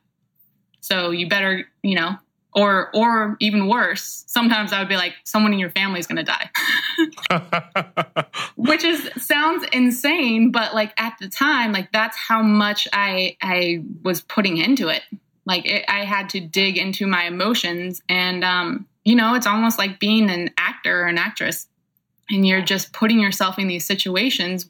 So 0.80 1.10
you 1.10 1.28
better, 1.28 1.64
you 1.82 1.94
know, 1.94 2.16
or 2.52 2.90
or 2.94 3.36
even 3.40 3.68
worse 3.68 4.24
sometimes 4.26 4.72
i 4.72 4.80
would 4.80 4.88
be 4.88 4.96
like 4.96 5.14
someone 5.24 5.52
in 5.52 5.58
your 5.58 5.70
family 5.70 6.00
is 6.00 6.06
going 6.06 6.16
to 6.16 6.22
die. 6.24 6.50
Which 8.56 8.84
is 8.84 9.08
sounds 9.18 9.64
insane 9.72 10.50
but 10.50 10.74
like 10.74 10.92
at 10.98 11.14
the 11.20 11.28
time 11.28 11.72
like 11.72 11.92
that's 11.92 12.16
how 12.16 12.42
much 12.42 12.88
i 12.92 13.36
i 13.42 13.82
was 14.02 14.20
putting 14.20 14.56
into 14.56 14.88
it. 14.88 15.02
Like 15.46 15.66
it, 15.66 15.84
i 15.88 16.04
had 16.04 16.30
to 16.30 16.40
dig 16.40 16.76
into 16.76 17.06
my 17.06 17.24
emotions 17.24 18.02
and 18.08 18.44
um 18.44 18.86
you 19.04 19.14
know 19.14 19.34
it's 19.34 19.46
almost 19.46 19.78
like 19.78 20.00
being 20.00 20.30
an 20.30 20.50
actor 20.58 21.02
or 21.02 21.06
an 21.06 21.18
actress 21.18 21.66
and 22.28 22.46
you're 22.46 22.62
just 22.62 22.92
putting 22.92 23.20
yourself 23.20 23.58
in 23.58 23.68
these 23.68 23.84
situations 23.84 24.68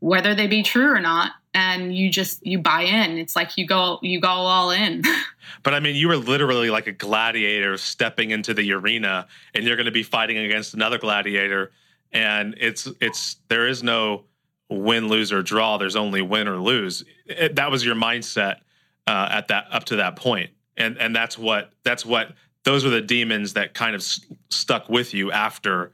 whether 0.00 0.34
they 0.34 0.46
be 0.46 0.62
true 0.62 0.90
or 0.90 1.00
not 1.00 1.32
and 1.56 1.96
you 1.96 2.10
just 2.10 2.46
you 2.46 2.58
buy 2.58 2.82
in. 2.82 3.16
It's 3.16 3.34
like 3.34 3.56
you 3.56 3.66
go 3.66 3.98
you 4.02 4.20
go 4.20 4.28
all 4.28 4.70
in. 4.70 5.02
But 5.62 5.74
i 5.74 5.80
mean 5.80 5.94
you 5.94 6.08
were 6.08 6.16
literally 6.16 6.70
like 6.70 6.88
a 6.88 6.92
gladiator 6.92 7.76
stepping 7.76 8.30
into 8.30 8.52
the 8.52 8.72
arena 8.72 9.26
and 9.54 9.64
you're 9.64 9.76
going 9.76 9.86
to 9.86 9.92
be 9.92 10.02
fighting 10.02 10.36
against 10.38 10.74
another 10.74 10.98
gladiator. 10.98 11.72
And 12.12 12.56
it's 12.58 12.88
it's 13.00 13.36
there 13.48 13.66
is 13.66 13.82
no 13.82 14.24
win 14.68 15.08
lose 15.08 15.32
or 15.32 15.42
draw. 15.42 15.78
There's 15.78 15.96
only 15.96 16.20
win 16.20 16.48
or 16.48 16.56
lose. 16.56 17.04
It, 17.26 17.56
that 17.56 17.70
was 17.70 17.84
your 17.84 17.94
mindset 17.94 18.56
uh, 19.06 19.28
at 19.30 19.48
that 19.48 19.66
up 19.70 19.84
to 19.84 19.96
that 19.96 20.16
point. 20.16 20.50
And 20.76 20.98
and 20.98 21.14
that's 21.14 21.38
what 21.38 21.72
that's 21.84 22.04
what 22.04 22.34
those 22.64 22.84
were 22.84 22.90
the 22.90 23.00
demons 23.00 23.54
that 23.54 23.72
kind 23.72 23.94
of 23.94 24.04
stuck 24.50 24.88
with 24.88 25.14
you 25.14 25.30
after 25.32 25.92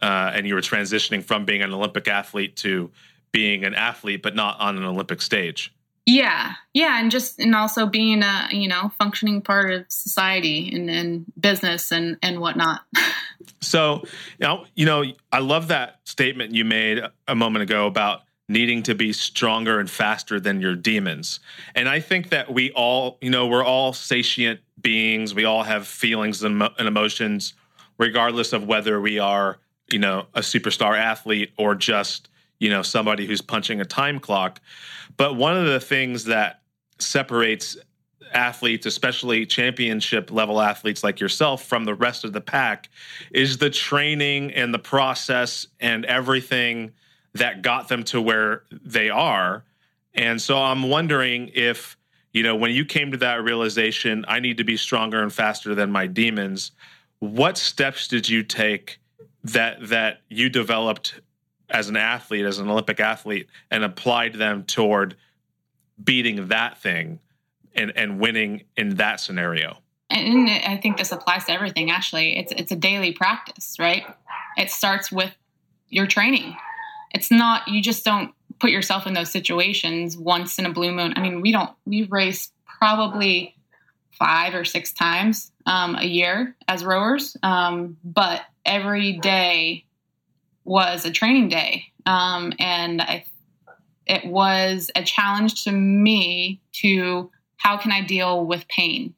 uh, 0.00 0.32
and 0.34 0.46
you 0.46 0.54
were 0.54 0.60
transitioning 0.60 1.22
from 1.22 1.44
being 1.44 1.62
an 1.62 1.72
olympic 1.72 2.08
athlete 2.08 2.56
to 2.56 2.90
being 3.32 3.64
an 3.64 3.74
athlete 3.74 4.22
but 4.22 4.34
not 4.34 4.58
on 4.60 4.76
an 4.76 4.84
olympic 4.84 5.22
stage. 5.22 5.72
Yeah 6.06 6.54
yeah 6.74 7.00
and 7.00 7.10
just 7.10 7.38
and 7.38 7.54
also 7.54 7.86
being 7.86 8.22
a 8.22 8.48
you 8.50 8.68
know 8.68 8.92
functioning 8.98 9.40
part 9.40 9.72
of 9.72 9.84
society 9.88 10.74
and, 10.74 10.90
and 10.90 11.32
business 11.38 11.92
and 11.92 12.18
and 12.22 12.40
whatnot. 12.40 12.82
So 13.60 14.02
you 14.38 14.46
know 14.46 14.66
you 14.74 14.86
know 14.86 15.04
i 15.32 15.38
love 15.38 15.68
that 15.68 16.00
statement 16.04 16.54
you 16.54 16.64
made 16.64 17.00
a 17.26 17.34
moment 17.34 17.62
ago 17.62 17.86
about 17.86 18.22
needing 18.48 18.82
to 18.84 18.94
be 18.94 19.12
stronger 19.12 19.78
and 19.78 19.88
faster 19.88 20.38
than 20.38 20.60
your 20.60 20.74
demons. 20.74 21.40
And 21.74 21.88
i 21.88 22.00
think 22.00 22.30
that 22.30 22.52
we 22.52 22.70
all 22.72 23.18
you 23.20 23.30
know 23.30 23.46
we're 23.46 23.64
all 23.64 23.92
satiant 23.92 24.60
beings. 24.80 25.34
We 25.34 25.44
all 25.44 25.62
have 25.62 25.86
feelings 25.86 26.42
and, 26.42 26.62
and 26.62 26.88
emotions 26.88 27.54
regardless 27.98 28.52
of 28.52 28.66
whether 28.66 29.00
we 29.00 29.18
are 29.18 29.58
you 29.90 29.98
know 29.98 30.26
a 30.34 30.40
superstar 30.40 30.98
athlete 30.98 31.52
or 31.56 31.74
just 31.74 32.28
you 32.62 32.70
know 32.70 32.80
somebody 32.80 33.26
who's 33.26 33.40
punching 33.40 33.80
a 33.80 33.84
time 33.84 34.20
clock. 34.20 34.60
But 35.16 35.34
one 35.34 35.56
of 35.56 35.66
the 35.66 35.80
things 35.80 36.24
that 36.26 36.60
separates 37.00 37.76
athletes 38.32 38.86
especially 38.86 39.44
championship 39.44 40.30
level 40.30 40.60
athletes 40.60 41.02
like 41.04 41.18
yourself 41.20 41.64
from 41.64 41.84
the 41.84 41.94
rest 41.94 42.24
of 42.24 42.32
the 42.32 42.40
pack 42.40 42.88
is 43.32 43.58
the 43.58 43.68
training 43.68 44.52
and 44.52 44.72
the 44.72 44.78
process 44.78 45.66
and 45.80 46.06
everything 46.06 46.92
that 47.34 47.60
got 47.60 47.88
them 47.88 48.04
to 48.04 48.22
where 48.22 48.62
they 48.70 49.10
are. 49.10 49.64
And 50.14 50.40
so 50.40 50.56
i'm 50.56 50.88
wondering 50.88 51.50
if 51.54 51.96
you 52.32 52.44
know 52.44 52.54
when 52.54 52.70
you 52.70 52.84
came 52.84 53.10
to 53.10 53.16
that 53.18 53.42
realization 53.42 54.24
i 54.28 54.38
need 54.38 54.56
to 54.58 54.64
be 54.64 54.76
stronger 54.76 55.20
and 55.20 55.32
faster 55.32 55.74
than 55.74 55.90
my 55.90 56.06
demons 56.06 56.72
what 57.18 57.58
steps 57.58 58.08
did 58.08 58.28
you 58.28 58.42
take 58.42 58.98
that 59.42 59.88
that 59.88 60.20
you 60.28 60.48
developed 60.48 61.20
as 61.72 61.88
an 61.88 61.96
athlete, 61.96 62.44
as 62.44 62.58
an 62.58 62.68
Olympic 62.68 63.00
athlete, 63.00 63.48
and 63.70 63.82
applied 63.82 64.34
them 64.34 64.64
toward 64.64 65.16
beating 66.02 66.48
that 66.48 66.78
thing 66.78 67.18
and, 67.74 67.92
and 67.96 68.20
winning 68.20 68.64
in 68.76 68.96
that 68.96 69.20
scenario. 69.20 69.78
And 70.10 70.50
I 70.50 70.76
think 70.76 70.98
this 70.98 71.10
applies 71.10 71.46
to 71.46 71.52
everything. 71.52 71.90
Actually, 71.90 72.36
it's 72.38 72.52
it's 72.52 72.70
a 72.70 72.76
daily 72.76 73.12
practice, 73.12 73.76
right? 73.78 74.04
It 74.58 74.70
starts 74.70 75.10
with 75.10 75.34
your 75.88 76.06
training. 76.06 76.54
It's 77.12 77.30
not 77.30 77.66
you 77.66 77.80
just 77.80 78.04
don't 78.04 78.34
put 78.58 78.70
yourself 78.70 79.06
in 79.06 79.14
those 79.14 79.30
situations 79.30 80.16
once 80.16 80.58
in 80.58 80.66
a 80.66 80.70
blue 80.70 80.92
moon. 80.92 81.14
I 81.16 81.20
mean, 81.22 81.40
we 81.40 81.50
don't 81.50 81.70
we 81.86 82.02
race 82.04 82.52
probably 82.66 83.56
five 84.18 84.54
or 84.54 84.66
six 84.66 84.92
times 84.92 85.50
um, 85.64 85.96
a 85.96 86.04
year 86.04 86.54
as 86.68 86.84
rowers, 86.84 87.34
um, 87.42 87.96
but 88.04 88.42
every 88.66 89.14
day 89.14 89.86
was 90.64 91.04
a 91.04 91.10
training 91.10 91.48
day. 91.48 91.86
Um, 92.06 92.52
and 92.58 93.00
I, 93.00 93.24
it 94.06 94.24
was 94.24 94.90
a 94.96 95.02
challenge 95.02 95.64
to 95.64 95.72
me 95.72 96.60
to 96.72 97.30
how 97.56 97.76
can 97.76 97.92
I 97.92 98.02
deal 98.02 98.44
with 98.44 98.66
pain? 98.68 99.14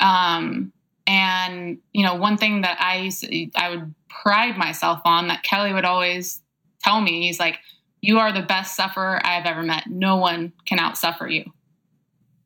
Um, 0.00 0.72
and, 1.06 1.78
you 1.92 2.02
know, 2.02 2.14
one 2.14 2.38
thing 2.38 2.62
that 2.62 2.80
I 2.80 2.98
used 2.98 3.20
to, 3.20 3.50
I 3.54 3.70
would 3.70 3.94
pride 4.08 4.56
myself 4.56 5.00
on 5.04 5.28
that 5.28 5.42
Kelly 5.42 5.72
would 5.72 5.84
always 5.84 6.40
tell 6.82 7.00
me, 7.00 7.26
he's 7.26 7.38
like, 7.38 7.58
you 8.00 8.18
are 8.18 8.32
the 8.32 8.42
best 8.42 8.76
sufferer 8.76 9.20
I've 9.24 9.46
ever 9.46 9.62
met. 9.62 9.86
No 9.86 10.16
one 10.16 10.52
can 10.66 10.78
out 10.78 10.96
suffer 10.96 11.26
you. 11.26 11.44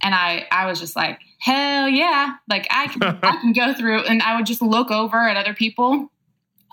And 0.00 0.14
I, 0.14 0.46
I 0.50 0.66
was 0.66 0.78
just 0.78 0.96
like, 0.96 1.20
hell 1.40 1.88
yeah. 1.88 2.34
Like 2.48 2.66
I 2.70 2.88
can, 2.88 3.02
I 3.02 3.36
can 3.40 3.52
go 3.52 3.74
through 3.74 4.00
and 4.02 4.22
I 4.22 4.36
would 4.36 4.46
just 4.46 4.62
look 4.62 4.90
over 4.90 5.16
at 5.16 5.36
other 5.36 5.54
people 5.54 6.10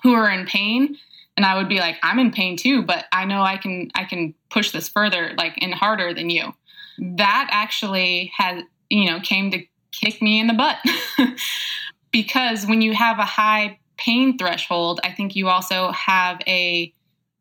who 0.04 0.14
are 0.14 0.30
in 0.30 0.46
pain 0.46 0.98
and 1.38 1.46
I 1.46 1.56
would 1.56 1.68
be 1.68 1.80
like, 1.80 1.98
I'm 2.02 2.20
in 2.20 2.32
pain 2.32 2.58
too, 2.58 2.82
but 2.82 3.06
I 3.12 3.26
know 3.26 3.42
I 3.42 3.58
can 3.58 3.90
I 3.96 4.06
can 4.06 4.34
push 4.50 4.72
this 4.72 4.88
further, 4.88 5.34
like 5.38 5.58
and 5.62 5.74
harder 5.74 6.14
than 6.14 6.30
you. 6.30 6.54
That 7.00 7.50
actually 7.52 8.32
has 8.38 8.64
you 8.90 9.10
know 9.10 9.20
came 9.20 9.52
to 9.52 9.64
kick 9.92 10.22
me 10.22 10.40
in 10.40 10.48
the 10.48 10.54
butt 10.54 10.78
because 12.12 12.66
when 12.66 12.82
you 12.82 12.94
have 12.94 13.20
a 13.20 13.26
high 13.26 13.80
pain 13.98 14.38
threshold, 14.38 15.00
I 15.04 15.12
think 15.12 15.36
you 15.36 15.48
also 15.50 15.92
have 15.92 16.42
a 16.48 16.94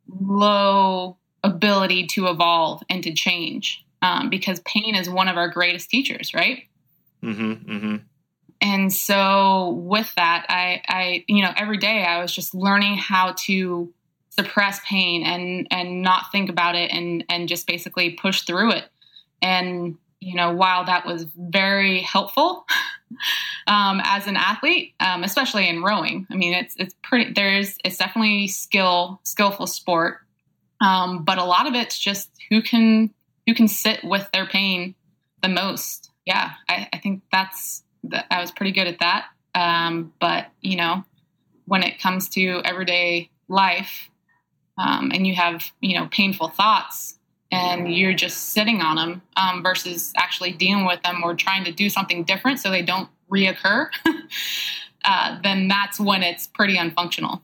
low 0.09 1.17
ability 1.43 2.07
to 2.07 2.29
evolve 2.29 2.83
and 2.89 3.03
to 3.03 3.13
change 3.13 3.85
um, 4.03 4.31
because 4.31 4.61
pain 4.61 4.95
is 4.95 5.11
one 5.11 5.29
of 5.29 5.37
our 5.37 5.49
greatest 5.49 5.91
teachers, 5.91 6.33
right? 6.33 6.65
Mm-hmm, 7.23 7.53
mm-hmm 7.53 7.97
and 8.65 8.93
so 8.93 9.71
with 9.85 10.13
that 10.17 10.47
i 10.49 10.83
i 10.89 11.25
you 11.29 11.43
know 11.43 11.53
every 11.57 11.77
day 11.77 12.05
i 12.05 12.21
was 12.21 12.35
just 12.35 12.55
learning 12.55 12.97
how 12.97 13.33
to 13.37 13.93
suppress 14.37 14.81
pain 14.85 15.23
and 15.23 15.67
and 15.71 16.03
not 16.03 16.33
think 16.33 16.51
about 16.51 16.75
it 16.75 16.91
and 16.91 17.25
and 17.29 17.49
just 17.49 17.67
basically 17.67 18.11
push 18.11 18.43
through 18.43 18.73
it. 18.73 18.85
And 19.41 19.97
you 20.21 20.35
know 20.35 20.53
while 20.53 20.85
that 20.85 21.07
was 21.07 21.27
very 21.37 22.01
helpful 22.01 22.67
um, 23.67 24.01
as 24.05 24.27
an 24.27 24.37
athlete 24.37 24.95
um, 25.01 25.23
especially 25.23 25.69
in 25.69 25.83
rowing 25.83 26.27
i 26.31 26.35
mean 26.35 26.55
it's 26.55 26.75
it's 26.79 26.95
pretty 27.03 27.33
there's 27.33 27.77
it's 27.85 27.99
definitely 27.99 28.49
skill 28.49 29.21
skillful 29.25 29.67
sport. 29.67 30.19
Um, 30.81 31.25
but 31.25 31.39
a 31.39 31.45
lot 31.45 31.67
of 31.67 31.75
it's 31.75 31.99
just 31.99 32.31
who 32.51 32.61
can 32.61 33.11
who 33.47 33.55
can 33.55 33.69
sit 33.69 34.03
with 34.03 34.29
their 34.33 34.47
pain 34.47 34.95
the 35.43 35.49
most. 35.49 36.11
Yeah 36.27 36.53
i, 36.69 36.89
I 36.93 36.99
think 36.99 37.23
that's 37.31 37.85
I 38.31 38.41
was 38.41 38.51
pretty 38.51 38.73
good 38.73 38.87
at 38.87 38.99
that. 39.01 39.27
Um, 39.55 40.13
but 40.21 40.47
you 40.61 40.77
know, 40.77 41.05
when 41.67 41.83
it 41.83 42.01
comes 42.01 42.29
to 42.31 42.61
everyday 42.65 43.31
life, 43.49 44.11
um, 44.77 45.11
and 45.15 45.27
you 45.27 45.35
have 45.35 45.65
you 45.81 45.99
know 45.99 46.09
painful 46.11 46.49
thoughts, 46.49 47.19
and 47.51 47.95
you're 47.95 48.15
just 48.15 48.51
sitting 48.51 48.81
on 48.81 48.97
them 48.97 49.23
um, 49.37 49.63
versus 49.63 50.13
actually 50.17 50.53
dealing 50.53 50.85
with 50.87 51.03
them 51.03 51.23
or 51.23 51.35
trying 51.35 51.65
to 51.65 51.73
do 51.73 51.89
something 51.89 52.25
different 52.25 52.59
so 52.59 52.71
they 52.71 52.83
don't 52.83 53.09
reoccur, 53.31 53.89
uh, 55.05 55.39
then 55.43 55.69
that's 55.69 56.01
when 56.01 56.23
it's 56.23 56.47
pretty 56.47 56.77
unfunctional. 56.77 57.41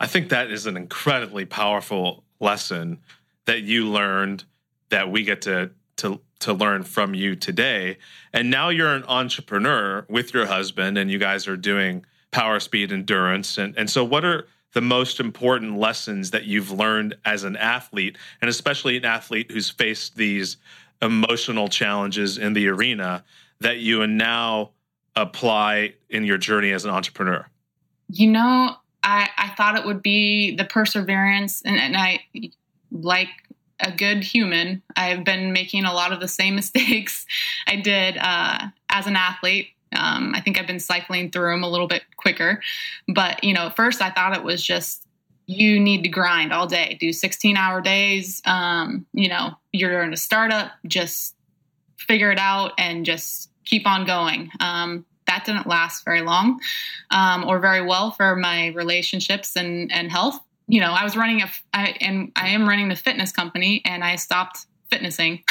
I 0.00 0.06
think 0.06 0.30
that 0.30 0.50
is 0.50 0.66
an 0.66 0.76
incredibly 0.76 1.44
powerful 1.44 2.24
lesson 2.40 2.98
that 3.44 3.62
you 3.62 3.88
learned 3.88 4.44
that 4.90 5.10
we 5.10 5.22
get 5.22 5.42
to 5.42 5.70
to 5.98 6.20
to 6.42 6.52
learn 6.52 6.82
from 6.82 7.14
you 7.14 7.34
today. 7.34 7.98
And 8.32 8.50
now 8.50 8.68
you're 8.68 8.94
an 8.94 9.04
entrepreneur 9.04 10.04
with 10.08 10.34
your 10.34 10.46
husband 10.46 10.98
and 10.98 11.10
you 11.10 11.18
guys 11.18 11.48
are 11.48 11.56
doing 11.56 12.04
power 12.30 12.60
speed 12.60 12.92
endurance. 12.92 13.58
And, 13.58 13.76
and 13.76 13.88
so, 13.88 14.04
what 14.04 14.24
are 14.24 14.46
the 14.72 14.80
most 14.80 15.20
important 15.20 15.78
lessons 15.78 16.30
that 16.30 16.44
you've 16.44 16.70
learned 16.70 17.14
as 17.24 17.44
an 17.44 17.56
athlete, 17.56 18.16
and 18.40 18.48
especially 18.48 18.96
an 18.96 19.04
athlete 19.04 19.50
who's 19.50 19.70
faced 19.70 20.16
these 20.16 20.56
emotional 21.02 21.68
challenges 21.68 22.38
in 22.38 22.54
the 22.54 22.68
arena 22.68 23.22
that 23.60 23.78
you 23.78 24.06
now 24.06 24.70
apply 25.14 25.92
in 26.08 26.24
your 26.24 26.38
journey 26.38 26.72
as 26.72 26.84
an 26.84 26.90
entrepreneur? 26.90 27.46
You 28.08 28.28
know, 28.28 28.76
I, 29.02 29.28
I 29.36 29.48
thought 29.56 29.76
it 29.76 29.84
would 29.84 30.02
be 30.02 30.56
the 30.56 30.64
perseverance, 30.64 31.62
and, 31.62 31.76
and 31.76 31.96
I 31.96 32.24
like 32.90 33.28
a 33.82 33.90
good 33.92 34.24
human. 34.24 34.82
I've 34.96 35.24
been 35.24 35.52
making 35.52 35.84
a 35.84 35.92
lot 35.92 36.12
of 36.12 36.20
the 36.20 36.28
same 36.28 36.54
mistakes 36.56 37.26
I 37.66 37.76
did 37.76 38.16
uh, 38.18 38.68
as 38.88 39.06
an 39.06 39.16
athlete. 39.16 39.68
Um, 39.94 40.32
I 40.34 40.40
think 40.40 40.58
I've 40.58 40.66
been 40.66 40.80
cycling 40.80 41.30
through 41.30 41.50
them 41.50 41.64
a 41.64 41.68
little 41.68 41.86
bit 41.86 42.02
quicker. 42.16 42.62
But, 43.08 43.44
you 43.44 43.52
know, 43.52 43.66
at 43.66 43.76
first 43.76 44.00
I 44.00 44.10
thought 44.10 44.34
it 44.34 44.42
was 44.42 44.64
just 44.64 45.06
you 45.46 45.80
need 45.80 46.02
to 46.04 46.08
grind 46.08 46.52
all 46.52 46.66
day, 46.66 46.96
do 47.00 47.12
16 47.12 47.56
hour 47.56 47.80
days. 47.80 48.40
Um, 48.44 49.06
you 49.12 49.28
know, 49.28 49.54
you're 49.72 50.02
in 50.02 50.12
a 50.12 50.16
startup, 50.16 50.72
just 50.86 51.34
figure 51.98 52.30
it 52.30 52.38
out 52.38 52.72
and 52.78 53.04
just 53.04 53.50
keep 53.64 53.86
on 53.86 54.06
going. 54.06 54.50
Um, 54.60 55.04
that 55.26 55.44
didn't 55.44 55.66
last 55.66 56.04
very 56.04 56.22
long 56.22 56.60
um, 57.10 57.44
or 57.44 57.58
very 57.58 57.82
well 57.82 58.10
for 58.10 58.36
my 58.36 58.68
relationships 58.68 59.56
and, 59.56 59.92
and 59.92 60.10
health 60.10 60.40
you 60.72 60.80
know, 60.80 60.92
I 60.92 61.04
was 61.04 61.18
running 61.18 61.42
a, 61.42 61.50
I, 61.74 61.94
and 62.00 62.32
I 62.34 62.48
am 62.48 62.66
running 62.66 62.88
the 62.88 62.96
fitness 62.96 63.30
company, 63.30 63.82
and 63.84 64.02
I 64.02 64.16
stopped 64.16 64.64
fitnessing 64.90 65.44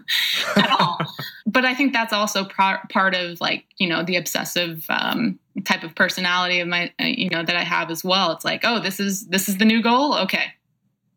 at 0.56 0.68
all. 0.68 0.98
But 1.46 1.64
I 1.64 1.76
think 1.76 1.92
that's 1.92 2.12
also 2.12 2.44
pro- 2.44 2.78
part 2.90 3.14
of 3.14 3.40
like 3.40 3.66
you 3.78 3.88
know 3.88 4.02
the 4.02 4.16
obsessive 4.16 4.84
um, 4.88 5.38
type 5.64 5.84
of 5.84 5.94
personality 5.94 6.58
of 6.58 6.66
my 6.66 6.92
uh, 7.00 7.04
you 7.04 7.30
know 7.30 7.44
that 7.44 7.54
I 7.54 7.62
have 7.62 7.88
as 7.88 8.02
well. 8.02 8.32
It's 8.32 8.44
like, 8.44 8.62
oh, 8.64 8.80
this 8.80 8.98
is 8.98 9.28
this 9.28 9.48
is 9.48 9.58
the 9.58 9.64
new 9.64 9.80
goal. 9.80 10.18
Okay, 10.18 10.46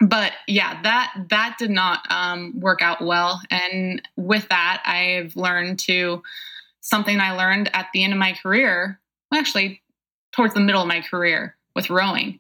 but 0.02 0.34
yeah, 0.48 0.80
that 0.84 1.12
that 1.32 1.56
did 1.58 1.72
not 1.72 2.02
um, 2.12 2.60
work 2.60 2.84
out 2.84 3.02
well. 3.02 3.42
And 3.50 4.04
with 4.18 4.48
that, 4.50 4.84
I've 4.86 5.36
learned 5.36 5.80
to 5.80 6.22
something 6.82 7.20
I 7.20 7.32
learned 7.32 7.72
at 7.74 7.88
the 7.92 8.04
end 8.04 8.14
of 8.14 8.20
my 8.20 8.34
career, 8.34 9.00
well, 9.32 9.40
actually 9.40 9.82
towards 10.32 10.54
the 10.54 10.60
middle 10.60 10.84
of 10.84 10.88
my 10.88 11.02
career 11.02 11.58
with 11.76 11.90
rowing. 11.90 12.40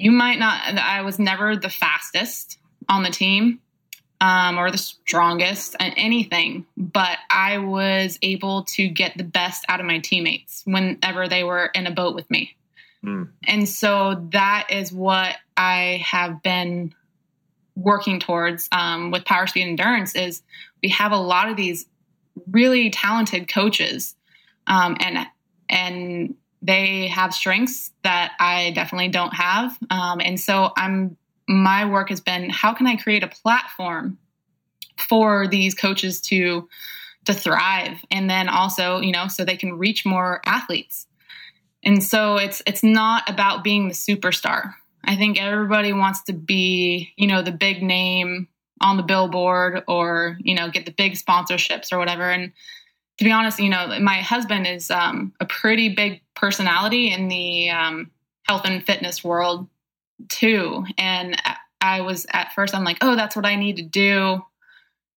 You 0.00 0.12
might 0.12 0.38
not. 0.38 0.78
I 0.78 1.02
was 1.02 1.18
never 1.18 1.56
the 1.56 1.68
fastest 1.68 2.58
on 2.88 3.02
the 3.02 3.10
team 3.10 3.60
um, 4.18 4.58
or 4.58 4.70
the 4.70 4.78
strongest 4.78 5.76
at 5.78 5.92
anything, 5.96 6.64
but 6.74 7.18
I 7.28 7.58
was 7.58 8.18
able 8.22 8.64
to 8.76 8.88
get 8.88 9.16
the 9.18 9.24
best 9.24 9.66
out 9.68 9.78
of 9.78 9.84
my 9.84 9.98
teammates 9.98 10.62
whenever 10.64 11.28
they 11.28 11.44
were 11.44 11.66
in 11.74 11.86
a 11.86 11.90
boat 11.90 12.14
with 12.14 12.30
me. 12.30 12.56
Mm. 13.04 13.28
And 13.46 13.68
so 13.68 14.26
that 14.32 14.68
is 14.70 14.90
what 14.90 15.36
I 15.54 16.02
have 16.06 16.42
been 16.42 16.94
working 17.76 18.20
towards 18.20 18.70
um, 18.72 19.10
with 19.10 19.26
power 19.26 19.46
speed 19.46 19.68
endurance 19.68 20.14
is 20.14 20.42
we 20.82 20.88
have 20.88 21.12
a 21.12 21.16
lot 21.16 21.50
of 21.50 21.56
these 21.56 21.84
really 22.50 22.88
talented 22.88 23.48
coaches 23.48 24.16
um, 24.66 24.96
and 25.00 25.26
and 25.68 26.34
they 26.62 27.08
have 27.08 27.32
strengths 27.32 27.90
that 28.02 28.32
I 28.38 28.72
definitely 28.72 29.08
don't 29.08 29.34
have. 29.34 29.76
Um, 29.88 30.20
and 30.20 30.38
so 30.38 30.72
I'm 30.76 31.16
my 31.48 31.84
work 31.84 32.10
has 32.10 32.20
been 32.20 32.48
how 32.48 32.74
can 32.74 32.86
I 32.86 32.96
create 32.96 33.24
a 33.24 33.28
platform 33.28 34.18
for 34.96 35.48
these 35.48 35.74
coaches 35.74 36.20
to 36.22 36.68
to 37.24 37.34
thrive? 37.34 37.98
And 38.10 38.28
then 38.28 38.48
also 38.48 39.00
you 39.00 39.12
know 39.12 39.28
so 39.28 39.44
they 39.44 39.56
can 39.56 39.78
reach 39.78 40.04
more 40.04 40.40
athletes. 40.44 41.06
And 41.82 42.04
so 42.04 42.36
it's 42.36 42.62
it's 42.66 42.82
not 42.82 43.28
about 43.28 43.64
being 43.64 43.88
the 43.88 43.94
superstar. 43.94 44.74
I 45.02 45.16
think 45.16 45.40
everybody 45.40 45.92
wants 45.92 46.22
to 46.24 46.34
be 46.34 47.12
you 47.16 47.26
know 47.26 47.42
the 47.42 47.52
big 47.52 47.82
name 47.82 48.48
on 48.82 48.96
the 48.96 49.02
billboard 49.02 49.82
or 49.88 50.38
you 50.40 50.54
know 50.54 50.70
get 50.70 50.84
the 50.84 50.92
big 50.92 51.14
sponsorships 51.14 51.92
or 51.92 51.98
whatever. 51.98 52.30
And 52.30 52.52
to 53.20 53.24
be 53.24 53.30
honest 53.30 53.60
you 53.60 53.68
know 53.68 54.00
my 54.00 54.16
husband 54.16 54.66
is 54.66 54.90
um, 54.90 55.32
a 55.38 55.46
pretty 55.46 55.90
big 55.90 56.22
personality 56.34 57.12
in 57.12 57.28
the 57.28 57.70
um, 57.70 58.10
health 58.48 58.62
and 58.64 58.84
fitness 58.84 59.22
world 59.22 59.68
too. 60.28 60.84
And 60.98 61.40
i 61.82 62.00
was 62.00 62.26
at 62.30 62.52
first 62.52 62.74
i'm 62.74 62.84
like 62.84 62.98
oh 63.00 63.14
that's 63.14 63.36
what 63.36 63.46
i 63.46 63.54
need 63.54 63.76
to 63.76 63.82
do. 63.82 64.42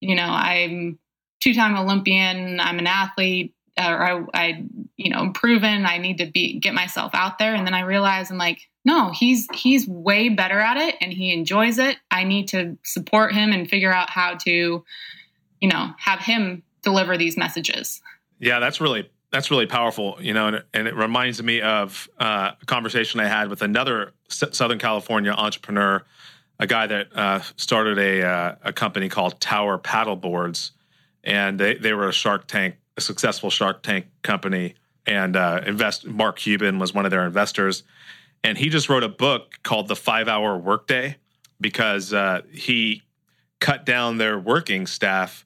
You 0.02 0.16
know 0.16 0.28
i'm 0.28 1.00
two-time 1.42 1.76
olympian 1.78 2.60
i'm 2.60 2.80
an 2.80 2.88
athlete 2.88 3.54
or 3.78 3.84
I, 3.84 4.24
I 4.34 4.64
you 4.98 5.10
know 5.10 5.32
proven 5.34 5.86
i 5.86 5.98
need 5.98 6.20
to 6.20 6.26
be 6.26 6.60
get 6.60 6.74
myself 6.74 7.16
out 7.16 7.40
there. 7.40 7.56
And 7.56 7.66
then 7.66 7.74
i 7.74 7.82
realized 7.82 8.32
i'm 8.32 8.38
like 8.38 8.70
no 8.86 9.12
he's 9.12 9.48
he's 9.54 9.88
way 9.88 10.28
better 10.28 10.60
at 10.60 10.76
it 10.78 10.96
and 11.00 11.14
he 11.14 11.32
enjoys 11.34 11.80
it. 11.80 11.98
I 12.12 12.26
need 12.26 12.50
to 12.50 12.78
support 12.84 13.34
him 13.34 13.54
and 13.54 13.70
figure 13.70 13.94
out 13.94 14.10
how 14.10 14.36
to 14.36 14.84
you 15.62 15.70
know 15.70 15.94
have 15.98 16.20
him 16.20 16.64
deliver 16.84 17.18
these 17.18 17.38
messages. 17.38 18.02
Yeah 18.40 18.60
that's 18.60 18.80
really 18.80 19.10
that's 19.34 19.50
really 19.50 19.66
powerful 19.66 20.18
you 20.22 20.34
know 20.34 20.48
and 20.48 20.56
it, 20.58 20.66
and 20.74 20.88
it 20.88 20.96
reminds 20.96 21.42
me 21.42 21.60
of 21.60 22.08
uh, 22.20 22.52
a 22.62 22.66
conversation 22.66 23.20
i 23.20 23.28
had 23.28 23.50
with 23.50 23.62
another 23.62 24.14
S- 24.30 24.44
southern 24.52 24.80
california 24.80 25.32
entrepreneur 25.32 26.04
a 26.60 26.68
guy 26.68 26.86
that 26.86 27.08
uh, 27.18 27.42
started 27.58 27.98
a, 27.98 28.24
uh, 28.26 28.56
a 28.64 28.72
company 28.72 29.10
called 29.10 29.42
tower 29.42 29.78
paddle 29.78 30.16
boards 30.16 30.72
and 31.24 31.60
they, 31.60 31.76
they 31.76 31.94
were 31.94 32.08
a 32.08 32.14
shark 32.14 32.48
tank 32.48 32.76
a 32.96 33.02
successful 33.02 33.50
shark 33.50 33.82
tank 33.82 34.06
company 34.22 34.76
and 35.08 35.36
uh, 35.36 35.62
invest 35.66 36.06
mark 36.06 36.38
cuban 36.38 36.78
was 36.78 36.94
one 36.94 37.06
of 37.06 37.12
their 37.12 37.26
investors 37.26 37.84
and 38.44 38.58
he 38.58 38.70
just 38.70 38.88
wrote 38.88 39.04
a 39.04 39.10
book 39.10 39.54
called 39.64 39.88
the 39.88 39.96
five 39.96 40.28
hour 40.28 40.58
workday 40.58 41.18
because 41.60 42.14
uh, 42.14 42.42
he 42.52 43.02
cut 43.60 43.86
down 43.86 44.18
their 44.18 44.38
working 44.38 44.86
staff 44.86 45.46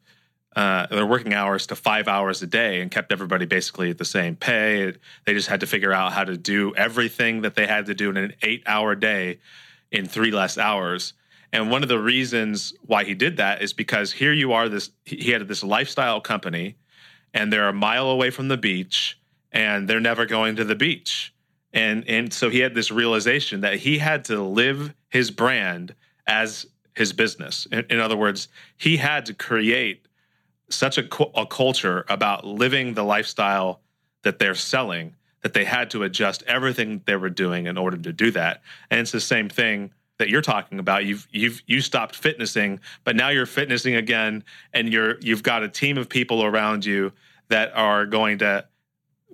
uh, 0.57 0.87
their 0.87 1.05
working 1.05 1.35
hours 1.35 1.67
to 1.67 1.75
five 1.75 2.07
hours 2.07 2.41
a 2.41 2.47
day 2.47 2.81
and 2.81 2.89
kept 2.89 3.11
everybody 3.11 3.45
basically 3.45 3.91
at 3.91 3.99
the 3.99 4.05
same 4.05 4.35
pay. 4.35 4.91
They 5.23 5.33
just 5.35 5.47
had 5.49 5.59
to 5.59 5.67
figure 5.67 5.93
out 5.93 6.13
how 6.13 6.23
to 6.23 6.35
do 6.35 6.73
everything 6.73 7.41
that 7.41 7.53
they 7.53 7.67
had 7.67 7.85
to 7.85 7.93
do 7.93 8.09
in 8.09 8.17
an 8.17 8.33
eight 8.41 8.63
hour 8.65 8.95
day 8.95 9.37
in 9.91 10.07
three 10.07 10.31
less 10.31 10.57
hours. 10.57 11.13
And 11.53 11.69
one 11.69 11.83
of 11.83 11.89
the 11.89 11.99
reasons 11.99 12.73
why 12.87 13.03
he 13.03 13.13
did 13.13 13.37
that 13.37 13.61
is 13.61 13.71
because 13.71 14.11
here 14.11 14.33
you 14.33 14.51
are 14.51 14.67
this 14.67 14.89
he 15.05 15.29
had 15.29 15.47
this 15.47 15.63
lifestyle 15.63 16.19
company 16.19 16.75
and 17.35 17.53
they're 17.53 17.69
a 17.69 17.73
mile 17.73 18.09
away 18.09 18.31
from 18.31 18.47
the 18.47 18.57
beach 18.57 19.19
and 19.51 19.87
they're 19.87 19.99
never 19.99 20.25
going 20.25 20.55
to 20.55 20.63
the 20.63 20.75
beach. 20.75 21.35
And 21.71 22.03
and 22.09 22.33
so 22.33 22.49
he 22.49 22.61
had 22.61 22.73
this 22.73 22.89
realization 22.89 23.61
that 23.61 23.75
he 23.75 23.99
had 23.99 24.25
to 24.25 24.41
live 24.41 24.95
his 25.09 25.29
brand 25.29 25.93
as 26.25 26.65
his 26.95 27.13
business. 27.13 27.67
In, 27.71 27.85
in 27.91 27.99
other 27.99 28.17
words 28.17 28.47
he 28.75 28.97
had 28.97 29.27
to 29.27 29.35
create 29.35 30.07
such 30.69 30.97
a, 30.97 31.07
a 31.35 31.45
culture 31.45 32.05
about 32.09 32.45
living 32.45 32.93
the 32.93 33.03
lifestyle 33.03 33.81
that 34.23 34.39
they're 34.39 34.55
selling 34.55 35.15
that 35.43 35.53
they 35.53 35.63
had 35.63 35.89
to 35.91 36.03
adjust 36.03 36.43
everything 36.43 37.01
they 37.05 37.15
were 37.15 37.29
doing 37.29 37.67
in 37.67 37.77
order 37.77 37.97
to 37.97 38.11
do 38.11 38.31
that. 38.31 38.61
And 38.89 38.99
it's 38.99 39.11
the 39.11 39.21
same 39.21 39.49
thing 39.49 39.91
that 40.17 40.29
you're 40.29 40.41
talking 40.41 40.79
about. 40.79 41.05
You've 41.05 41.27
you've 41.31 41.61
you 41.67 41.79
stopped 41.79 42.15
fitnessing 42.15 42.79
but 43.03 43.15
now 43.15 43.29
you're 43.29 43.45
fitnessing 43.45 43.95
again 43.95 44.43
and 44.73 44.91
you're 44.91 45.19
you've 45.21 45.43
got 45.43 45.63
a 45.63 45.69
team 45.69 45.97
of 45.97 46.09
people 46.09 46.43
around 46.43 46.85
you 46.85 47.13
that 47.49 47.71
are 47.75 48.05
going 48.05 48.39
to 48.39 48.65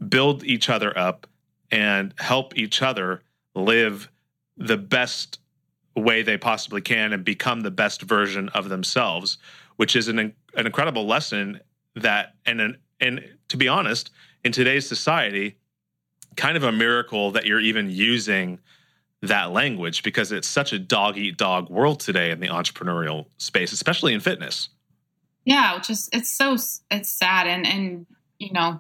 build 0.08 0.44
each 0.44 0.70
other 0.70 0.96
up 0.98 1.26
and 1.72 2.14
help 2.20 2.58
each 2.58 2.82
other 2.82 3.24
live 3.56 4.12
the 4.58 4.78
best 4.78 5.40
way 5.96 6.22
they 6.22 6.38
possibly 6.38 6.82
can 6.82 7.14
and 7.14 7.24
become 7.24 7.62
the 7.62 7.72
best 7.72 8.02
version 8.02 8.50
of 8.50 8.70
themselves, 8.70 9.38
which 9.84 9.98
is 9.98 10.08
an, 10.08 10.18
an 10.18 10.66
incredible 10.66 11.06
lesson 11.06 11.60
that, 11.94 12.36
and, 12.46 12.62
an, 12.62 12.78
and 13.02 13.22
to 13.50 13.58
be 13.58 13.68
honest, 13.68 14.12
in 14.46 14.54
today's 14.54 14.88
society, 14.88 15.58
kind 16.38 16.56
of 16.56 16.64
a 16.64 16.72
miracle 16.72 17.32
that 17.32 17.46
you're 17.46 17.60
even 17.60 17.90
using 17.90 18.60
that 19.24 19.52
language 19.52 20.02
because 20.02 20.32
it's 20.32 20.48
such 20.48 20.72
a 20.72 20.80
dog 20.80 21.18
eat 21.18 21.36
dog 21.36 21.70
world 21.70 22.00
today 22.00 22.32
in 22.32 22.40
the 22.40 22.48
entrepreneurial 22.48 23.26
space, 23.40 23.74
especially 23.74 24.14
in 24.14 24.22
fitness. 24.22 24.70
Yeah, 25.44 25.76
which 25.76 25.90
is 25.90 26.10
it's 26.14 26.30
so 26.30 26.54
it's 26.90 27.12
sad 27.12 27.48
and 27.48 27.68
and 27.68 28.06
you 28.40 28.54
know 28.54 28.80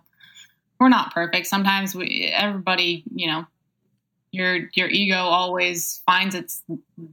we're 0.79 0.87
not 0.87 1.13
perfect. 1.13 1.47
Sometimes 1.47 1.93
we 1.93 2.31
everybody, 2.33 3.03
you 3.13 3.27
know, 3.27 3.45
your 4.33 4.67
your 4.73 4.89
ego 4.89 5.15
always 5.15 6.01
finds 6.07 6.33
its 6.33 6.63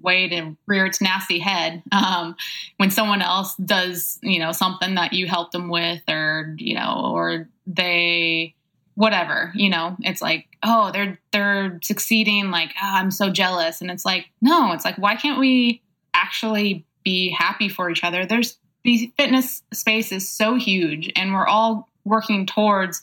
way 0.01 0.29
to 0.31 0.57
rear 0.66 0.87
its 0.87 1.03
nasty 1.03 1.39
head 1.39 1.83
um, 1.93 2.35
when 2.79 2.91
someone 2.91 3.21
else 3.21 3.55
does, 3.57 4.18
you 4.23 4.39
know, 4.39 4.53
something 4.53 4.95
that 4.95 5.12
you 5.12 5.27
helped 5.27 5.53
them 5.53 5.68
with, 5.68 6.01
or 6.09 6.57
you 6.59 6.75
know, 6.75 7.12
or 7.14 7.49
they 7.66 8.55
whatever, 8.95 9.53
you 9.55 9.68
know, 9.68 9.97
it's 10.01 10.23
like, 10.23 10.47
oh, 10.62 10.91
they're 10.93 11.21
they're 11.31 11.79
succeeding, 11.83 12.51
like 12.51 12.71
oh, 12.83 12.95
I'm 12.95 13.11
so 13.11 13.29
jealous, 13.29 13.83
and 13.83 13.91
it's 13.91 14.07
like, 14.07 14.31
no, 14.41 14.73
it's 14.73 14.87
like, 14.87 14.97
why 14.97 15.14
can't 15.14 15.39
we 15.39 15.83
actually 16.14 16.87
be 17.05 17.29
happy 17.29 17.68
for 17.68 17.91
each 17.91 18.03
other? 18.03 18.25
There's 18.25 18.57
the 18.83 19.12
fitness 19.18 19.62
space 19.75 20.11
is 20.11 20.27
so 20.29 20.55
huge, 20.55 21.12
and 21.16 21.35
we're 21.35 21.47
all 21.47 21.87
working 22.07 22.47
towards 22.47 23.03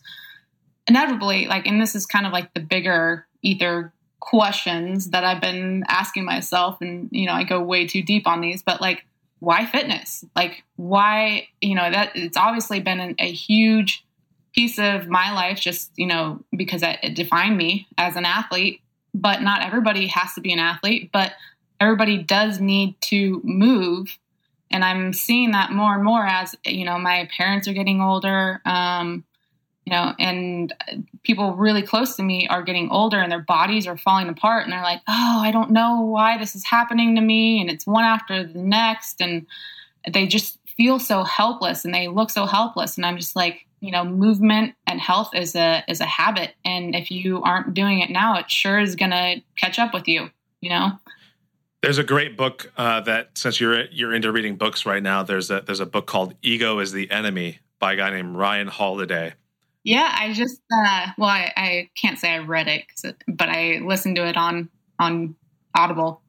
inevitably, 0.88 1.46
like, 1.46 1.68
and 1.68 1.80
this 1.80 1.94
is 1.94 2.08
kind 2.08 2.26
of 2.26 2.34
like 2.34 2.52
the 2.56 2.62
bigger 2.62 3.28
ether 3.44 3.94
questions 4.20 5.12
that 5.12 5.24
I've 5.24 5.42
been 5.42 5.84
asking 5.88 6.26
myself. 6.26 6.82
And, 6.82 7.10
you 7.12 7.26
know, 7.26 7.34
I 7.34 7.44
go 7.44 7.62
way 7.62 7.88
too 7.88 8.02
deep 8.02 8.28
on 8.28 8.42
these, 8.42 8.64
but 8.64 8.82
like, 8.82 9.06
why 9.40 9.66
fitness? 9.66 10.26
Like, 10.36 10.64
why, 10.76 11.48
you 11.62 11.76
know, 11.76 11.90
that 11.90 12.16
it's 12.16 12.38
obviously 12.38 12.80
been 12.80 13.00
an, 13.00 13.16
a 13.20 13.32
huge 13.32 14.04
piece 14.54 14.80
of 14.80 15.08
my 15.08 15.32
life 15.34 15.60
just, 15.60 15.92
you 15.96 16.08
know, 16.08 16.44
because 16.56 16.82
it, 16.82 16.98
it 17.04 17.16
defined 17.16 17.58
me 17.58 17.88
as 17.98 18.16
an 18.16 18.26
athlete. 18.26 18.82
But 19.14 19.42
not 19.42 19.64
everybody 19.64 20.08
has 20.08 20.34
to 20.34 20.42
be 20.42 20.54
an 20.54 20.60
athlete, 20.60 21.10
but 21.12 21.34
everybody 21.80 22.18
does 22.18 22.60
need 22.60 23.00
to 23.02 23.42
move 23.44 24.18
and 24.72 24.84
i'm 24.84 25.14
seeing 25.14 25.52
that 25.52 25.72
more 25.72 25.94
and 25.94 26.04
more 26.04 26.26
as 26.26 26.56
you 26.66 26.86
know 26.86 26.98
my 26.98 27.30
parents 27.36 27.68
are 27.68 27.74
getting 27.74 28.02
older 28.02 28.62
um, 28.66 29.24
you 29.88 29.92
know, 29.92 30.14
and 30.20 30.74
people 31.24 31.56
really 31.56 31.82
close 31.82 32.18
to 32.18 32.22
me 32.22 32.46
are 32.50 32.62
getting 32.62 32.90
older 32.92 33.20
and 33.22 33.32
their 33.32 33.40
bodies 33.40 33.88
are 33.88 33.96
falling 33.96 34.28
apart 34.28 34.66
and 34.66 34.74
they're 34.74 34.82
like, 34.82 35.00
oh, 35.08 35.40
I 35.42 35.52
don't 35.52 35.72
know 35.72 36.02
why 36.02 36.38
this 36.38 36.56
is 36.56 36.66
happening 36.66 37.16
to 37.16 37.22
me. 37.22 37.62
And 37.62 37.70
it's 37.70 37.88
one 37.88 38.04
after 38.04 38.44
the 38.44 38.60
next. 38.60 39.22
And 39.22 39.48
they 40.06 40.28
just 40.28 40.60
feel 40.76 41.00
so 41.00 41.24
helpless 41.24 41.86
and 41.86 41.94
they 41.94 42.10
look 42.10 42.32
so 42.32 42.46
helpless. 42.46 42.98
And 42.98 43.06
I'm 43.06 43.16
just 43.16 43.34
like, 43.34 43.66
you 43.80 43.92
know, 43.92 44.04
movement 44.04 44.76
and 44.86 45.00
health 45.00 45.34
is 45.34 45.56
a 45.56 45.86
is 45.88 46.02
a 46.02 46.06
habit. 46.06 46.54
And 46.66 46.94
if 46.94 47.10
you 47.10 47.42
aren't 47.44 47.74
doing 47.74 48.00
it 48.00 48.10
now, 48.10 48.38
it 48.40 48.52
sure 48.52 48.82
is 48.82 48.98
gonna 48.98 49.36
catch 49.56 49.80
up 49.80 49.94
with 49.94 50.10
you, 50.10 50.30
you 50.60 50.70
know? 50.70 51.00
There's 51.82 51.98
a 51.98 52.04
great 52.04 52.36
book 52.36 52.74
uh, 52.76 53.00
that 53.02 53.38
since 53.38 53.62
you're 53.62 53.86
you're 53.86 54.14
into 54.14 54.34
reading 54.34 54.58
books 54.58 54.86
right 54.86 55.02
now, 55.02 55.24
there's 55.24 55.50
a 55.50 55.62
there's 55.62 55.80
a 55.80 55.86
book 55.86 56.08
called 56.08 56.34
Ego 56.42 56.80
is 56.80 56.92
the 56.92 57.10
Enemy 57.10 57.60
by 57.80 57.94
a 57.94 57.96
guy 57.96 58.10
named 58.10 58.36
Ryan 58.36 58.68
Holiday 58.68 59.34
yeah, 59.88 60.14
I 60.20 60.34
just 60.34 60.60
uh, 60.70 61.08
well, 61.18 61.30
I, 61.30 61.54
I, 61.56 61.90
can't 61.96 62.20
say 62.20 62.34
I 62.34 62.40
read 62.40 62.68
it, 62.68 62.84
it, 63.06 63.24
but 63.26 63.48
I 63.48 63.80
listened 63.82 64.18
to 64.18 64.28
it 64.28 64.36
on 64.36 64.68
on 65.00 65.34
Audible. 65.78 66.22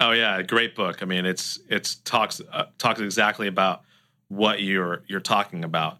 Oh 0.00 0.10
yeah, 0.10 0.42
great 0.42 0.74
book. 0.74 1.00
I 1.00 1.06
mean, 1.06 1.24
it's 1.24 1.60
it's 1.68 1.94
talks 1.94 2.40
uh, 2.52 2.64
talks 2.76 2.98
exactly 2.98 3.46
about 3.46 3.82
what 4.26 4.62
you're 4.62 5.04
you're 5.06 5.20
talking 5.20 5.62
about. 5.62 5.98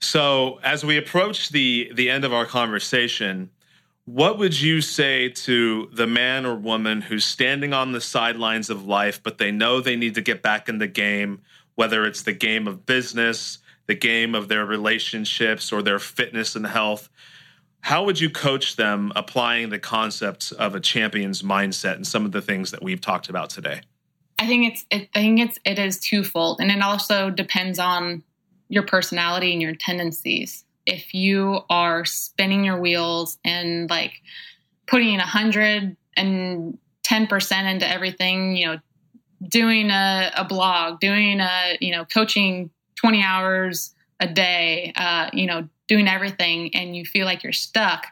So, 0.00 0.58
as 0.62 0.86
we 0.86 0.96
approach 0.96 1.50
the 1.50 1.92
the 1.94 2.08
end 2.08 2.24
of 2.24 2.32
our 2.32 2.46
conversation, 2.46 3.50
what 4.06 4.38
would 4.38 4.58
you 4.58 4.80
say 4.80 5.28
to 5.28 5.90
the 5.92 6.06
man 6.06 6.46
or 6.46 6.54
woman 6.54 7.02
who's 7.02 7.26
standing 7.26 7.74
on 7.74 7.92
the 7.92 8.00
sidelines 8.00 8.70
of 8.70 8.86
life, 8.86 9.22
but 9.22 9.36
they 9.36 9.50
know 9.50 9.82
they 9.82 9.96
need 9.96 10.14
to 10.14 10.22
get 10.22 10.40
back 10.40 10.70
in 10.70 10.78
the 10.78 10.88
game, 10.88 11.42
whether 11.74 12.06
it's 12.06 12.22
the 12.22 12.32
game 12.32 12.66
of 12.66 12.86
business, 12.86 13.58
the 13.86 13.94
game 13.94 14.34
of 14.34 14.48
their 14.48 14.64
relationships, 14.64 15.72
or 15.72 15.82
their 15.82 15.98
fitness 15.98 16.56
and 16.56 16.66
health? 16.66 17.08
How 17.80 18.04
would 18.04 18.18
you 18.18 18.30
coach 18.30 18.76
them 18.76 19.12
applying 19.14 19.68
the 19.68 19.78
concepts 19.78 20.52
of 20.52 20.74
a 20.74 20.80
champion's 20.80 21.42
mindset 21.42 21.96
and 21.96 22.06
some 22.06 22.24
of 22.24 22.32
the 22.32 22.40
things 22.40 22.70
that 22.70 22.82
we've 22.82 23.00
talked 23.00 23.28
about 23.28 23.50
today? 23.50 23.82
I 24.38 24.46
think 24.46 24.72
it's 24.72 24.86
it, 24.90 25.08
I 25.14 25.20
think 25.20 25.40
it's 25.40 25.58
it 25.64 25.78
is 25.78 26.00
twofold, 26.00 26.60
and 26.60 26.70
it 26.70 26.82
also 26.82 27.30
depends 27.30 27.78
on 27.78 28.22
your 28.68 28.82
personality 28.82 29.52
and 29.52 29.62
your 29.62 29.74
tendencies. 29.74 30.64
If 30.86 31.14
you 31.14 31.60
are 31.70 32.04
spinning 32.04 32.64
your 32.64 32.80
wheels 32.80 33.38
and 33.44 33.88
like 33.88 34.22
putting 34.86 35.18
a 35.18 35.26
hundred 35.26 35.96
and 36.16 36.78
ten 37.02 37.26
percent 37.26 37.68
into 37.68 37.88
everything, 37.88 38.56
you 38.56 38.66
know, 38.66 38.78
doing 39.48 39.90
a, 39.90 40.32
a, 40.36 40.44
blog, 40.44 41.00
doing 41.00 41.40
a 41.40 41.76
you 41.80 41.92
know 41.92 42.04
coaching 42.04 42.70
twenty 43.04 43.22
hours 43.22 43.94
a 44.18 44.26
day, 44.26 44.90
uh, 44.96 45.28
you 45.34 45.46
know, 45.46 45.68
doing 45.88 46.08
everything, 46.08 46.74
and 46.74 46.96
you 46.96 47.04
feel 47.04 47.26
like 47.26 47.42
you're 47.42 47.52
stuck, 47.52 48.06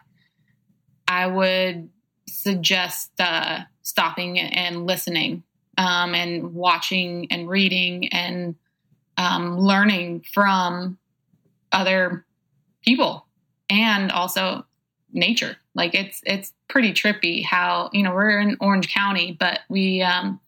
I 1.09 1.27
would 1.27 1.89
suggest 2.29 3.11
uh, 3.19 3.61
stopping 3.81 4.39
and 4.39 4.87
listening 4.87 5.45
um, 5.79 6.15
and 6.15 6.53
watching 6.53 7.27
and 7.31 7.49
reading 7.49 8.09
and 8.09 8.55
um, 9.17 9.59
learning 9.59 10.27
from 10.31 10.99
other 11.73 12.27
people 12.85 13.25
and 13.71 14.13
also 14.13 14.67
nature. 15.11 15.57
Like 15.75 15.95
it's 15.95 16.21
it's 16.27 16.53
pretty 16.69 16.93
trippy 16.93 17.43
how 17.43 17.89
you 17.95 18.03
know 18.03 18.13
we're 18.13 18.41
in 18.41 18.59
Orange 18.61 18.93
County, 18.93 19.35
but 19.41 19.61
we 19.71 20.03
um, 20.03 20.39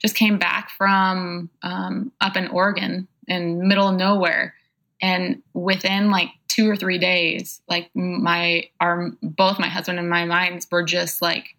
just 0.00 0.14
came 0.14 0.38
back 0.38 0.70
from 0.70 1.50
um, 1.64 2.12
up 2.20 2.36
in 2.36 2.46
Oregon 2.46 3.08
in 3.28 3.66
middle 3.66 3.88
of 3.88 3.96
nowhere, 3.96 4.54
and 5.00 5.42
within 5.52 6.10
like 6.10 6.30
two 6.48 6.68
or 6.70 6.76
three 6.76 6.98
days, 6.98 7.60
like 7.68 7.90
my 7.94 8.68
our 8.80 9.10
both 9.22 9.58
my 9.58 9.68
husband 9.68 9.98
and 9.98 10.08
my 10.08 10.24
minds 10.24 10.66
were 10.70 10.84
just 10.84 11.20
like 11.20 11.56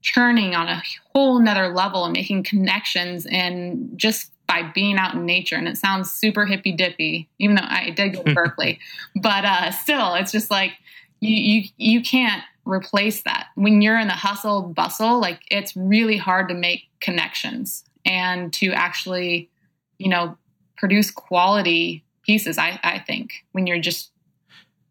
churning 0.00 0.54
on 0.54 0.68
a 0.68 0.82
whole 1.14 1.38
nother 1.38 1.68
level 1.68 2.04
and 2.04 2.12
making 2.12 2.42
connections 2.42 3.26
and 3.26 3.96
just 3.96 4.32
by 4.48 4.62
being 4.74 4.98
out 4.98 5.14
in 5.14 5.24
nature. 5.24 5.56
And 5.56 5.68
it 5.68 5.78
sounds 5.78 6.10
super 6.10 6.44
hippy 6.44 6.72
dippy, 6.72 7.28
even 7.38 7.56
though 7.56 7.66
I 7.66 7.90
did 7.90 8.14
go 8.14 8.22
to 8.22 8.34
Berkeley, 8.34 8.80
but 9.16 9.44
uh, 9.44 9.70
still, 9.70 10.14
it's 10.14 10.32
just 10.32 10.50
like 10.50 10.72
you, 11.20 11.36
you 11.36 11.68
you 11.76 12.02
can't 12.02 12.42
replace 12.64 13.22
that 13.22 13.48
when 13.54 13.82
you're 13.82 13.98
in 13.98 14.08
the 14.08 14.14
hustle 14.14 14.62
bustle. 14.62 15.20
Like 15.20 15.40
it's 15.50 15.76
really 15.76 16.16
hard 16.16 16.48
to 16.48 16.54
make 16.54 16.88
connections 17.00 17.84
and 18.04 18.52
to 18.54 18.72
actually, 18.72 19.48
you 19.98 20.08
know, 20.08 20.36
produce 20.82 21.12
quality 21.12 22.02
pieces. 22.24 22.58
I 22.58 22.80
I 22.82 22.98
think 22.98 23.44
when 23.52 23.68
you're 23.68 23.78
just 23.78 24.10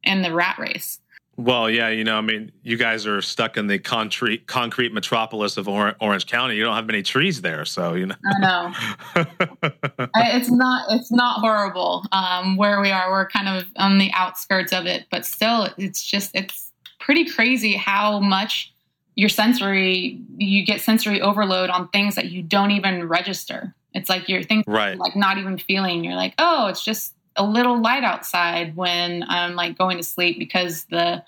in 0.06 0.22
the 0.22 0.34
rat 0.34 0.58
race. 0.58 1.00
Well, 1.36 1.70
yeah, 1.70 1.90
you 1.90 2.06
know, 2.06 2.18
I 2.18 2.22
mean, 2.22 2.52
you 2.64 2.78
guys 2.78 3.06
are 3.06 3.22
stuck 3.22 3.58
in 3.58 3.68
the 3.68 3.78
concrete 3.78 4.48
concrete 4.48 4.94
metropolis 4.94 5.58
of 5.58 5.68
or- 5.68 5.96
Orange 6.00 6.28
County. 6.28 6.56
You 6.56 6.64
don't 6.64 6.76
have 6.76 6.86
many 6.86 7.04
trees 7.04 7.42
there, 7.42 7.66
so 7.66 7.94
you 7.96 8.06
know. 8.06 8.16
I 8.26 8.40
know. 8.40 8.74
It's 10.16 10.50
not 10.50 10.86
it's 10.92 11.12
not 11.12 11.42
horrible 11.42 12.06
um, 12.14 12.56
where 12.56 12.80
we 12.80 12.90
are. 12.90 13.12
We're 13.12 13.28
kind 13.28 13.50
of 13.50 13.66
on 13.76 13.98
the 13.98 14.12
outskirts 14.14 14.72
of 14.72 14.86
it, 14.86 15.08
but 15.12 15.26
still, 15.26 15.68
it's 15.78 16.04
just 16.04 16.32
it's 16.34 16.72
pretty 17.00 17.26
crazy 17.30 17.74
how 17.74 18.20
much 18.20 18.74
your 19.16 19.30
sensory 19.30 20.22
you 20.38 20.66
get 20.66 20.80
sensory 20.80 21.20
overload 21.22 21.70
on 21.70 21.90
things 21.90 22.16
that 22.16 22.32
you 22.32 22.42
don't 22.42 22.72
even 22.72 23.10
register. 23.10 23.76
It's 23.94 24.10
like 24.10 24.30
you're 24.30 24.44
thinking 24.44 24.72
right. 24.72 24.98
like 24.98 25.16
not 25.16 25.38
even 25.38 25.58
feeling. 25.58 26.04
You're 26.04 26.16
like, 26.16 26.34
oh, 26.38 26.68
it's 26.68 26.84
just 26.84 27.14
a 27.36 27.44
little 27.46 27.82
light 27.82 28.04
outside 28.04 28.76
when 28.76 29.24
I'm 29.28 29.56
like 29.56 29.78
going 29.78 29.98
to 29.98 30.04
sleep 30.04 30.40
because 30.40 30.86
the, 30.86 31.24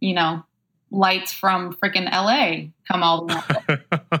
you 0.00 0.14
know, 0.14 0.42
lights 0.90 1.32
from 1.32 1.74
freaking 1.74 2.10
LA 2.10 2.70
come 2.86 3.02
all 3.02 3.26
the 3.26 3.34
way. 3.68 3.98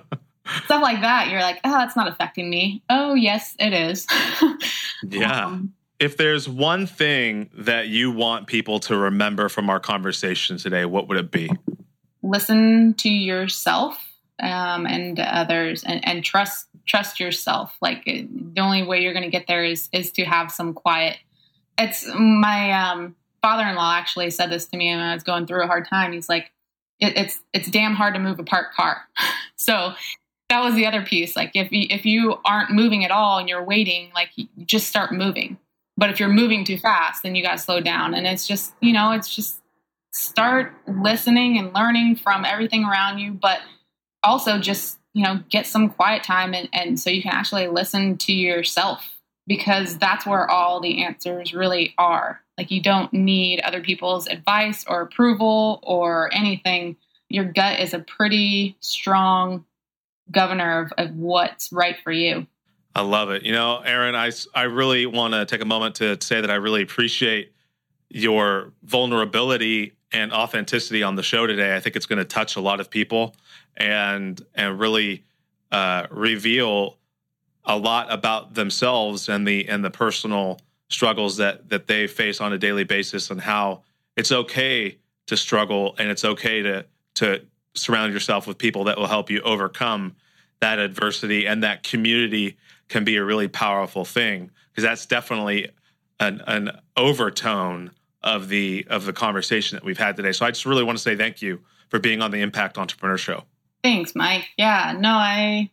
Stuff 0.64 0.82
like 0.82 1.02
that. 1.02 1.28
You're 1.30 1.40
like, 1.40 1.60
oh, 1.64 1.72
that's 1.72 1.96
not 1.96 2.08
affecting 2.08 2.48
me. 2.48 2.82
Oh, 2.88 3.14
yes, 3.14 3.54
it 3.58 3.72
is. 3.72 4.06
yeah. 5.02 5.46
Um, 5.46 5.74
if 5.98 6.16
there's 6.16 6.48
one 6.48 6.86
thing 6.86 7.50
that 7.54 7.88
you 7.88 8.10
want 8.10 8.46
people 8.46 8.78
to 8.80 8.96
remember 8.96 9.48
from 9.48 9.68
our 9.68 9.80
conversation 9.80 10.56
today, 10.56 10.84
what 10.84 11.08
would 11.08 11.18
it 11.18 11.30
be? 11.30 11.50
Listen 12.22 12.94
to 12.94 13.08
yourself 13.10 14.02
um, 14.40 14.86
and 14.86 15.18
others 15.18 15.84
and, 15.84 16.06
and 16.06 16.24
trust 16.24 16.67
trust 16.88 17.20
yourself. 17.20 17.76
Like 17.80 18.04
the 18.04 18.60
only 18.60 18.82
way 18.82 19.02
you're 19.02 19.12
going 19.12 19.24
to 19.24 19.30
get 19.30 19.46
there 19.46 19.64
is 19.64 19.88
is 19.92 20.10
to 20.12 20.24
have 20.24 20.50
some 20.50 20.74
quiet. 20.74 21.18
It's 21.78 22.08
my 22.12 22.72
um, 22.72 23.14
father-in-law 23.42 23.94
actually 23.94 24.30
said 24.30 24.50
this 24.50 24.66
to 24.66 24.76
me 24.76 24.90
when 24.90 24.98
I 24.98 25.14
was 25.14 25.22
going 25.22 25.46
through 25.46 25.62
a 25.62 25.66
hard 25.66 25.86
time. 25.88 26.12
He's 26.12 26.28
like, 26.28 26.50
it, 26.98 27.16
"It's 27.16 27.40
it's 27.52 27.70
damn 27.70 27.94
hard 27.94 28.14
to 28.14 28.20
move 28.20 28.40
a 28.40 28.44
parked 28.44 28.74
car." 28.74 29.02
so 29.56 29.92
that 30.48 30.60
was 30.60 30.74
the 30.74 30.86
other 30.86 31.02
piece. 31.02 31.36
Like 31.36 31.52
if 31.54 31.70
you, 31.70 31.86
if 31.90 32.06
you 32.06 32.38
aren't 32.44 32.70
moving 32.70 33.04
at 33.04 33.10
all 33.10 33.38
and 33.38 33.48
you're 33.48 33.62
waiting, 33.62 34.10
like 34.14 34.30
you 34.34 34.48
just 34.64 34.88
start 34.88 35.12
moving. 35.12 35.58
But 35.96 36.10
if 36.10 36.20
you're 36.20 36.28
moving 36.28 36.64
too 36.64 36.78
fast, 36.78 37.22
then 37.22 37.34
you 37.34 37.42
got 37.42 37.52
to 37.52 37.58
slow 37.58 37.80
down. 37.80 38.14
And 38.14 38.26
it's 38.26 38.46
just 38.46 38.72
you 38.80 38.92
know, 38.92 39.12
it's 39.12 39.34
just 39.34 39.60
start 40.12 40.72
listening 40.88 41.58
and 41.58 41.74
learning 41.74 42.16
from 42.16 42.44
everything 42.44 42.84
around 42.84 43.18
you, 43.18 43.32
but 43.32 43.60
also 44.22 44.58
just 44.58 44.98
you 45.18 45.24
know 45.24 45.40
get 45.50 45.66
some 45.66 45.90
quiet 45.90 46.22
time 46.22 46.54
and, 46.54 46.68
and 46.72 47.00
so 47.00 47.10
you 47.10 47.22
can 47.22 47.32
actually 47.32 47.66
listen 47.66 48.16
to 48.16 48.32
yourself 48.32 49.18
because 49.48 49.98
that's 49.98 50.24
where 50.24 50.48
all 50.48 50.78
the 50.78 51.02
answers 51.02 51.52
really 51.52 51.92
are. 51.98 52.40
Like 52.56 52.70
you 52.70 52.80
don't 52.80 53.12
need 53.12 53.60
other 53.60 53.80
people's 53.80 54.28
advice 54.28 54.84
or 54.86 55.00
approval 55.00 55.80
or 55.82 56.32
anything. 56.32 56.96
Your 57.28 57.46
gut 57.46 57.80
is 57.80 57.94
a 57.94 57.98
pretty 57.98 58.76
strong 58.80 59.64
governor 60.30 60.82
of, 60.82 60.92
of 60.98 61.16
what's 61.16 61.72
right 61.72 61.96
for 62.04 62.12
you. 62.12 62.46
I 62.94 63.00
love 63.00 63.30
it. 63.30 63.42
You 63.42 63.52
know 63.52 63.78
Erin, 63.78 64.14
i, 64.14 64.30
I 64.54 64.62
really 64.62 65.06
want 65.06 65.34
to 65.34 65.46
take 65.46 65.62
a 65.62 65.66
moment 65.66 65.96
to 65.96 66.16
say 66.20 66.40
that 66.40 66.50
i 66.50 66.54
really 66.54 66.82
appreciate 66.82 67.52
your 68.08 68.72
vulnerability 68.84 69.94
and 70.12 70.32
authenticity 70.32 71.02
on 71.02 71.16
the 71.16 71.22
show 71.22 71.46
today. 71.46 71.76
I 71.76 71.80
think 71.80 71.96
it's 71.96 72.06
going 72.06 72.18
to 72.18 72.24
touch 72.24 72.56
a 72.56 72.60
lot 72.60 72.80
of 72.80 72.88
people 72.88 73.34
and 73.78 74.42
and 74.54 74.78
really 74.78 75.24
uh, 75.72 76.06
reveal 76.10 76.98
a 77.64 77.76
lot 77.76 78.12
about 78.12 78.54
themselves 78.54 79.28
and 79.28 79.46
the 79.46 79.68
and 79.68 79.84
the 79.84 79.90
personal 79.90 80.60
struggles 80.90 81.36
that 81.38 81.68
that 81.70 81.86
they 81.86 82.06
face 82.06 82.40
on 82.40 82.52
a 82.52 82.58
daily 82.58 82.84
basis 82.84 83.30
and 83.30 83.40
how 83.40 83.82
it's 84.16 84.32
okay 84.32 84.98
to 85.26 85.36
struggle 85.36 85.94
and 85.98 86.10
it's 86.10 86.24
okay 86.24 86.62
to 86.62 86.84
to 87.14 87.40
surround 87.74 88.12
yourself 88.12 88.46
with 88.46 88.58
people 88.58 88.84
that 88.84 88.98
will 88.98 89.06
help 89.06 89.30
you 89.30 89.40
overcome 89.42 90.16
that 90.60 90.78
adversity 90.78 91.46
and 91.46 91.62
that 91.62 91.82
community 91.82 92.56
can 92.88 93.04
be 93.04 93.16
a 93.16 93.24
really 93.24 93.48
powerful 93.48 94.04
thing 94.04 94.50
because 94.70 94.82
that's 94.82 95.06
definitely 95.06 95.68
an, 96.20 96.42
an 96.46 96.70
overtone 96.96 97.90
of 98.22 98.48
the 98.48 98.86
of 98.90 99.04
the 99.04 99.12
conversation 99.12 99.76
that 99.76 99.84
we've 99.84 99.98
had 99.98 100.16
today. 100.16 100.32
So 100.32 100.44
I 100.44 100.50
just 100.50 100.66
really 100.66 100.82
want 100.82 100.98
to 100.98 101.02
say 101.02 101.16
thank 101.16 101.40
you 101.40 101.60
for 101.88 101.98
being 101.98 102.20
on 102.20 102.30
the 102.30 102.40
Impact 102.40 102.78
Entrepreneur 102.78 103.16
Show. 103.16 103.44
Thanks, 103.82 104.14
Mike. 104.14 104.46
Yeah, 104.56 104.96
no, 104.98 105.10
I 105.10 105.70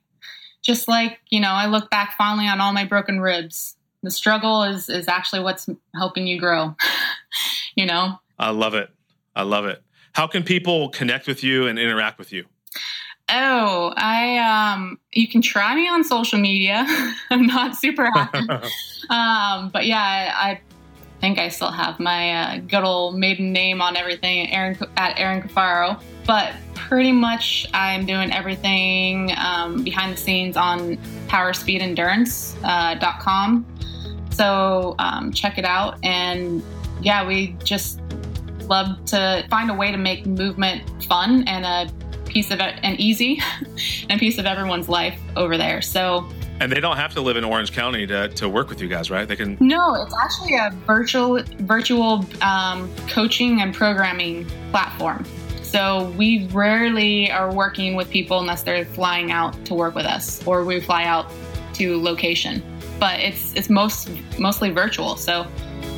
just 0.62 0.88
like, 0.88 1.20
you 1.30 1.40
know, 1.40 1.52
I 1.52 1.68
look 1.68 1.90
back 1.90 2.16
fondly 2.18 2.48
on 2.48 2.62
all 2.62 2.74
my 2.74 2.86
broken 2.86 3.20
ribs. 3.20 3.76
The 4.04 4.12
struggle 4.12 4.64
is 4.64 4.90
is 4.90 5.08
actually 5.08 5.42
what's 5.42 5.68
helping 5.96 6.28
you 6.28 6.40
grow. 6.40 6.76
you 7.76 7.86
know? 7.86 8.20
I 8.38 8.50
love 8.52 8.74
it. 8.74 8.90
I 9.36 9.44
love 9.44 9.66
it. 9.66 9.82
How 10.14 10.28
can 10.28 10.44
people 10.44 10.90
connect 10.90 11.28
with 11.28 11.44
you 11.44 11.68
and 11.68 11.78
interact 11.78 12.20
with 12.20 12.32
you? 12.32 12.46
Oh, 13.28 13.92
I 13.98 14.38
um 14.38 15.00
you 15.12 15.28
can 15.28 15.42
try 15.42 15.76
me 15.76 15.88
on 15.88 16.04
social 16.04 16.40
media. 16.40 16.86
I'm 17.30 17.48
not 17.48 17.76
super 17.76 18.10
active. 18.16 18.50
um, 19.10 19.70
but 19.70 19.86
yeah, 19.86 20.32
I, 20.36 20.52
I 20.52 20.62
think 21.22 21.40
I 21.40 21.50
still 21.50 21.72
have 21.72 22.00
my 22.00 22.34
uh, 22.34 22.58
good 22.60 22.84
old 22.84 23.18
maiden 23.18 23.52
name 23.52 23.82
on 23.82 23.98
everything, 23.98 24.52
Erin 24.52 24.78
at 24.98 25.20
Erin 25.20 25.42
Cafaro. 25.42 26.00
But 26.28 26.54
pretty 26.88 27.12
much, 27.12 27.68
I'm 27.74 28.06
doing 28.06 28.32
everything 28.32 29.32
um, 29.38 29.84
behind 29.84 30.14
the 30.14 30.18
scenes 30.18 30.56
on 30.56 30.98
PowerSpeedEndurance.com. 31.28 32.56
Uh, 32.64 34.32
so 34.32 34.96
um, 35.00 35.34
check 35.34 35.58
it 35.58 35.66
out, 35.66 35.98
and 36.04 36.62
yeah, 37.02 37.26
we 37.26 37.56
just 37.64 38.02
love 38.70 39.04
to 39.06 39.44
find 39.50 39.72
a 39.72 39.74
way 39.74 39.92
to 39.92 39.98
make 39.98 40.28
movement 40.28 41.04
fun 41.06 41.48
and 41.48 41.66
a 41.66 41.90
piece 42.26 42.52
of 42.52 42.60
it 42.60 42.76
and 42.84 43.00
easy 43.00 43.42
and 44.10 44.12
a 44.12 44.18
piece 44.18 44.38
of 44.38 44.46
everyone's 44.46 44.90
life 44.90 45.18
over 45.36 45.58
there. 45.58 45.82
So 45.82 46.30
and 46.60 46.72
they 46.72 46.80
don't 46.80 46.98
have 46.98 47.14
to 47.16 47.22
live 47.22 47.36
in 47.36 47.44
Orange 47.44 47.74
County 47.74 48.08
to, 48.08 48.30
to 48.30 48.48
work 48.48 48.70
with 48.70 48.82
you 48.82 48.88
guys, 48.88 49.12
right? 49.12 49.28
They 49.28 49.36
can. 49.36 49.58
No, 49.60 49.96
it's 49.96 50.16
actually 50.16 50.56
a 50.56 50.72
virtual 50.86 51.44
virtual 51.60 52.26
um, 52.42 52.90
coaching 53.08 53.62
and 53.62 53.74
programming 53.74 54.46
platform. 54.72 55.26
So 55.76 56.10
we 56.12 56.48
rarely 56.54 57.30
are 57.30 57.54
working 57.54 57.96
with 57.96 58.10
people 58.10 58.40
unless 58.40 58.64
they're 58.64 58.86
flying 58.86 59.34
out 59.34 59.66
to 59.66 59.74
work 59.74 59.94
with 59.94 60.06
us, 60.06 60.42
or 60.48 60.64
we 60.64 60.80
fly 60.80 61.04
out 61.04 61.30
to 61.74 62.02
location. 62.02 62.64
But 62.98 63.20
it's 63.20 63.54
it's 63.56 63.70
most 63.70 64.10
mostly 64.40 64.70
virtual, 64.70 65.18
so 65.18 65.46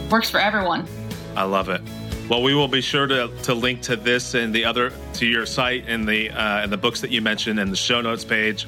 works 0.10 0.32
for 0.32 0.40
everyone. 0.40 0.88
I 1.36 1.44
love 1.44 1.70
it. 1.70 1.82
Well, 2.28 2.42
we 2.42 2.56
will 2.56 2.68
be 2.68 2.82
sure 2.82 3.06
to, 3.06 3.32
to 3.44 3.54
link 3.54 3.84
to 3.84 3.96
this 3.96 4.34
and 4.34 4.52
the 4.52 4.66
other 4.66 4.92
to 5.14 5.28
your 5.28 5.46
site 5.46 5.86
and 5.88 6.08
the 6.08 6.32
uh, 6.32 6.64
and 6.64 6.72
the 6.72 6.78
books 6.78 7.00
that 7.02 7.12
you 7.12 7.22
mentioned 7.22 7.60
and 7.60 7.72
the 7.72 7.78
show 7.78 8.02
notes 8.02 8.26
page. 8.26 8.66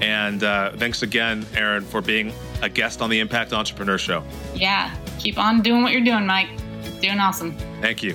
And 0.00 0.44
uh, 0.44 0.76
thanks 0.76 1.02
again, 1.02 1.44
Erin, 1.56 1.82
for 1.82 2.00
being 2.00 2.32
a 2.62 2.68
guest 2.68 3.02
on 3.02 3.10
the 3.10 3.18
Impact 3.18 3.52
Entrepreneur 3.52 3.98
Show. 3.98 4.22
Yeah, 4.54 4.94
keep 5.18 5.38
on 5.38 5.60
doing 5.60 5.82
what 5.82 5.90
you're 5.90 6.04
doing, 6.04 6.24
Mike. 6.24 6.50
Doing 7.00 7.18
awesome. 7.18 7.56
Thank 7.80 8.04
you. 8.04 8.14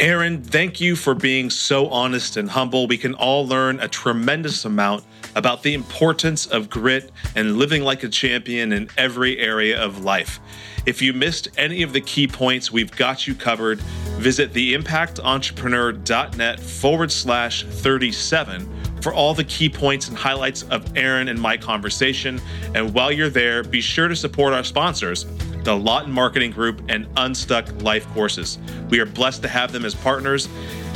Erin, 0.00 0.42
thank 0.42 0.80
you 0.80 0.94
for 0.94 1.12
being 1.12 1.50
so 1.50 1.88
honest 1.88 2.36
and 2.36 2.50
humble. 2.50 2.86
We 2.86 2.98
can 2.98 3.14
all 3.14 3.44
learn 3.44 3.80
a 3.80 3.88
tremendous 3.88 4.64
amount 4.64 5.02
about 5.34 5.64
the 5.64 5.74
importance 5.74 6.46
of 6.46 6.70
grit 6.70 7.10
and 7.34 7.56
living 7.56 7.82
like 7.82 8.04
a 8.04 8.08
champion 8.08 8.72
in 8.72 8.88
every 8.96 9.40
area 9.40 9.82
of 9.82 10.04
life. 10.04 10.38
If 10.86 11.02
you 11.02 11.12
missed 11.12 11.48
any 11.58 11.82
of 11.82 11.92
the 11.92 12.00
key 12.00 12.28
points, 12.28 12.70
we've 12.70 12.96
got 12.96 13.26
you 13.26 13.34
covered. 13.34 13.80
Visit 14.20 14.52
theimpactentrepreneur.net 14.52 16.60
forward 16.60 17.10
slash 17.10 17.64
37 17.64 19.00
for 19.02 19.12
all 19.12 19.34
the 19.34 19.44
key 19.44 19.68
points 19.68 20.08
and 20.08 20.16
highlights 20.16 20.62
of 20.64 20.96
Erin 20.96 21.26
and 21.26 21.40
my 21.40 21.56
conversation. 21.56 22.40
And 22.72 22.94
while 22.94 23.10
you're 23.10 23.30
there, 23.30 23.64
be 23.64 23.80
sure 23.80 24.06
to 24.06 24.14
support 24.14 24.52
our 24.52 24.62
sponsors, 24.62 25.26
the 25.68 25.76
Lawton 25.76 26.10
Marketing 26.10 26.50
Group 26.50 26.80
and 26.88 27.06
Unstuck 27.18 27.82
Life 27.82 28.08
Courses. 28.14 28.56
We 28.88 29.00
are 29.00 29.04
blessed 29.04 29.42
to 29.42 29.48
have 29.48 29.70
them 29.70 29.84
as 29.84 29.94
partners. 29.94 30.48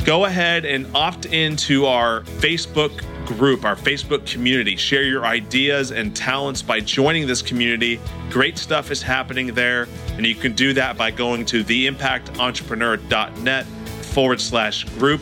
Go 0.03 0.25
ahead 0.25 0.65
and 0.65 0.87
opt 0.95 1.27
into 1.27 1.85
our 1.85 2.21
Facebook 2.21 3.03
group, 3.27 3.65
our 3.65 3.75
Facebook 3.75 4.25
community. 4.25 4.75
Share 4.75 5.03
your 5.03 5.27
ideas 5.27 5.91
and 5.91 6.15
talents 6.15 6.63
by 6.63 6.79
joining 6.79 7.27
this 7.27 7.43
community. 7.43 7.99
Great 8.31 8.57
stuff 8.57 8.89
is 8.89 9.03
happening 9.03 9.53
there, 9.53 9.87
and 10.13 10.25
you 10.25 10.33
can 10.33 10.53
do 10.53 10.73
that 10.73 10.97
by 10.97 11.11
going 11.11 11.45
to 11.45 11.63
theimpactentrepreneur.net 11.63 13.65
forward 13.65 14.41
slash 14.41 14.85
group. 14.97 15.21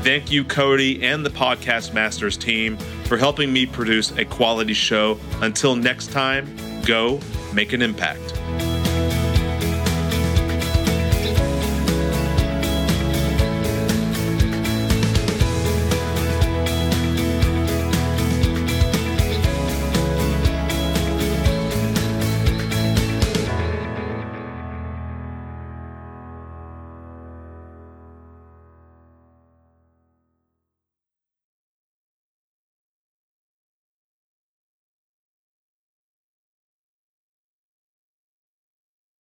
Thank 0.00 0.32
you, 0.32 0.44
Cody, 0.44 1.04
and 1.04 1.26
the 1.26 1.30
Podcast 1.30 1.92
Masters 1.92 2.38
team 2.38 2.78
for 3.04 3.18
helping 3.18 3.52
me 3.52 3.66
produce 3.66 4.12
a 4.12 4.24
quality 4.24 4.72
show. 4.72 5.20
Until 5.42 5.76
next 5.76 6.10
time, 6.10 6.48
go 6.86 7.20
make 7.52 7.74
an 7.74 7.82
impact. 7.82 8.32